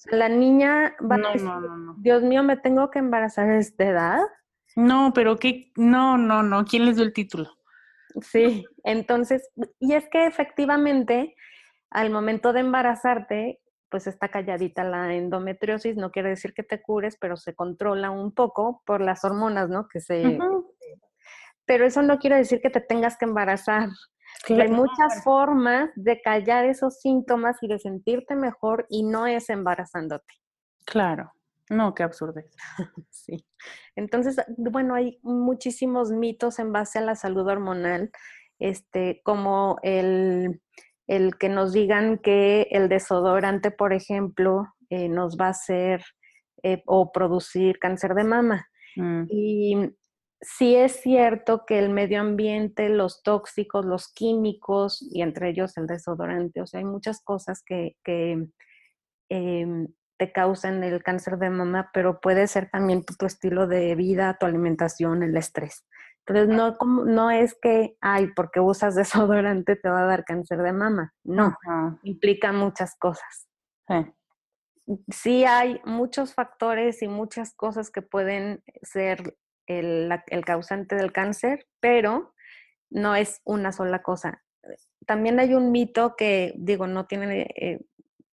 la 0.10 0.30
niña 0.30 0.96
va 1.00 1.16
a 1.16 1.34
decir, 1.34 1.50
Dios 1.98 2.24
mío, 2.24 2.44
¿me 2.44 2.58
tengo 2.58 2.90
que 2.90 3.00
embarazar 3.00 3.50
a 3.50 3.58
esta 3.60 3.86
edad? 3.86 4.20
No, 4.76 5.12
pero 5.14 5.38
qué, 5.38 5.72
no, 5.76 6.18
no, 6.18 6.44
no, 6.44 6.66
¿quién 6.66 6.86
les 6.86 6.96
dio 6.96 7.06
el 7.06 7.14
título? 7.14 7.50
Sí, 8.22 8.66
entonces, 8.84 9.50
y 9.80 9.94
es 9.94 10.10
que 10.10 10.26
efectivamente, 10.26 11.36
al 11.90 12.10
momento 12.10 12.52
de 12.54 12.62
embarazarte, 12.62 13.62
pues 13.92 14.08
está 14.08 14.30
calladita 14.30 14.84
la 14.86 15.14
endometriosis, 15.14 15.98
no 15.98 16.12
quiere 16.12 16.30
decir 16.30 16.54
que 16.54 16.64
te 16.64 16.82
cures, 16.82 17.18
pero 17.20 17.36
se 17.36 17.54
controla 17.54 18.10
un 18.10 18.32
poco 18.32 18.82
por 18.86 19.02
las 19.02 19.24
hormonas, 19.26 19.70
¿no? 19.70 19.88
Que 19.90 20.00
se... 20.00 20.40
Pero 21.66 21.86
eso 21.86 22.02
no 22.02 22.18
quiere 22.18 22.38
decir 22.38 22.62
que 22.62 22.70
te 22.70 22.80
tengas 22.80 23.18
que 23.18 23.26
embarazar. 23.26 23.90
Hay 24.50 24.70
muchas 24.70 25.24
formas 25.24 25.90
de 25.96 26.22
callar 26.22 26.66
esos 26.66 27.00
síntomas 27.00 27.58
y 27.62 27.68
de 27.68 27.80
sentirte 27.80 28.36
mejor 28.36 28.88
y 28.90 29.04
no 29.04 29.28
es 29.28 29.50
embarazándote. 29.50 30.34
Claro. 30.86 31.34
No, 31.70 31.94
qué 31.94 32.04
absurdo. 32.04 32.42
sí. 33.10 33.46
Entonces, 33.96 34.38
bueno, 34.58 34.96
hay 34.96 35.20
muchísimos 35.22 36.12
mitos 36.12 36.60
en 36.60 36.72
base 36.72 37.00
a 37.00 37.04
la 37.04 37.16
salud 37.16 37.48
hormonal, 37.48 38.12
este, 38.58 39.22
como 39.24 39.78
el, 39.84 40.62
el 41.12 41.38
que 41.38 41.50
nos 41.50 41.74
digan 41.74 42.20
que 42.20 42.70
el 42.72 42.88
desodorante, 42.88 43.70
por 43.70 43.92
ejemplo, 43.92 44.68
eh, 44.90 45.10
nos 45.10 45.36
va 45.36 45.48
a 45.48 45.50
hacer 45.50 46.06
eh, 46.64 46.82
o 46.86 47.12
producir 47.12 47.80
cáncer 47.80 48.14
de 48.14 48.24
mama. 48.24 48.70
Mm. 48.96 49.24
Y 49.28 49.76
sí 50.40 50.74
es 50.74 51.02
cierto 51.02 51.66
que 51.68 51.80
el 51.80 51.90
medio 51.90 52.22
ambiente, 52.22 52.88
los 52.88 53.24
tóxicos, 53.24 53.84
los 53.84 54.08
químicos, 54.14 55.06
y 55.12 55.22
entre 55.22 55.50
ellos 55.50 55.76
el 55.76 55.86
desodorante, 55.86 56.62
o 56.62 56.66
sea, 56.66 56.80
hay 56.80 56.86
muchas 56.86 57.22
cosas 57.22 57.62
que, 57.62 57.98
em, 59.28 59.88
te 60.18 60.32
causan 60.32 60.82
el 60.82 61.04
cáncer 61.04 61.38
de 61.40 61.50
mama, 61.50 61.90
pero 61.94 62.22
puede 62.22 62.48
ser 62.48 62.70
también 62.70 63.04
tu, 63.04 63.26
estilo 63.26 63.68
de 63.68 63.96
vida, 63.96 64.38
tu 64.40 64.46
alimentación, 64.46 65.24
el 65.24 65.36
estrés. 65.36 65.86
Entonces, 66.26 66.56
no, 66.56 66.78
no 67.06 67.32
es 67.32 67.58
que, 67.60 67.98
ay, 68.02 68.30
porque 68.36 68.60
usas 68.60 68.96
desodorante 68.96 69.76
te 69.76 69.90
va 69.90 70.02
a 70.02 70.06
dar 70.06 70.24
cáncer 70.24 70.60
de 70.60 70.74
mama. 70.74 71.14
No, 71.24 71.58
implica 72.04 72.52
muchas 72.52 72.96
cosas. 72.98 73.48
sí 75.10 75.46
hay 75.46 75.80
muchos 75.86 76.34
factores 76.34 77.02
y 77.02 77.08
muchas 77.08 77.54
cosas 77.54 77.92
que 77.92 78.02
pueden 78.02 78.64
ser 78.82 79.38
el, 79.68 80.10
causante 80.46 80.96
del 80.96 81.12
cáncer, 81.12 81.68
pero 81.80 82.34
no 82.90 83.16
es 83.16 83.42
una 83.46 83.72
sola 83.72 84.02
cosa. 84.02 84.44
También 85.06 85.40
hay 85.40 85.54
un 85.54 85.72
mito 85.72 86.16
que, 86.16 86.54
digo, 86.58 86.88
no 86.88 87.08
tiene, 87.08 87.48
eh, 87.56 87.80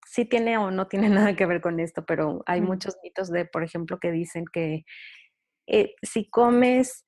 sí 0.05 0.25
tiene 0.25 0.59
o 0.59 0.71
no 0.71 0.89
tiene 0.89 1.09
nada 1.31 1.37
que 1.37 1.47
ver 1.47 1.61
con 1.61 1.81
esto, 1.81 2.05
pero 2.05 2.43
hay 2.47 2.61
muchos 2.61 2.97
mitos 3.03 3.31
de, 3.31 3.45
por 3.47 3.63
ejemplo, 3.63 3.99
que 3.99 4.11
dicen 4.11 4.45
que 4.53 4.85
eh, 5.67 5.95
si 6.03 6.29
comes, 6.29 7.07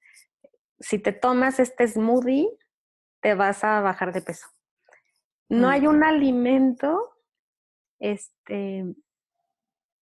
si 0.80 0.98
te 0.98 1.12
tomas 1.12 1.60
este 1.60 1.86
smoothie, 1.86 2.48
te 3.20 3.34
vas 3.34 3.62
a 3.64 3.80
bajar 3.80 4.12
de 4.12 4.22
peso. 4.22 4.48
No 5.48 5.68
hay 5.68 5.86
un 5.86 6.02
alimento 6.02 7.16
este, 7.98 8.84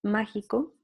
mágico 0.03 0.75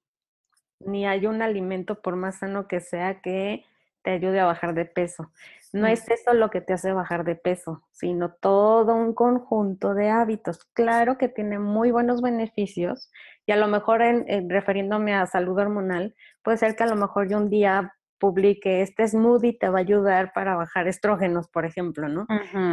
ni 0.81 1.07
hay 1.07 1.27
un 1.27 1.43
alimento, 1.43 2.01
por 2.01 2.17
más 2.17 2.39
sano 2.39 2.69
que 2.69 2.81
sea, 2.81 3.21
que 3.21 3.65
te 4.03 4.11
ayude 4.11 4.41
a 4.41 4.45
bajar 4.45 4.75
de 4.75 4.85
peso. 4.85 5.31
No 5.73 5.87
es 5.87 6.09
eso 6.09 6.35
lo 6.35 6.51
que 6.51 6.61
te 6.61 6.73
hace 6.73 6.93
bajar 6.93 7.25
de 7.25 7.35
peso, 7.35 7.83
sino 7.91 8.33
todo 8.33 8.95
un 8.95 9.15
conjunto 9.15 9.95
de 9.95 10.11
hábitos. 10.11 10.65
Claro 10.73 11.19
que 11.19 11.29
tiene 11.29 11.59
muy 11.59 11.91
buenos 11.91 12.21
beneficios 12.23 13.11
y 13.47 13.53
a 13.53 13.57
lo 13.57 13.67
mejor 13.67 14.03
en, 14.03 14.49
refiriéndome 14.49 15.15
a 15.15 15.27
salud 15.27 15.59
hormonal, 15.59 16.15
puede 16.43 16.59
ser 16.59 16.77
que 16.77 16.85
a 16.85 16.87
lo 16.87 16.97
mejor 16.97 17.29
yo 17.29 17.39
un 17.39 17.51
día 17.51 17.95
publique 18.19 18.83
este 18.83 19.07
smoothie 19.07 19.59
te 19.59 19.69
va 19.69 19.79
a 19.79 19.83
ayudar 19.83 20.33
para 20.33 20.57
bajar 20.57 20.89
estrógenos, 20.89 21.49
por 21.49 21.65
ejemplo, 21.65 22.09
¿no? 22.09 22.27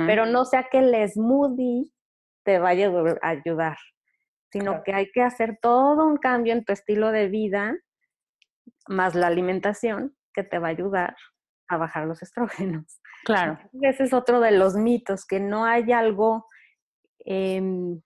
Pero 0.08 0.26
no 0.26 0.46
sea 0.46 0.68
que 0.72 0.80
el 0.80 1.10
smoothie 1.10 1.92
te 2.44 2.60
vaya 2.60 2.92
a 3.22 3.30
ayudar, 3.30 3.78
sino 4.52 4.84
que 4.84 4.94
hay 4.94 5.12
que 5.12 5.22
hacer 5.22 5.58
todo 5.62 6.06
un 6.06 6.18
cambio 6.18 6.54
en 6.54 6.64
tu 6.64 6.74
estilo 6.74 7.12
de 7.12 7.28
vida 7.28 7.76
más 8.88 9.16
la 9.16 9.28
alimentación 9.28 10.16
que 10.34 10.44
te 10.44 10.60
va 10.60 10.68
a 10.68 10.72
ayudar 10.72 11.16
a 11.68 11.78
bajar 11.78 12.06
los 12.06 12.22
estrógenos. 12.22 13.02
Claro. 13.24 13.60
Ese 13.82 14.04
es 14.04 14.14
otro 14.14 14.40
de 14.40 14.52
los 14.52 14.76
mitos, 14.76 15.26
que 15.26 15.40
no 15.40 15.66
hay 15.66 15.92
algo 15.92 16.48
em, 17.20 18.02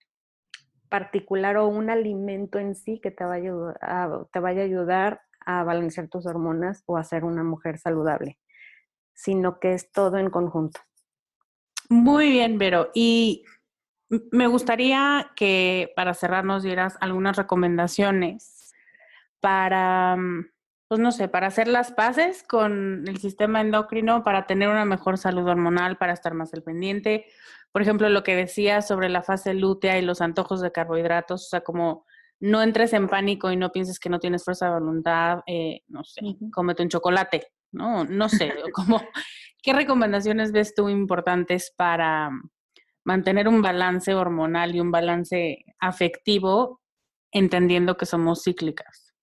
particular 0.90 1.58
o 1.58 1.68
un 1.68 1.90
alimento 1.90 2.60
en 2.60 2.76
sí 2.76 3.00
que 3.02 3.12
te 3.12 3.24
vaya 3.24 3.52
a, 3.82 4.26
te 4.32 4.40
vaya 4.40 4.62
a 4.62 4.66
ayudar 4.66 5.22
a 5.46 5.64
balancear 5.64 6.08
tus 6.08 6.26
hormonas 6.26 6.84
o 6.86 6.98
a 6.98 7.04
ser 7.04 7.24
una 7.24 7.44
mujer 7.44 7.78
saludable, 7.78 8.40
sino 9.14 9.60
que 9.60 9.74
es 9.74 9.92
todo 9.92 10.18
en 10.18 10.30
conjunto. 10.30 10.80
Muy 11.90 12.32
bien, 12.32 12.58
Vero. 12.58 12.90
Y 12.94 13.44
me 14.32 14.48
gustaría 14.48 15.32
que 15.36 15.92
para 15.96 16.14
cerrar 16.14 16.46
nos 16.46 16.64
dieras 16.64 16.98
algunas 17.00 17.38
recomendaciones 17.38 18.74
para 19.40 20.16
mm, 20.16 20.46
pues 20.88 21.00
no 21.00 21.12
sé, 21.12 21.28
para 21.28 21.48
hacer 21.48 21.68
las 21.68 21.92
paces 21.92 22.44
con 22.44 23.08
el 23.08 23.18
sistema 23.18 23.62
endocrino, 23.62 24.24
para 24.24 24.46
tener 24.46 24.70
una 24.70 24.86
mejor 24.86 25.18
salud 25.18 25.48
hormonal, 25.48 25.98
para 25.98 26.14
estar 26.14 26.34
más 26.34 26.54
al 26.54 26.62
pendiente. 26.62 27.26
Por 27.72 27.82
ejemplo, 27.82 28.08
lo 28.10 28.24
que 28.24 28.36
decía 28.36 28.82
sobre 28.82 29.10
la 29.10 29.24
fase 29.24 29.54
lútea 29.54 29.98
y 29.98 30.04
los 30.04 30.22
antojos 30.22 30.62
de 30.62 30.72
carbohidratos, 30.72 31.46
o 31.46 31.50
sea, 31.50 31.62
como 31.62 32.06
no 32.46 32.62
entres 32.62 32.94
en 32.94 33.08
pánico 33.08 33.52
y 33.52 33.58
no 33.58 33.72
pienses 33.72 34.00
que 34.00 34.10
no 34.10 34.20
tienes 34.20 34.44
fuerza 34.44 34.68
de 34.68 34.74
voluntad, 34.74 35.40
eh, 35.48 35.82
no 35.88 36.04
sé, 36.04 36.22
cómete 36.54 36.84
un 36.84 36.90
chocolate, 36.90 37.48
¿no? 37.72 38.04
No 38.06 38.30
sé, 38.30 38.54
como, 38.72 39.02
¿qué 39.64 39.74
recomendaciones 39.74 40.52
ves 40.52 40.76
tú 40.76 40.88
importantes 40.88 41.74
para 41.76 42.30
mantener 43.04 43.48
un 43.48 43.64
balance 43.64 44.14
hormonal 44.14 44.76
y 44.76 44.80
un 44.80 44.92
balance 44.92 45.66
afectivo, 45.80 46.82
entendiendo 47.32 47.98
que 47.98 48.06
somos 48.06 48.44
cíclicas? 48.44 49.16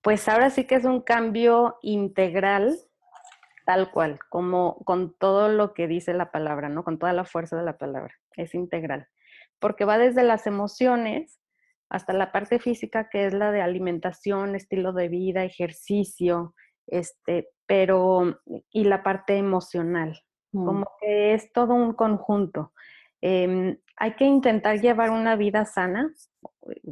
Pues 0.00 0.30
ahora 0.30 0.48
sí 0.48 0.64
que 0.64 0.76
es 0.76 0.86
un 0.86 1.02
cambio 1.02 1.76
integral, 1.82 2.78
tal 3.66 3.90
cual, 3.90 4.18
como 4.30 4.82
con 4.86 5.14
todo 5.14 5.50
lo 5.50 5.74
que 5.74 5.88
dice 5.88 6.14
la 6.14 6.30
palabra, 6.30 6.70
¿no? 6.70 6.84
Con 6.84 6.98
toda 6.98 7.12
la 7.12 7.26
fuerza 7.26 7.54
de 7.54 7.64
la 7.64 7.76
palabra, 7.76 8.14
es 8.34 8.54
integral, 8.54 9.08
porque 9.58 9.84
va 9.84 9.98
desde 9.98 10.22
las 10.22 10.46
emociones 10.46 11.40
hasta 11.88 12.12
la 12.12 12.32
parte 12.32 12.58
física, 12.58 13.08
que 13.08 13.26
es 13.26 13.34
la 13.34 13.50
de 13.50 13.62
alimentación, 13.62 14.54
estilo 14.54 14.92
de 14.92 15.08
vida, 15.08 15.44
ejercicio, 15.44 16.54
este, 16.86 17.48
pero, 17.66 18.40
y 18.70 18.84
la 18.84 19.02
parte 19.02 19.36
emocional, 19.36 20.20
mm. 20.52 20.66
como 20.66 20.90
que 21.00 21.34
es 21.34 21.52
todo 21.52 21.74
un 21.74 21.94
conjunto. 21.94 22.72
Em, 23.20 23.78
hay 23.96 24.14
que 24.14 24.24
intentar 24.24 24.80
llevar 24.80 25.10
una 25.10 25.36
vida 25.36 25.64
sana, 25.64 26.12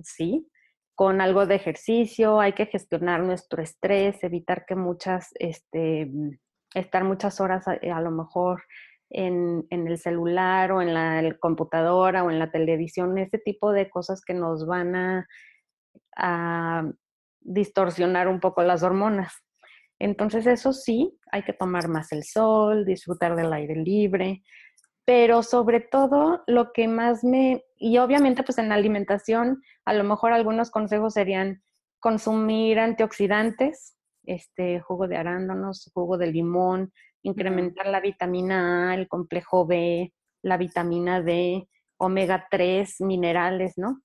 sí, 0.03 0.49
con 0.95 1.21
algo 1.21 1.47
de 1.47 1.57
ejercicio, 1.57 2.41
hay 2.41 2.55
que 2.55 2.67
gestionar 2.67 3.23
nuestro 3.23 3.63
estrés, 3.63 4.25
evitar 4.25 4.65
que 4.65 4.75
muchas, 4.75 5.29
este, 5.35 6.11
estar 6.75 7.05
muchas 7.05 7.41
horas 7.41 7.69
a, 7.69 8.01
lo 8.01 8.11
mejor 8.11 8.63
en, 9.11 9.67
el 9.71 9.99
celular 9.99 10.73
o 10.73 10.83
en 10.83 10.95
la 10.95 11.37
computadora 11.39 12.25
o 12.25 12.31
en 12.31 12.39
la 12.39 12.51
televisión, 12.51 13.17
ese 13.19 13.39
tipo 13.39 13.73
de 13.73 13.89
cosas 13.91 14.23
que 14.25 14.35
nos 14.35 14.67
van 14.67 14.95
a, 14.97 15.27
a 16.17 16.91
distorsionar 17.41 18.29
un 18.29 18.41
poco 18.41 18.63
las 18.63 18.83
hormonas. 18.83 19.33
Entonces, 19.99 20.47
eso 20.47 20.73
sí, 20.73 21.19
hay 21.33 21.43
que 21.43 21.53
tomar 21.53 21.89
más 21.89 22.13
el 22.13 22.25
sol, 22.25 22.85
disfrutar 22.85 23.35
del 23.35 23.53
aire 23.53 23.77
libre, 23.77 24.43
pero 25.07 25.43
sobre 25.43 25.81
todo 25.81 26.43
lo 26.47 26.73
que 26.73 26.89
más 26.89 27.23
me, 27.25 27.65
y 27.77 27.99
obviamente 27.99 28.43
pues 28.43 28.59
en 28.59 28.69
la 28.69 28.75
alimentación, 28.75 29.63
a 29.85 29.95
lo 29.95 30.03
mejor 30.03 30.33
algunos 30.33 30.71
consejos 30.71 31.15
serían 31.15 31.63
consumir 32.01 32.81
antioxidantes, 32.81 33.97
este 34.25 34.81
jugo 34.81 35.07
de 35.07 35.17
arándanos, 35.17 35.91
jugo 35.95 36.19
de 36.19 36.27
limón, 36.27 36.93
incrementar 37.27 37.87
la 37.87 38.01
vitamina 38.01 38.91
A, 38.91 38.95
el 38.95 39.09
complejo 39.09 39.67
B, 39.67 40.13
la 40.43 40.57
vitamina 40.57 41.21
D, 41.21 41.69
omega 41.99 42.47
3, 42.51 43.01
minerales, 43.01 43.75
¿no? 43.77 44.03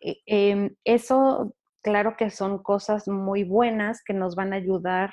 E, 0.00 0.20
em, 0.26 0.74
eso, 0.84 1.54
claro 1.82 2.16
que 2.16 2.30
son 2.30 2.62
cosas 2.62 3.08
muy 3.08 3.44
buenas 3.44 4.02
que 4.04 4.14
nos 4.14 4.34
van 4.36 4.52
a 4.52 4.56
ayudar 4.56 5.12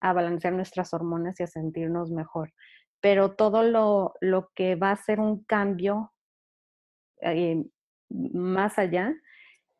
a 0.00 0.12
balancear 0.12 0.54
nuestras 0.54 0.94
hormonas 0.94 1.38
y 1.40 1.42
a 1.42 1.46
sentirnos 1.46 2.10
mejor. 2.10 2.52
Pero 3.00 3.34
todo 3.34 3.62
lo, 3.62 4.14
que 4.54 4.76
va 4.76 4.92
a 4.92 4.96
ser 4.96 5.20
un 5.20 5.44
cambio 5.44 6.12
eh, 7.22 7.64
más 8.08 8.78
allá 8.78 9.14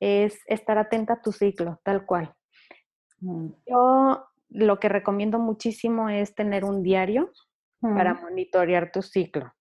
es 0.01 0.41
estar 0.47 0.79
atenta 0.79 1.15
a 1.15 1.23
tu 1.23 1.33
ciclo, 1.33 1.81
tal 1.85 2.07
cual. 2.07 2.35
Mm. 3.21 3.51
Yo 3.67 4.30
lo 4.51 4.79
que 4.81 4.89
recomiendo 4.89 5.39
muchísimo 5.39 6.09
es 6.09 6.35
tener 6.35 6.65
un 6.65 6.83
diario 6.83 7.31
para 7.81 8.15
monitorear 8.15 8.93
tu 8.93 9.01
ciclo. 9.01 9.55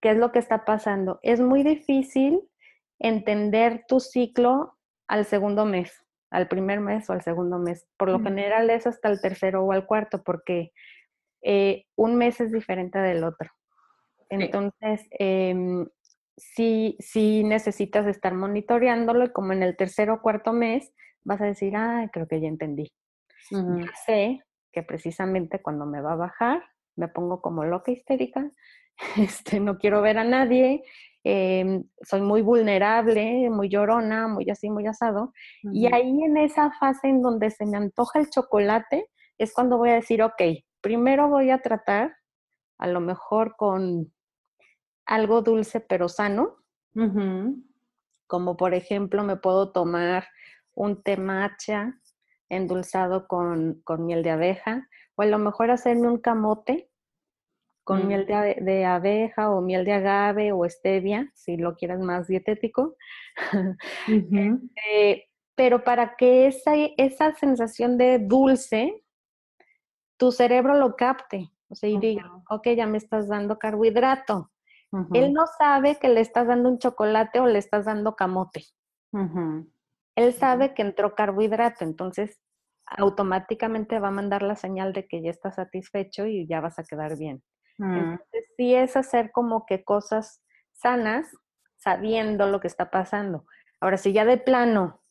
¿Qué 0.00 0.10
es 0.10 0.16
lo 0.16 0.32
que 0.32 0.38
está 0.38 0.64
pasando? 0.64 1.20
Es 1.22 1.40
muy 1.40 1.62
difícil 1.62 2.40
entender 2.98 3.84
tu 3.86 4.00
ciclo 4.00 4.78
al 5.06 5.26
segundo 5.26 5.66
mes, 5.66 5.92
al 6.30 6.48
primer 6.48 6.80
mes 6.80 7.10
o 7.10 7.12
al 7.12 7.22
segundo 7.22 7.58
mes. 7.58 7.86
Por 7.98 8.08
lo 8.08 8.20
general 8.20 8.70
es 8.70 8.86
hasta 8.86 9.08
el 9.08 9.20
tercero 9.20 9.64
o 9.64 9.72
al 9.72 9.86
cuarto, 9.86 10.22
porque 10.22 10.72
eh, 11.42 11.84
un 11.96 12.16
mes 12.16 12.40
es 12.40 12.52
diferente 12.52 12.98
del 12.98 13.24
otro. 13.24 13.50
Entonces, 14.30 15.06
em, 15.10 15.86
sí, 16.36 16.96
sí 17.00 17.44
necesitas 17.44 18.06
estar 18.06 18.34
monitoreándolo 18.34 19.26
y 19.26 19.32
como 19.32 19.52
en 19.52 19.62
el 19.62 19.76
tercero 19.76 20.14
o 20.14 20.22
cuarto 20.22 20.52
mes 20.52 20.92
vas 21.22 21.40
a 21.40 21.46
decir, 21.46 21.76
ah, 21.76 22.08
creo 22.12 22.26
que 22.26 22.40
ya 22.40 22.48
entendí. 22.48 22.92
Ya 23.50 23.92
sé 24.06 24.42
que 24.72 24.82
precisamente 24.82 25.60
cuando 25.60 25.86
me 25.86 26.00
va 26.00 26.12
a 26.12 26.16
bajar, 26.16 26.62
me 26.96 27.08
pongo 27.08 27.40
como 27.40 27.64
loca 27.64 27.92
histérica, 27.92 28.50
este, 29.16 29.60
no 29.60 29.78
quiero 29.78 30.02
ver 30.02 30.18
a 30.18 30.24
nadie, 30.24 30.82
em, 31.24 31.84
soy 32.02 32.20
muy 32.20 32.42
vulnerable, 32.42 33.48
muy 33.50 33.68
llorona, 33.68 34.28
muy 34.28 34.48
así, 34.50 34.70
muy 34.70 34.86
asado. 34.86 35.32
Y 35.62 35.92
ahí 35.92 36.22
en 36.24 36.36
esa 36.36 36.72
fase 36.72 37.08
en 37.08 37.22
donde 37.22 37.50
se 37.50 37.66
me 37.66 37.76
antoja 37.76 38.18
el 38.18 38.30
chocolate, 38.30 39.06
es 39.38 39.52
cuando 39.52 39.78
voy 39.78 39.90
a 39.90 39.94
decir, 39.94 40.22
ok, 40.22 40.42
primero 40.80 41.28
voy 41.28 41.50
a 41.50 41.58
tratar 41.58 42.16
a 42.78 42.86
lo 42.86 43.00
mejor 43.00 43.54
con 43.56 44.12
algo 45.06 45.42
dulce 45.42 45.80
pero 45.80 46.08
sano, 46.08 46.56
como 48.26 48.56
por 48.56 48.74
ejemplo 48.74 49.24
me 49.24 49.36
puedo 49.36 49.72
tomar 49.72 50.26
un 50.74 51.02
té 51.02 51.16
matcha 51.16 51.98
endulzado 52.52 53.26
con, 53.26 53.80
con, 53.84 54.06
miel 54.06 54.22
de 54.22 54.30
abeja, 54.30 54.88
o 55.16 55.22
a 55.22 55.26
lo 55.26 55.38
mejor 55.38 55.70
hacerme 55.70 56.08
un 56.08 56.18
camote 56.18 56.90
con 57.84 58.06
miel 58.06 58.26
mm. 58.28 58.64
de, 58.64 58.84
abeja 58.84 59.50
o 59.50 59.60
miel 59.60 59.84
de 59.84 59.92
agave 59.92 60.52
o 60.52 60.68
stevia, 60.68 61.30
si 61.34 61.56
lo 61.56 61.74
quieres 61.74 61.98
más 62.00 62.28
dietético. 62.28 62.96
Este, 64.06 65.28
pero 65.54 65.84
para 65.84 66.16
que 66.16 66.46
esa, 66.46 66.74
esa 66.96 67.34
sensación 67.34 67.98
de 67.98 68.18
dulce, 68.18 69.04
tu 70.16 70.32
cerebro 70.32 70.76
lo 70.76 70.96
capte, 70.96 71.50
o 71.68 71.74
sea, 71.74 71.88
y 71.88 71.98
diga, 71.98 72.30
ok, 72.48 72.68
ya 72.76 72.86
me 72.86 72.98
estás 72.98 73.28
dando 73.28 73.58
carbohidrato. 73.58 74.50
Él 75.14 75.32
no 75.32 75.46
sabe 75.58 75.98
que 75.98 76.10
le 76.10 76.20
estás 76.20 76.46
dando 76.46 76.68
un 76.68 76.78
chocolate 76.78 77.40
o 77.40 77.46
le 77.46 77.58
estás 77.58 77.86
dando 77.86 78.14
camote. 78.14 78.66
Él 80.16 80.34
sabe 80.34 80.74
que 80.74 80.82
entró 80.82 81.14
carbohidrato, 81.14 81.84
entonces 81.84 82.41
automáticamente 82.86 83.98
va 83.98 84.08
a 84.08 84.12
mandar 84.12 84.42
la 84.42 84.56
señal 84.56 84.92
de 84.92 85.06
que 85.06 85.22
ya 85.22 85.30
está 85.30 85.52
satisfecho 85.52 86.26
y 86.26 86.46
ya 86.46 86.60
vas 86.60 86.78
a 86.78 86.84
quedar 86.84 87.16
bien. 87.16 87.42
Mm. 87.78 87.94
Entonces, 87.94 88.52
sí 88.56 88.74
es 88.74 88.96
hacer 88.96 89.30
como 89.32 89.66
que 89.66 89.84
cosas 89.84 90.42
sanas 90.72 91.26
sabiendo 91.76 92.46
lo 92.46 92.60
que 92.60 92.68
está 92.68 92.90
pasando. 92.90 93.46
Ahora, 93.80 93.96
si 93.96 94.12
ya 94.12 94.24
de 94.24 94.38
plano 94.38 95.02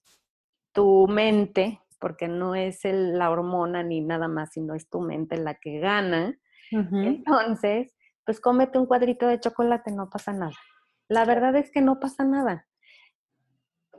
tu 0.74 1.08
mente, 1.08 1.82
porque 2.00 2.28
no 2.28 2.56
es 2.56 2.80
la 2.84 3.30
hormona 3.30 3.84
ni 3.84 4.02
nada 4.02 4.28
más, 4.28 4.54
sino 4.54 4.74
es 4.74 4.90
tu 4.90 5.02
mente 5.02 5.38
la 5.38 5.56
que 5.56 5.80
gana, 5.80 6.38
entonces, 6.72 7.94
pues 8.26 8.40
cómete 8.40 8.80
un 8.80 8.86
cuadrito 8.86 9.28
de 9.28 9.42
chocolate, 9.42 9.92
no 9.92 10.10
pasa 10.10 10.32
nada. 10.32 10.56
La 11.10 11.26
verdad 11.26 11.54
es 11.58 11.70
que 11.70 11.82
no 11.82 12.00
pasa 12.00 12.24
nada. 12.24 12.66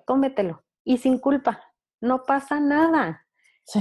Cómetelo. 0.07 0.65
Y 0.85 0.97
sin 0.97 1.19
culpa, 1.19 1.63
no 2.01 2.25
pasa 2.25 2.61
nada. 2.61 3.22
Sí. 3.65 3.81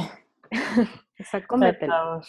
o 1.19 1.23
sea, 1.23 1.45
cómetelo. 1.47 2.21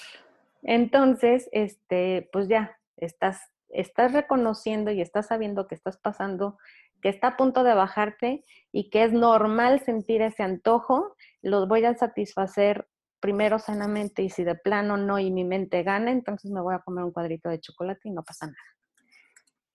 Entonces, 0.62 1.48
este, 1.52 2.28
pues 2.32 2.48
ya, 2.48 2.78
estás, 2.96 3.40
estás 3.68 4.12
reconociendo 4.12 4.90
y 4.90 5.00
estás 5.00 5.26
sabiendo 5.28 5.66
que 5.66 5.74
estás 5.74 5.98
pasando, 5.98 6.58
que 7.00 7.08
está 7.08 7.28
a 7.28 7.36
punto 7.36 7.64
de 7.64 7.74
bajarte 7.74 8.44
y 8.70 8.90
que 8.90 9.04
es 9.04 9.12
normal 9.12 9.80
sentir 9.80 10.22
ese 10.22 10.44
antojo, 10.44 11.16
los 11.42 11.66
voy 11.68 11.84
a 11.84 11.94
satisfacer 11.94 12.86
primero 13.20 13.58
sanamente 13.58 14.22
y 14.22 14.30
si 14.30 14.44
de 14.44 14.54
plano 14.54 14.96
no 14.96 15.18
y 15.18 15.30
mi 15.30 15.44
mente 15.44 15.82
gana, 15.82 16.10
entonces 16.10 16.50
me 16.50 16.60
voy 16.60 16.74
a 16.74 16.80
comer 16.80 17.04
un 17.04 17.12
cuadrito 17.12 17.48
de 17.48 17.60
chocolate 17.60 18.08
y 18.08 18.12
no 18.12 18.22
pasa 18.22 18.46
nada. 18.46 18.56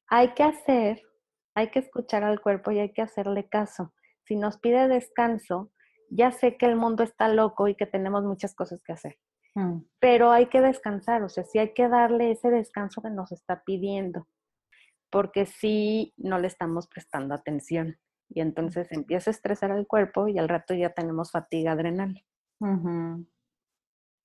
Hay 0.09 0.33
que 0.33 0.43
hacer, 0.43 1.01
hay 1.53 1.69
que 1.69 1.79
escuchar 1.79 2.23
al 2.23 2.41
cuerpo 2.41 2.71
y 2.71 2.79
hay 2.79 2.93
que 2.93 3.01
hacerle 3.01 3.47
caso. 3.47 3.93
Si 4.23 4.35
nos 4.35 4.57
pide 4.57 4.87
descanso, 4.87 5.71
ya 6.09 6.31
sé 6.31 6.57
que 6.57 6.65
el 6.65 6.75
mundo 6.75 7.03
está 7.03 7.27
loco 7.27 7.67
y 7.67 7.75
que 7.75 7.85
tenemos 7.85 8.23
muchas 8.23 8.55
cosas 8.55 8.81
que 8.83 8.93
hacer. 8.93 9.17
Mm. 9.55 9.81
Pero 9.99 10.31
hay 10.31 10.47
que 10.47 10.61
descansar, 10.61 11.23
o 11.23 11.29
sea, 11.29 11.43
sí 11.43 11.59
hay 11.59 11.73
que 11.73 11.89
darle 11.89 12.31
ese 12.31 12.49
descanso 12.49 13.01
que 13.01 13.09
nos 13.09 13.31
está 13.31 13.63
pidiendo, 13.63 14.27
porque 15.09 15.45
si 15.45 16.13
no 16.17 16.39
le 16.39 16.47
estamos 16.47 16.87
prestando 16.87 17.33
atención 17.33 17.97
y 18.29 18.41
entonces 18.41 18.91
empieza 18.91 19.29
a 19.29 19.33
estresar 19.33 19.71
el 19.71 19.87
cuerpo 19.87 20.27
y 20.27 20.37
al 20.37 20.49
rato 20.49 20.73
ya 20.73 20.93
tenemos 20.93 21.31
fatiga 21.31 21.71
adrenal. 21.71 22.23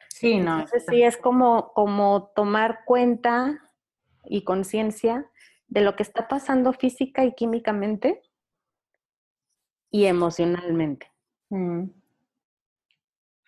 Sí, 0.09 0.39
no. 0.39 0.61
Entonces 0.61 0.85
sí 0.89 1.03
es 1.03 1.17
como, 1.17 1.73
como 1.73 2.33
tomar 2.35 2.85
cuenta 2.85 3.61
y 4.25 4.45
conciencia 4.45 5.31
de 5.69 5.81
lo 5.81 5.97
que 5.97 6.03
está 6.03 6.29
pasando 6.29 6.73
física 6.73 7.25
y 7.25 7.35
químicamente 7.35 8.23
y 9.91 10.07
emocionalmente. 10.07 11.12
Mm. 11.53 11.91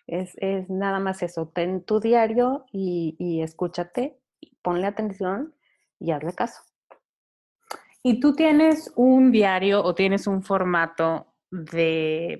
Es, 0.05 0.35
nada 0.69 0.99
más 0.99 1.23
eso, 1.23 1.47
ten 1.47 1.83
tu 1.83 1.99
diario 1.99 2.65
y, 2.71 3.41
escúchate, 3.41 4.19
ponle 4.61 4.85
atención 4.85 5.55
y 5.99 6.11
hazle 6.11 6.33
caso. 6.33 6.61
¿Y 8.03 8.19
tú 8.19 8.35
tienes 8.35 8.93
un 8.95 9.31
diario 9.31 9.83
o 9.83 9.95
tienes 9.95 10.27
un 10.27 10.43
formato 10.43 11.33
de 11.49 12.37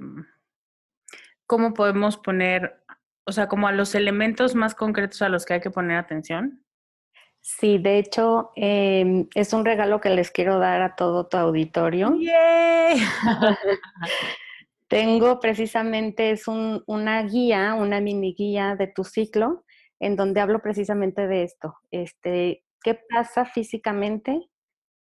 cómo 1.48 1.74
podemos 1.74 2.18
poner, 2.18 2.84
o 3.26 3.32
sea, 3.32 3.48
como 3.48 3.68
a 3.68 3.72
los 3.72 3.96
elementos 3.96 4.54
más 4.54 4.76
concretos 4.76 5.24
a 5.24 5.30
los 5.30 5.46
que 5.46 5.56
hay 5.56 5.62
que 5.62 5.72
poner 5.72 5.98
atención? 5.98 6.64
Sí, 7.42 7.80
de 7.80 7.98
hecho, 7.98 8.52
em, 8.56 9.28
es 9.34 9.54
un 9.54 9.66
regalo 9.66 10.00
que 10.00 10.10
les 10.10 10.30
quiero 10.30 10.60
dar 10.60 10.84
a 10.84 10.96
todo 10.96 11.26
tu 11.26 11.38
auditorio. 11.38 12.16
Tengo 14.96 15.42
precisamente, 15.42 16.32
es 16.32 16.48
una 16.48 17.22
guía, 17.24 17.74
una 17.74 18.00
mini 18.00 18.34
guía 18.34 18.78
de 18.78 18.88
tu 18.88 19.04
ciclo, 19.04 19.66
en 20.00 20.16
donde 20.16 20.40
hablo 20.40 20.62
precisamente 20.62 21.28
de 21.28 21.44
esto. 21.44 21.76
Este, 21.92 22.64
¿Qué 22.82 22.98
pasa 23.10 23.44
físicamente, 23.44 24.40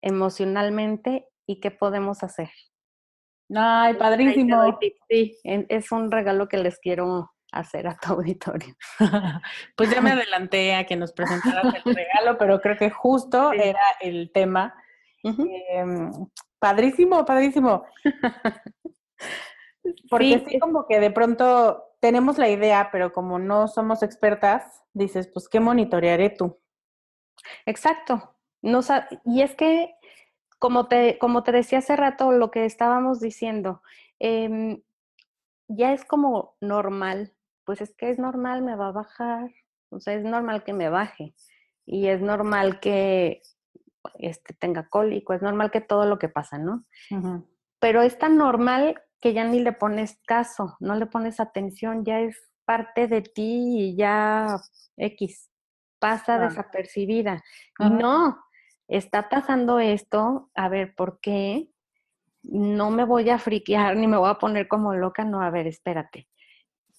emocionalmente 0.02 1.28
y 1.46 1.60
qué 1.60 1.70
podemos 1.70 2.24
hacer? 2.24 2.50
Ay, 3.54 3.94
padrísimo. 3.94 4.80
Sí, 5.08 5.38
es 5.44 5.92
un 5.92 6.10
regalo 6.10 6.48
que 6.48 6.56
les 6.56 6.80
quiero 6.80 7.30
hacer 7.52 7.86
a 7.86 7.96
tu 7.96 8.14
auditorio. 8.14 8.74
pues 9.76 9.92
ya 9.92 10.00
me 10.00 10.10
adelanté 10.10 10.74
a 10.74 10.86
que 10.86 10.96
nos 10.96 11.12
presentaras 11.12 11.72
el 11.72 11.94
regalo, 11.94 12.36
pero 12.36 12.60
creo 12.60 12.76
que 12.76 12.90
justo 12.90 13.52
era 13.52 13.78
el 14.00 14.32
tema. 14.34 14.74
Em, 15.22 16.10
padrísimo, 16.58 17.24
padrísimo. 17.24 17.84
Porque 20.08 20.44
sí, 20.48 20.58
como 20.58 20.86
que 20.86 21.00
de 21.00 21.10
pronto 21.10 21.84
tenemos 22.00 22.38
la 22.38 22.48
idea, 22.48 22.90
pero 22.92 23.12
como 23.12 23.38
no 23.38 23.68
somos 23.68 24.02
expertas, 24.02 24.82
dices, 24.92 25.28
pues, 25.28 25.48
¿qué 25.48 25.60
monitorearé 25.60 26.30
tú? 26.30 26.58
Exacto. 27.66 28.34
No, 28.62 28.80
y 29.24 29.42
es 29.42 29.54
que, 29.54 29.94
como 30.58 30.88
te, 30.88 31.18
como 31.18 31.42
te 31.42 31.52
decía 31.52 31.78
hace 31.78 31.96
rato, 31.96 32.32
lo 32.32 32.50
que 32.50 32.64
estábamos 32.64 33.20
diciendo, 33.20 33.82
em, 34.18 34.82
ya 35.68 35.92
es 35.92 36.04
como 36.04 36.56
normal, 36.60 37.34
pues 37.64 37.80
es 37.80 37.94
que 37.94 38.10
es 38.10 38.18
normal, 38.18 38.62
me 38.62 38.74
va 38.74 38.88
a 38.88 38.92
bajar, 38.92 39.50
o 39.90 40.00
sea, 40.00 40.14
es 40.14 40.24
normal 40.24 40.64
que 40.64 40.72
me 40.72 40.88
baje 40.88 41.34
y 41.86 42.08
es 42.08 42.20
normal 42.20 42.80
que 42.80 43.42
este, 44.14 44.54
tenga 44.54 44.88
cólico, 44.88 45.34
es 45.34 45.42
normal 45.42 45.70
que 45.70 45.80
todo 45.80 46.06
lo 46.06 46.18
que 46.18 46.28
pasa, 46.28 46.58
¿no? 46.58 46.84
Pero 47.78 48.02
es 48.02 48.18
tan 48.18 48.36
normal 48.36 49.00
que 49.20 49.32
ya 49.32 49.44
ni 49.44 49.60
le 49.60 49.72
pones 49.72 50.20
caso, 50.26 50.76
no 50.80 50.94
le 50.94 51.06
pones 51.06 51.40
atención, 51.40 52.04
ya 52.04 52.20
es 52.20 52.36
parte 52.64 53.08
de 53.08 53.22
ti 53.22 53.78
y 53.78 53.96
ya 53.96 54.60
X, 54.96 55.50
pasa 55.98 56.38
desapercibida. 56.38 57.42
Y 57.78 57.90
no, 57.90 58.38
está 58.86 59.28
pasando 59.28 59.78
esto, 59.80 60.50
a 60.54 60.68
ver, 60.68 60.94
¿por 60.94 61.20
qué? 61.20 61.70
No 62.42 62.90
me 62.90 63.04
voy 63.04 63.28
a 63.30 63.38
friquear 63.38 63.96
ni 63.96 64.06
me 64.06 64.16
voy 64.16 64.30
a 64.30 64.38
poner 64.38 64.68
como 64.68 64.94
loca, 64.94 65.24
no, 65.24 65.42
a 65.42 65.50
ver, 65.50 65.66
espérate. 65.66 66.28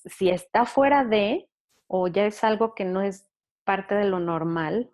Si 0.05 0.29
está 0.29 0.65
fuera 0.65 1.05
de, 1.05 1.49
o 1.87 2.07
ya 2.07 2.25
es 2.25 2.43
algo 2.43 2.75
que 2.75 2.85
no 2.85 3.01
es 3.01 3.29
parte 3.63 3.95
de 3.95 4.05
lo 4.05 4.19
normal, 4.19 4.89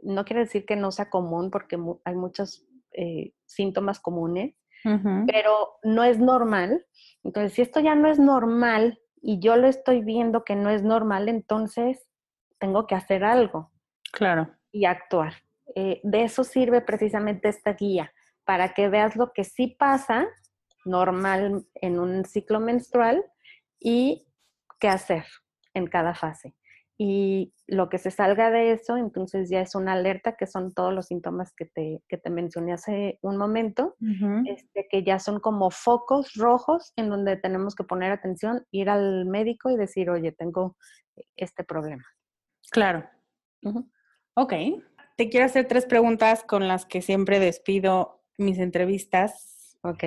no 0.00 0.24
quiere 0.24 0.40
decir 0.40 0.64
que 0.64 0.76
no 0.76 0.92
sea 0.92 1.10
común 1.10 1.50
porque 1.50 1.78
hay 2.04 2.14
muchos 2.14 2.66
eh, 2.92 3.32
síntomas 3.46 4.00
comunes, 4.00 4.54
pero 4.82 5.78
no 5.82 6.04
es 6.04 6.18
normal. 6.18 6.86
Entonces, 7.24 7.52
si 7.52 7.62
esto 7.62 7.80
ya 7.80 7.94
no 7.94 8.08
es 8.08 8.18
normal 8.18 9.00
y 9.20 9.40
yo 9.40 9.56
lo 9.56 9.66
estoy 9.66 10.02
viendo 10.02 10.44
que 10.44 10.56
no 10.56 10.70
es 10.70 10.82
normal, 10.82 11.28
entonces 11.28 12.08
tengo 12.58 12.86
que 12.86 12.94
hacer 12.94 13.24
algo. 13.24 13.72
Claro. 14.12 14.50
Y 14.72 14.84
actuar. 14.84 15.34
Eh, 15.74 16.00
de 16.02 16.24
eso 16.24 16.44
sirve 16.44 16.80
precisamente 16.80 17.48
esta 17.48 17.74
guía, 17.74 18.12
para 18.44 18.72
que 18.72 18.88
veas 18.88 19.16
lo 19.16 19.32
que 19.32 19.44
sí 19.44 19.76
pasa 19.78 20.26
normal 20.84 21.66
en 21.74 21.98
un 21.98 22.24
ciclo 22.24 22.60
menstrual 22.60 23.24
y 23.78 24.26
qué 24.80 24.88
hacer 24.88 25.24
en 25.74 25.86
cada 25.86 26.14
fase 26.14 26.54
y 27.00 27.54
lo 27.68 27.88
que 27.88 27.98
se 27.98 28.10
salga 28.10 28.50
de 28.50 28.72
eso, 28.72 28.96
entonces 28.96 29.48
ya 29.48 29.60
es 29.60 29.76
una 29.76 29.92
alerta, 29.92 30.36
que 30.36 30.48
son 30.48 30.74
todos 30.74 30.92
los 30.92 31.06
síntomas 31.06 31.54
que 31.54 31.64
te, 31.64 32.02
que 32.08 32.18
te 32.18 32.28
mencioné 32.28 32.72
hace 32.72 33.20
un 33.22 33.36
momento, 33.36 33.94
este, 34.46 34.88
que 34.90 35.04
ya 35.04 35.20
son 35.20 35.38
como 35.38 35.70
focos 35.70 36.34
rojos 36.34 36.92
en 36.96 37.08
donde 37.08 37.36
tenemos 37.36 37.76
que 37.76 37.84
poner 37.84 38.10
atención, 38.10 38.66
ir 38.72 38.90
al 38.90 39.26
médico 39.26 39.70
y 39.70 39.76
decir, 39.76 40.10
oye, 40.10 40.32
tengo 40.32 40.76
este 41.36 41.62
problema. 41.62 42.04
Claro. 42.72 43.08
Ok. 44.34 44.52
Te 45.16 45.28
quiero 45.28 45.46
hacer 45.46 45.68
tres 45.68 45.86
preguntas 45.86 46.42
con 46.42 46.66
las 46.66 46.84
que 46.84 47.00
siempre 47.00 47.38
despido 47.38 48.24
mis 48.38 48.58
entrevistas. 48.58 49.78
Ok. 49.82 50.04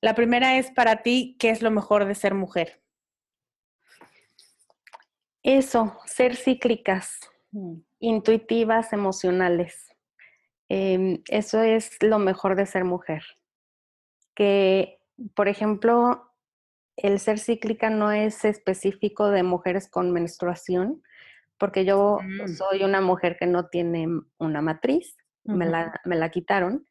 La 0.00 0.14
primera 0.14 0.56
es 0.56 0.70
para 0.70 1.02
ti, 1.02 1.36
¿qué 1.38 1.50
es 1.50 1.60
lo 1.60 1.70
mejor 1.70 2.06
de 2.06 2.14
ser 2.14 2.32
mujer? 2.32 2.80
Eso, 5.42 5.98
ser 6.06 6.36
cíclicas, 6.36 7.18
mm. 7.52 7.74
intuitivas, 8.00 8.92
emocionales. 8.92 9.88
Em, 10.68 11.22
eso 11.28 11.62
es 11.62 12.02
lo 12.02 12.18
mejor 12.18 12.56
de 12.56 12.66
ser 12.66 12.84
mujer. 12.84 13.22
Que, 14.34 15.00
por 15.34 15.48
ejemplo, 15.48 16.32
el 16.96 17.18
ser 17.18 17.38
cíclica 17.38 17.90
no 17.90 18.12
es 18.12 18.44
específico 18.44 19.30
de 19.30 19.42
mujeres 19.42 19.88
con 19.88 20.12
menstruación, 20.12 21.02
porque 21.58 21.84
yo 21.84 22.18
mm. 22.22 22.48
soy 22.48 22.84
una 22.84 23.00
mujer 23.00 23.36
que 23.38 23.46
no 23.46 23.68
tiene 23.68 24.06
una 24.38 24.62
matriz, 24.62 25.16
me, 25.44 25.66
la, 25.66 26.00
me 26.04 26.16
la 26.16 26.30
quitaron, 26.30 26.86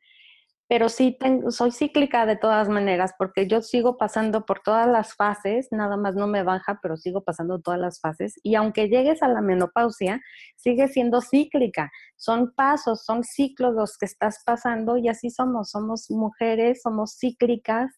pero 0.70 0.88
sí 0.88 1.18
tengo, 1.20 1.50
soy 1.50 1.72
cíclica 1.72 2.28
de 2.28 2.36
todas 2.38 2.70
maneras, 2.70 3.14
porque 3.18 3.48
yo 3.48 3.64
sigo 3.64 3.98
pasando 3.98 4.46
por 4.46 4.60
todas 4.60 4.88
las 4.88 5.16
fases, 5.16 5.68
nada 5.72 5.98
más 5.98 6.16
no 6.16 6.28
me 6.28 6.44
baja, 6.44 6.80
pero 6.84 6.96
sigo 6.96 7.24
pasando 7.24 7.60
todas 7.60 7.80
las 7.80 8.00
fases, 8.00 8.36
y 8.44 8.54
aunque 8.54 8.88
llegues 8.88 9.24
a 9.24 9.30
la 9.30 9.42
menopausia, 9.42 10.22
sigue 10.56 10.88
siendo 10.88 11.22
cíclica. 11.22 11.92
Son 12.18 12.54
pasos, 12.54 13.04
son 13.04 13.24
ciclos 13.24 13.74
los 13.74 13.98
que 13.98 14.06
estás 14.06 14.44
pasando 14.46 14.98
y 14.98 15.08
así 15.10 15.32
somos, 15.32 15.72
somos 15.72 16.06
mujeres, 16.12 16.82
somos 16.84 17.18
cíclicas 17.20 17.92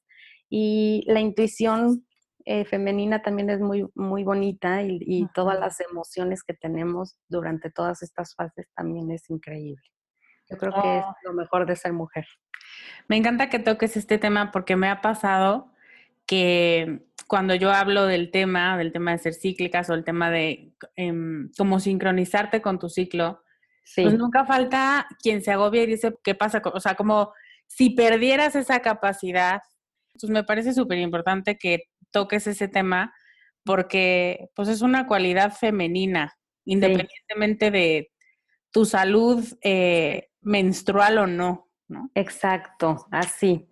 y 0.50 1.04
la 1.08 1.20
intuición 1.20 2.06
eh, 2.46 2.64
femenina 2.64 3.22
también 3.22 3.50
es 3.50 3.60
muy, 3.60 3.86
muy 3.96 4.24
bonita 4.24 4.82
y, 4.84 4.98
y 5.02 5.28
todas 5.34 5.60
las 5.60 5.82
emociones 5.82 6.42
que 6.44 6.54
tenemos 6.54 7.18
durante 7.28 7.70
todas 7.70 8.02
estas 8.02 8.34
fases 8.34 8.68
también 8.76 9.12
es 9.12 9.30
increíble. 9.30 9.84
Yo 10.52 10.58
creo 10.58 10.74
que 10.74 10.98
es 10.98 11.04
oh. 11.06 11.16
lo 11.24 11.34
mejor 11.34 11.66
de 11.66 11.76
ser 11.76 11.94
mujer. 11.94 12.28
Me 13.08 13.18
encanta 13.18 13.50
que 13.50 13.60
toques 13.60 13.98
este 13.98 14.18
tema 14.18 14.52
porque 14.52 14.76
me 14.76 14.90
ha 14.90 15.02
pasado 15.02 15.72
que 16.26 17.02
cuando 17.28 17.56
yo 17.56 17.72
hablo 17.72 18.06
del 18.06 18.30
tema, 18.32 18.78
del 18.78 18.92
tema 18.92 19.12
de 19.12 19.18
ser 19.18 19.34
cíclicas 19.34 19.90
o 19.90 19.94
el 19.94 20.04
tema 20.04 20.30
de 20.30 20.74
em, 20.96 21.50
cómo 21.58 21.80
sincronizarte 21.80 22.62
con 22.62 22.78
tu 22.78 22.90
ciclo, 22.90 23.44
pues 23.96 24.14
nunca 24.14 24.46
falta 24.46 25.08
quien 25.22 25.42
se 25.42 25.52
agobia 25.52 25.84
y 25.84 25.88
dice, 25.88 26.14
¿qué 26.24 26.36
pasa? 26.36 26.62
O 26.66 26.80
sea, 26.80 26.96
como 26.96 27.34
si 27.68 27.92
perdieras 27.92 28.56
esa 28.56 28.82
capacidad, 28.82 29.62
pues 30.20 30.30
me 30.30 30.44
parece 30.44 30.74
súper 30.74 30.98
importante 31.00 31.58
que 31.58 31.84
toques 32.12 32.48
ese 32.48 32.68
tema 32.68 33.14
porque 33.64 34.50
pues 34.56 34.68
es 34.68 34.82
una 34.82 35.08
cualidad 35.08 35.54
femenina, 35.54 36.38
independientemente 36.66 37.72
de 37.72 38.12
tu 38.72 38.86
salud 38.86 39.44
eh, 39.62 40.31
menstrual 40.42 41.18
o 41.18 41.28
no. 41.28 41.72
Exacto, 42.16 43.08
así. 43.12 43.68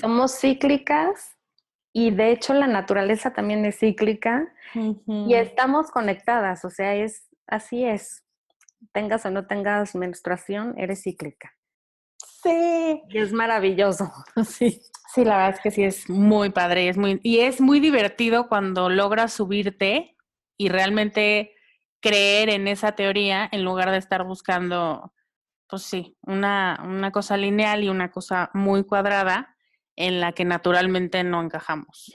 Somos 0.00 0.38
cíclicas 0.38 1.36
y 1.92 2.10
de 2.10 2.32
hecho 2.32 2.54
la 2.54 2.66
naturaleza 2.66 3.32
también 3.32 3.64
es 3.64 3.78
cíclica 3.78 4.52
y 5.06 5.34
estamos 5.34 5.90
conectadas, 5.90 6.64
o 6.64 6.70
sea, 6.70 6.94
es 6.94 7.28
así 7.46 7.84
es. 7.84 8.24
Tengas 8.92 9.26
o 9.26 9.30
no 9.30 9.46
tengas 9.46 9.94
menstruación, 9.94 10.74
eres 10.78 11.02
cíclica. 11.02 11.52
Sí. 12.42 13.02
Y 13.08 13.18
es 13.18 13.32
maravilloso. 13.32 14.10
Sí. 14.44 14.80
Sí, 15.14 15.24
la 15.24 15.38
verdad 15.38 15.54
es 15.54 15.60
que 15.60 15.70
sí 15.70 15.82
es 15.84 16.10
muy 16.10 16.50
padre, 16.50 16.90
es 16.90 16.98
muy 16.98 17.18
y 17.22 17.38
es 17.38 17.62
muy 17.62 17.80
divertido 17.80 18.46
cuando 18.46 18.90
logras 18.90 19.32
subirte 19.32 20.16
y 20.58 20.68
realmente 20.68 21.54
creer 22.00 22.50
en 22.50 22.68
esa 22.68 22.92
teoría 22.92 23.48
en 23.50 23.64
lugar 23.64 23.90
de 23.90 23.96
estar 23.96 24.24
buscando 24.24 25.14
pues 25.68 25.82
sí, 25.82 26.16
una, 26.22 26.80
una 26.84 27.12
cosa 27.12 27.36
lineal 27.36 27.84
y 27.84 27.88
una 27.88 28.10
cosa 28.10 28.50
muy 28.54 28.84
cuadrada 28.84 29.56
en 29.96 30.20
la 30.20 30.32
que 30.32 30.44
naturalmente 30.44 31.22
no 31.24 31.42
encajamos. 31.42 32.14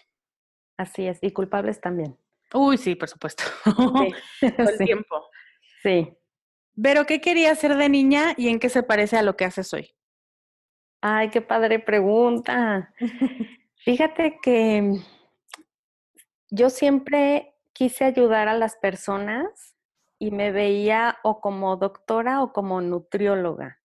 Así 0.78 1.08
es, 1.08 1.20
y 1.22 1.32
culpables 1.32 1.80
también. 1.80 2.18
Uy, 2.54 2.78
sí, 2.78 2.95
por 2.95 3.10
supuesto. 3.10 3.43
Sí. 3.66 4.14
el 4.58 4.78
tiempo. 4.78 5.30
Sí. 5.82 6.18
Pero, 6.82 7.06
¿qué 7.06 7.22
querías 7.22 7.58
hacer 7.58 7.76
de 7.78 7.89
niña 7.89 8.34
y 8.38 8.49
en 8.49 8.60
qué 8.60 8.70
se 8.70 8.84
parece 8.84 9.18
a 9.18 9.24
lo 9.24 9.36
que 9.36 9.45
haces 9.45 9.74
hoy? 9.74 9.91
Ay, 11.01 11.30
qué 11.30 11.41
padre 11.41 11.80
pregunta. 11.80 12.93
Fíjate 13.84 14.39
que 14.41 14.93
yo 16.49 16.70
siempre 16.70 17.54
quise 17.74 18.06
ayudar 18.06 18.47
a 18.47 18.58
las 18.58 18.78
personas 18.78 19.73
y 20.24 20.32
me 20.32 20.54
veía 20.54 21.18
o 21.22 21.42
como 21.42 21.76
doctora 21.76 22.44
o 22.44 22.54
como 22.54 22.80
nutrióloga. 22.80 23.82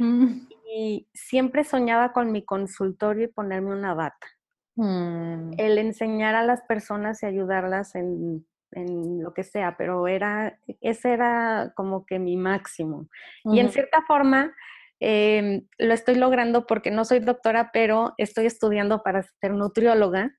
Mm. 0.00 0.48
Y 0.74 1.08
siempre 1.14 1.62
soñaba 1.62 2.12
con 2.12 2.32
mi 2.32 2.44
consultorio 2.44 3.26
y 3.26 3.32
ponerme 3.32 3.70
una 3.70 3.94
bata. 3.94 4.26
Mm. 4.74 5.52
El 5.56 5.78
enseñar 5.78 6.34
a 6.34 6.42
las 6.42 6.62
personas 6.62 7.22
y 7.22 7.26
ayudarlas 7.26 7.94
en, 7.94 8.44
en, 8.72 9.22
lo 9.22 9.32
que 9.34 9.44
sea, 9.44 9.76
pero 9.78 10.08
era, 10.08 10.58
ese 10.80 11.12
era 11.12 11.72
como 11.76 12.04
que 12.04 12.18
mi 12.18 12.36
máximo. 12.36 13.08
Y 13.44 13.60
en 13.60 13.70
cierta 13.70 14.02
forma, 14.02 14.52
em, 14.98 15.64
lo 15.78 15.94
estoy 15.94 16.16
logrando 16.16 16.66
porque 16.66 16.90
no 16.90 17.04
soy 17.04 17.20
doctora, 17.20 17.70
pero 17.72 18.14
estoy 18.18 18.46
estudiando 18.46 19.04
para 19.04 19.22
ser 19.22 19.52
nutrióloga 19.52 20.36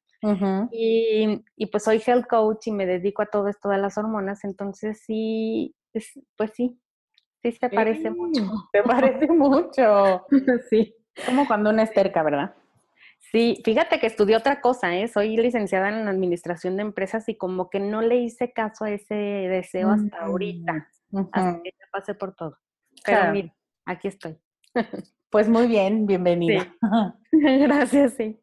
y, 0.72 1.44
y, 1.56 1.66
pues 1.68 1.84
soy 1.84 2.02
health 2.06 2.28
coach 2.28 2.68
y 2.68 2.72
me 2.72 2.86
dedico 2.86 3.22
a 3.22 3.28
todo 3.28 3.48
esto 3.48 3.70
de 3.70 3.78
las 3.78 3.98
hormonas, 3.98 4.44
entonces 4.44 5.02
sí, 5.06 5.76
pues 5.92 6.52
sí, 6.54 6.80
sí 7.42 7.52
se 7.52 7.70
parece 7.70 8.10
mucho. 8.10 8.42
Te 8.72 8.84
parece 8.84 9.28
mucho. 9.28 10.26
sí. 10.70 10.96
Como 11.26 11.48
cuando 11.48 11.70
una 11.70 11.84
esterca, 11.84 12.24
¿verdad? 12.24 12.56
Sí, 13.32 13.62
fíjate 13.64 14.00
que 14.00 14.08
estudié 14.08 14.36
otra 14.36 14.62
cosa, 14.62 14.96
¿eh? 14.96 15.08
Soy 15.08 15.38
licenciada 15.38 15.90
en 15.90 16.08
administración 16.08 16.78
de 16.78 16.84
empresas 16.84 17.28
y 17.30 17.36
como 17.36 17.70
que 17.70 17.80
no 17.80 18.02
le 18.02 18.16
hice 18.18 18.52
caso 18.54 18.86
a 18.86 18.92
ese 18.92 19.14
deseo 19.14 19.92
hasta 19.92 20.26
ahorita, 20.26 20.88
hasta 21.32 21.62
que 21.62 21.70
ya 21.70 21.86
pasé 21.92 22.16
por 22.16 22.34
todo. 22.34 22.58
Pero 23.06 23.32
mira, 23.32 23.54
aquí 23.86 24.08
estoy. 24.08 24.38
Pues 25.30 25.48
muy 25.48 25.68
bien, 25.68 26.08
bienvenida. 26.08 26.74
Gracias, 27.32 28.14
sí. 28.14 28.40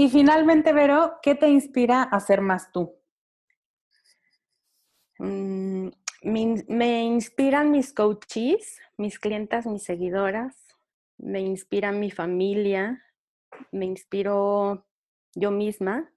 Y 0.00 0.08
finalmente, 0.08 0.72
Vero, 0.72 1.18
¿qué 1.20 1.34
te 1.34 1.46
inspira 1.46 2.02
a 2.04 2.20
ser 2.20 2.40
más 2.40 2.72
tú? 2.72 2.94
Mm, 5.18 5.88
me, 6.22 7.04
inspiran 7.04 7.70
mis 7.70 7.92
coaches, 7.92 8.78
mis 8.96 9.18
clientas, 9.18 9.66
mis 9.66 9.82
seguidoras, 9.82 10.56
me 11.18 11.40
inspira 11.40 11.92
mi 11.92 12.10
familia, 12.10 13.04
me 13.72 13.84
inspiro 13.84 14.86
yo 15.34 15.50
misma. 15.50 16.10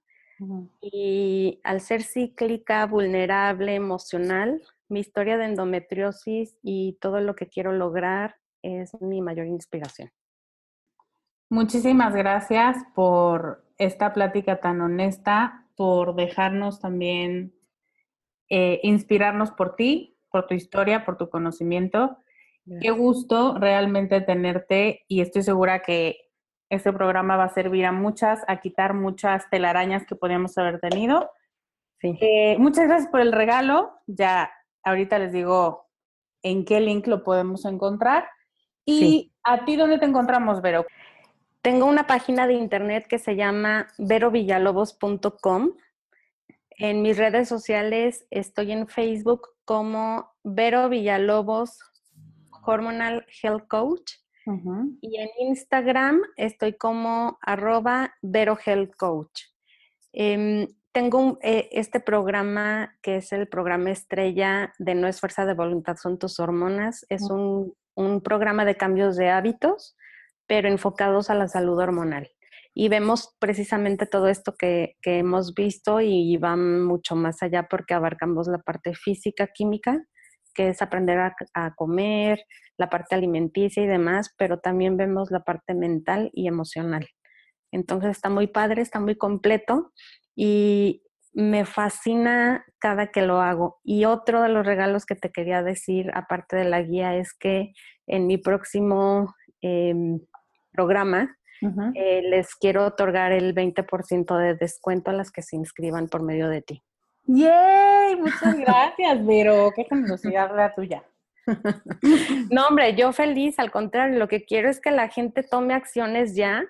Y 0.80 1.60
al 1.62 1.82
ser 1.82 2.04
cíclica, 2.04 2.86
vulnerable, 2.86 3.74
emocional, 3.74 4.62
mi 4.88 5.00
historia 5.00 5.36
de 5.36 5.44
endometriosis 5.44 6.56
y 6.62 6.96
todo 7.02 7.20
lo 7.20 7.34
que 7.34 7.50
quiero 7.50 7.70
lograr 7.70 8.36
es 8.62 8.98
mi 9.02 9.20
mayor 9.20 9.46
inspiración. 9.46 10.10
Muchísimas 11.50 12.14
gracias 12.14 12.78
por 12.94 13.63
esta 13.78 14.12
plática 14.12 14.60
tan 14.60 14.80
honesta, 14.80 15.66
por 15.76 16.14
dejarnos 16.14 16.80
también 16.80 17.54
eh, 18.48 18.80
inspirarnos 18.82 19.50
por 19.50 19.74
ti, 19.76 20.16
por 20.30 20.46
tu 20.46 20.54
historia, 20.54 21.04
por 21.04 21.16
tu 21.16 21.28
conocimiento. 21.30 22.18
Qué 22.80 22.90
gusto 22.90 23.58
realmente 23.58 24.22
tenerte 24.22 25.04
y 25.06 25.20
estoy 25.20 25.42
segura 25.42 25.82
que 25.82 26.16
este 26.70 26.92
programa 26.92 27.36
va 27.36 27.44
a 27.44 27.54
servir 27.54 27.84
a 27.84 27.92
muchas, 27.92 28.42
a 28.48 28.60
quitar 28.60 28.94
muchas 28.94 29.48
telarañas 29.50 30.06
que 30.06 30.16
podíamos 30.16 30.56
haber 30.56 30.80
tenido. 30.80 31.30
Eh, 32.02 32.56
muchas 32.58 32.86
gracias 32.86 33.10
por 33.10 33.20
el 33.20 33.32
regalo. 33.32 33.92
Ya 34.06 34.50
ahorita 34.82 35.18
les 35.18 35.32
digo 35.32 35.86
en 36.42 36.64
qué 36.64 36.80
link 36.80 37.06
lo 37.06 37.22
podemos 37.22 37.64
encontrar. 37.64 38.28
¿Y 38.86 39.32
a 39.42 39.64
ti 39.64 39.76
dónde 39.76 39.98
te 39.98 40.06
encontramos, 40.06 40.60
Vero? 40.62 40.86
Tengo 41.64 41.86
una 41.86 42.06
página 42.06 42.46
de 42.46 42.52
internet 42.52 43.06
que 43.08 43.18
se 43.18 43.36
llama 43.36 43.86
verovillalobos.com. 43.96 45.70
En 46.68 47.00
mis 47.00 47.16
redes 47.16 47.48
sociales 47.48 48.26
estoy 48.28 48.72
en 48.72 48.86
Facebook 48.86 49.48
como 49.64 50.30
Vero 50.42 50.90
Villalobos 50.90 51.78
Hormonal 52.66 53.24
Health 53.42 53.66
Coach. 53.66 54.12
Y 55.00 55.16
en 55.16 55.30
Instagram 55.38 56.20
estoy 56.36 56.74
como 56.74 57.38
arroba 57.40 58.12
Vero 58.20 58.58
Health 58.62 58.94
Coach. 58.98 59.44
Em, 60.12 60.68
tengo 60.92 61.38
eh, 61.40 61.70
este 61.72 61.98
programa 61.98 62.94
que 63.00 63.16
es 63.16 63.32
el 63.32 63.48
programa 63.48 63.90
estrella 63.90 64.74
de 64.78 64.94
No 64.94 65.08
es 65.08 65.18
fuerza 65.18 65.46
de 65.46 65.54
voluntad, 65.54 65.96
son 65.96 66.18
tus 66.18 66.38
hormonas. 66.40 67.06
Es 67.08 67.22
un, 67.22 67.74
un 67.94 68.20
programa 68.20 68.66
de 68.66 68.76
cambios 68.76 69.16
de 69.16 69.30
hábitos 69.30 69.96
pero 70.46 70.68
enfocados 70.68 71.30
a 71.30 71.34
la 71.34 71.48
salud 71.48 71.78
hormonal. 71.78 72.28
Y 72.76 72.88
vemos 72.88 73.36
precisamente 73.38 74.06
todo 74.06 74.26
esto 74.26 74.54
que, 74.58 74.96
hemos 75.04 75.54
visto 75.54 76.00
y 76.00 76.36
van 76.38 76.84
mucho 76.84 77.14
más 77.14 77.40
allá 77.42 77.68
porque 77.70 77.94
abarcamos 77.94 78.48
la 78.48 78.58
parte 78.58 78.94
física, 78.94 79.46
química, 79.46 80.04
que 80.54 80.68
es 80.70 80.82
aprender 80.82 81.18
a, 81.54 81.74
comer, 81.76 82.40
la 82.76 82.90
parte 82.90 83.14
alimenticia 83.14 83.82
y 83.82 83.86
demás, 83.86 84.34
pero 84.36 84.58
también 84.58 84.96
vemos 84.96 85.30
la 85.30 85.44
parte 85.44 85.74
mental 85.74 86.30
y 86.32 86.48
emocional. 86.48 87.06
Entonces 87.70 88.10
está 88.10 88.28
muy 88.28 88.48
padre, 88.48 88.82
está 88.82 88.98
muy 88.98 89.16
completo 89.16 89.92
y 90.34 91.02
me 91.32 91.64
fascina 91.64 92.64
cada 92.80 93.12
que 93.12 93.22
lo 93.22 93.40
hago. 93.40 93.80
Y 93.84 94.04
otro 94.04 94.42
de 94.42 94.48
los 94.48 94.66
regalos 94.66 95.06
que 95.06 95.16
te 95.16 95.30
quería 95.30 95.62
decir, 95.62 96.10
aparte 96.14 96.56
de 96.56 96.64
la 96.64 96.82
guía, 96.82 97.16
es 97.16 97.34
que 97.34 97.72
en 98.06 98.26
mi 98.26 98.38
próximo 98.38 99.34
em, 99.60 100.20
programa, 100.74 101.36
eh, 101.94 102.22
les 102.28 102.54
quiero 102.56 102.84
otorgar 102.84 103.32
el 103.32 103.54
20% 103.54 104.36
de 104.36 104.54
descuento 104.54 105.10
a 105.10 105.14
las 105.14 105.30
que 105.30 105.40
se 105.40 105.56
inscriban 105.56 106.08
por 106.08 106.22
medio 106.22 106.48
de 106.48 106.60
ti. 106.60 106.82
¡Yay! 107.26 108.16
Muchas 108.16 108.58
gracias, 108.58 109.24
Vero. 109.24 109.72
Qué 109.74 109.84
generosidad 109.84 110.54
la 110.54 110.74
tuya. 110.74 111.02
No, 112.50 112.66
hombre, 112.68 112.94
yo 112.94 113.12
feliz, 113.12 113.58
al 113.58 113.70
contrario, 113.70 114.18
lo 114.18 114.28
que 114.28 114.44
quiero 114.44 114.68
es 114.68 114.80
que 114.80 114.90
la 114.90 115.08
gente 115.08 115.42
tome 115.42 115.74
acciones 115.74 116.34
ya 116.34 116.64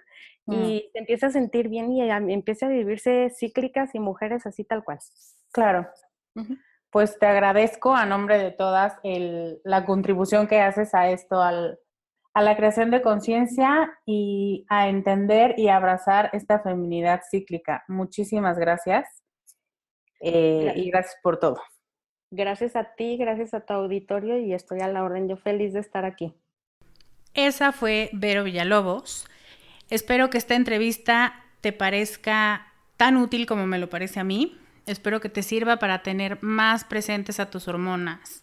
y 0.47 0.53
mm. 0.89 0.93
se 0.93 0.99
empiece 0.99 1.27
a 1.27 1.31
sentir 1.31 1.69
bien 1.69 1.93
y 1.93 2.11
empiece 2.11 2.67
a 2.67 2.69
vivirse 2.69 3.31
cíclicas 3.31 3.95
y 3.95 4.01
mujeres 4.01 4.47
así 4.47 4.65
tal 4.65 4.85
cual. 4.85 4.99
Claro. 5.53 5.89
Pues 6.91 7.19
te 7.19 7.27
agradezco 7.27 7.95
a 7.95 8.07
nombre 8.07 8.39
de 8.39 8.51
todas 8.51 8.95
la 9.65 9.85
contribución 9.85 10.47
que 10.47 10.61
haces 10.61 10.95
a 10.95 11.09
esto, 11.11 11.41
al, 11.41 11.79
a 12.35 12.43
la 12.43 12.57
creación 12.57 12.91
de 12.91 13.01
conciencia 13.01 13.97
y 14.05 14.67
a 14.69 14.89
entender 14.89 15.55
y 15.57 15.69
abrazar 15.69 16.31
esta 16.33 16.59
feminidad 16.59 17.23
cíclica. 17.31 17.85
Muchísimas 17.87 18.59
gracias 18.59 19.23
eh, 20.21 20.73
y 20.75 20.91
gracias 20.91 21.17
por 21.23 21.39
todo. 21.39 21.63
Gracias 22.31 22.75
a 22.75 22.95
ti, 22.97 23.17
gracias 23.17 23.55
a 23.55 23.61
tu 23.61 23.73
auditorio 23.73 24.39
y 24.39 24.53
estoy 24.53 24.81
a 24.81 24.89
la 24.89 25.05
orden. 25.05 25.29
Yo 25.29 25.37
feliz 25.37 25.73
de 25.73 25.81
estar 25.81 26.05
aquí. 26.05 26.35
Esa 27.35 27.71
fue 27.71 28.11
Vero 28.13 28.43
Villalobos. 28.43 29.27
Espero 29.89 30.29
que 30.29 30.39
esta 30.39 30.57
entrevista 30.57 31.35
te 31.61 31.73
parezca 31.73 32.67
tan 32.97 33.17
útil 33.17 33.47
como 33.47 33.67
me 33.67 33.79
lo 33.79 33.89
parece 33.89 34.19
a 34.19 34.25
mí. 34.25 34.59
Espero 34.87 35.21
que 35.21 35.29
te 35.29 35.43
sirva 35.45 35.79
para 35.79 36.03
tener 36.03 36.43
más 36.43 36.85
presentes 36.85 37.39
a 37.39 37.49
tus 37.49 37.69
hormonas. 37.69 38.43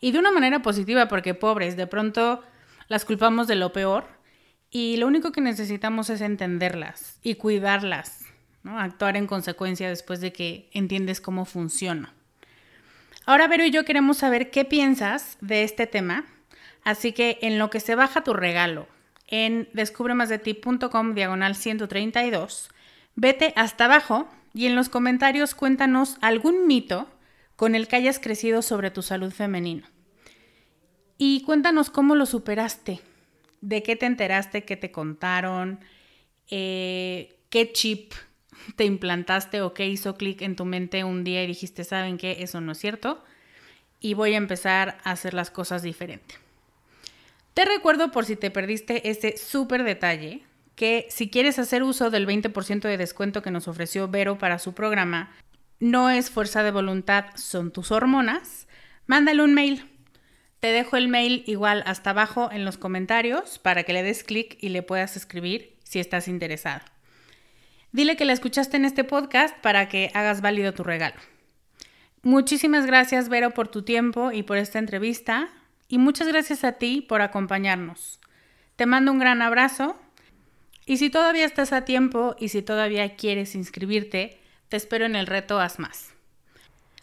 Y 0.00 0.12
de 0.12 0.18
una 0.18 0.32
manera 0.32 0.62
positiva, 0.62 1.06
porque 1.08 1.34
pobres, 1.34 1.76
de 1.76 1.86
pronto 1.86 2.42
las 2.90 3.04
culpamos 3.04 3.46
de 3.46 3.54
lo 3.54 3.72
peor 3.72 4.04
y 4.68 4.96
lo 4.96 5.06
único 5.06 5.30
que 5.30 5.40
necesitamos 5.40 6.10
es 6.10 6.20
entenderlas 6.20 7.20
y 7.22 7.36
cuidarlas, 7.36 8.26
¿no? 8.64 8.80
actuar 8.80 9.16
en 9.16 9.28
consecuencia 9.28 9.88
después 9.88 10.20
de 10.20 10.32
que 10.32 10.68
entiendes 10.72 11.20
cómo 11.20 11.44
funciona. 11.44 12.12
Ahora 13.26 13.46
Vero 13.46 13.64
y 13.64 13.70
yo 13.70 13.84
queremos 13.84 14.16
saber 14.16 14.50
qué 14.50 14.64
piensas 14.64 15.38
de 15.40 15.62
este 15.62 15.86
tema, 15.86 16.24
así 16.82 17.12
que 17.12 17.38
en 17.42 17.60
lo 17.60 17.70
que 17.70 17.78
se 17.78 17.94
baja 17.94 18.24
tu 18.24 18.34
regalo, 18.34 18.88
en 19.28 19.68
descubremasdeti.com 19.72 21.14
diagonal 21.14 21.54
132, 21.54 22.70
vete 23.14 23.52
hasta 23.54 23.84
abajo 23.84 24.28
y 24.52 24.66
en 24.66 24.74
los 24.74 24.88
comentarios 24.88 25.54
cuéntanos 25.54 26.16
algún 26.22 26.66
mito 26.66 27.08
con 27.54 27.76
el 27.76 27.86
que 27.86 27.94
hayas 27.94 28.18
crecido 28.18 28.62
sobre 28.62 28.90
tu 28.90 29.02
salud 29.02 29.30
femenina. 29.30 29.88
Y 31.22 31.42
cuéntanos 31.42 31.90
cómo 31.90 32.14
lo 32.14 32.24
superaste, 32.24 33.02
de 33.60 33.82
qué 33.82 33.94
te 33.94 34.06
enteraste, 34.06 34.64
qué 34.64 34.78
te 34.78 34.90
contaron, 34.90 35.78
eh, 36.48 37.36
qué 37.50 37.72
chip 37.72 38.14
te 38.76 38.86
implantaste 38.86 39.60
o 39.60 39.74
qué 39.74 39.86
hizo 39.86 40.14
clic 40.14 40.40
en 40.40 40.56
tu 40.56 40.64
mente 40.64 41.04
un 41.04 41.22
día 41.22 41.44
y 41.44 41.46
dijiste, 41.46 41.84
¿saben 41.84 42.16
qué? 42.16 42.38
Eso 42.40 42.62
no 42.62 42.72
es 42.72 42.78
cierto. 42.78 43.22
Y 44.00 44.14
voy 44.14 44.32
a 44.32 44.38
empezar 44.38 44.96
a 45.04 45.10
hacer 45.10 45.34
las 45.34 45.50
cosas 45.50 45.82
diferente. 45.82 46.36
Te 47.52 47.66
recuerdo 47.66 48.12
por 48.12 48.24
si 48.24 48.34
te 48.34 48.50
perdiste 48.50 49.10
ese 49.10 49.36
súper 49.36 49.84
detalle, 49.84 50.42
que 50.74 51.06
si 51.10 51.28
quieres 51.28 51.58
hacer 51.58 51.82
uso 51.82 52.08
del 52.08 52.26
20% 52.26 52.80
de 52.88 52.96
descuento 52.96 53.42
que 53.42 53.50
nos 53.50 53.68
ofreció 53.68 54.08
Vero 54.08 54.38
para 54.38 54.58
su 54.58 54.72
programa, 54.72 55.36
no 55.80 56.08
es 56.08 56.30
fuerza 56.30 56.62
de 56.62 56.70
voluntad, 56.70 57.26
son 57.34 57.72
tus 57.72 57.90
hormonas, 57.90 58.66
mándale 59.06 59.42
un 59.42 59.52
mail 59.52 59.84
te 60.60 60.68
dejo 60.68 60.96
el 60.96 61.08
mail 61.08 61.42
igual 61.46 61.82
hasta 61.86 62.10
abajo 62.10 62.50
en 62.52 62.64
los 62.64 62.76
comentarios 62.76 63.58
para 63.58 63.82
que 63.82 63.94
le 63.94 64.02
des 64.02 64.24
clic 64.24 64.58
y 64.60 64.68
le 64.68 64.82
puedas 64.82 65.16
escribir 65.16 65.76
si 65.82 65.98
estás 65.98 66.28
interesada. 66.28 66.84
Dile 67.92 68.16
que 68.16 68.24
la 68.24 68.34
escuchaste 68.34 68.76
en 68.76 68.84
este 68.84 69.02
podcast 69.02 69.56
para 69.58 69.88
que 69.88 70.10
hagas 70.14 70.42
válido 70.42 70.72
tu 70.72 70.84
regalo. 70.84 71.16
Muchísimas 72.22 72.86
gracias, 72.86 73.28
Vero, 73.28 73.50
por 73.52 73.68
tu 73.68 73.82
tiempo 73.82 74.30
y 74.30 74.42
por 74.42 74.58
esta 74.58 74.78
entrevista. 74.78 75.48
Y 75.88 75.98
muchas 75.98 76.28
gracias 76.28 76.62
a 76.62 76.72
ti 76.72 77.00
por 77.00 77.22
acompañarnos. 77.22 78.20
Te 78.76 78.86
mando 78.86 79.10
un 79.10 79.18
gran 79.18 79.42
abrazo. 79.42 79.98
Y 80.86 80.98
si 80.98 81.10
todavía 81.10 81.46
estás 81.46 81.72
a 81.72 81.84
tiempo 81.84 82.36
y 82.38 82.48
si 82.48 82.62
todavía 82.62 83.16
quieres 83.16 83.54
inscribirte, 83.54 84.38
te 84.68 84.76
espero 84.76 85.06
en 85.06 85.16
el 85.16 85.26
reto 85.26 85.58
Haz 85.58 85.78
Más. 85.78 86.19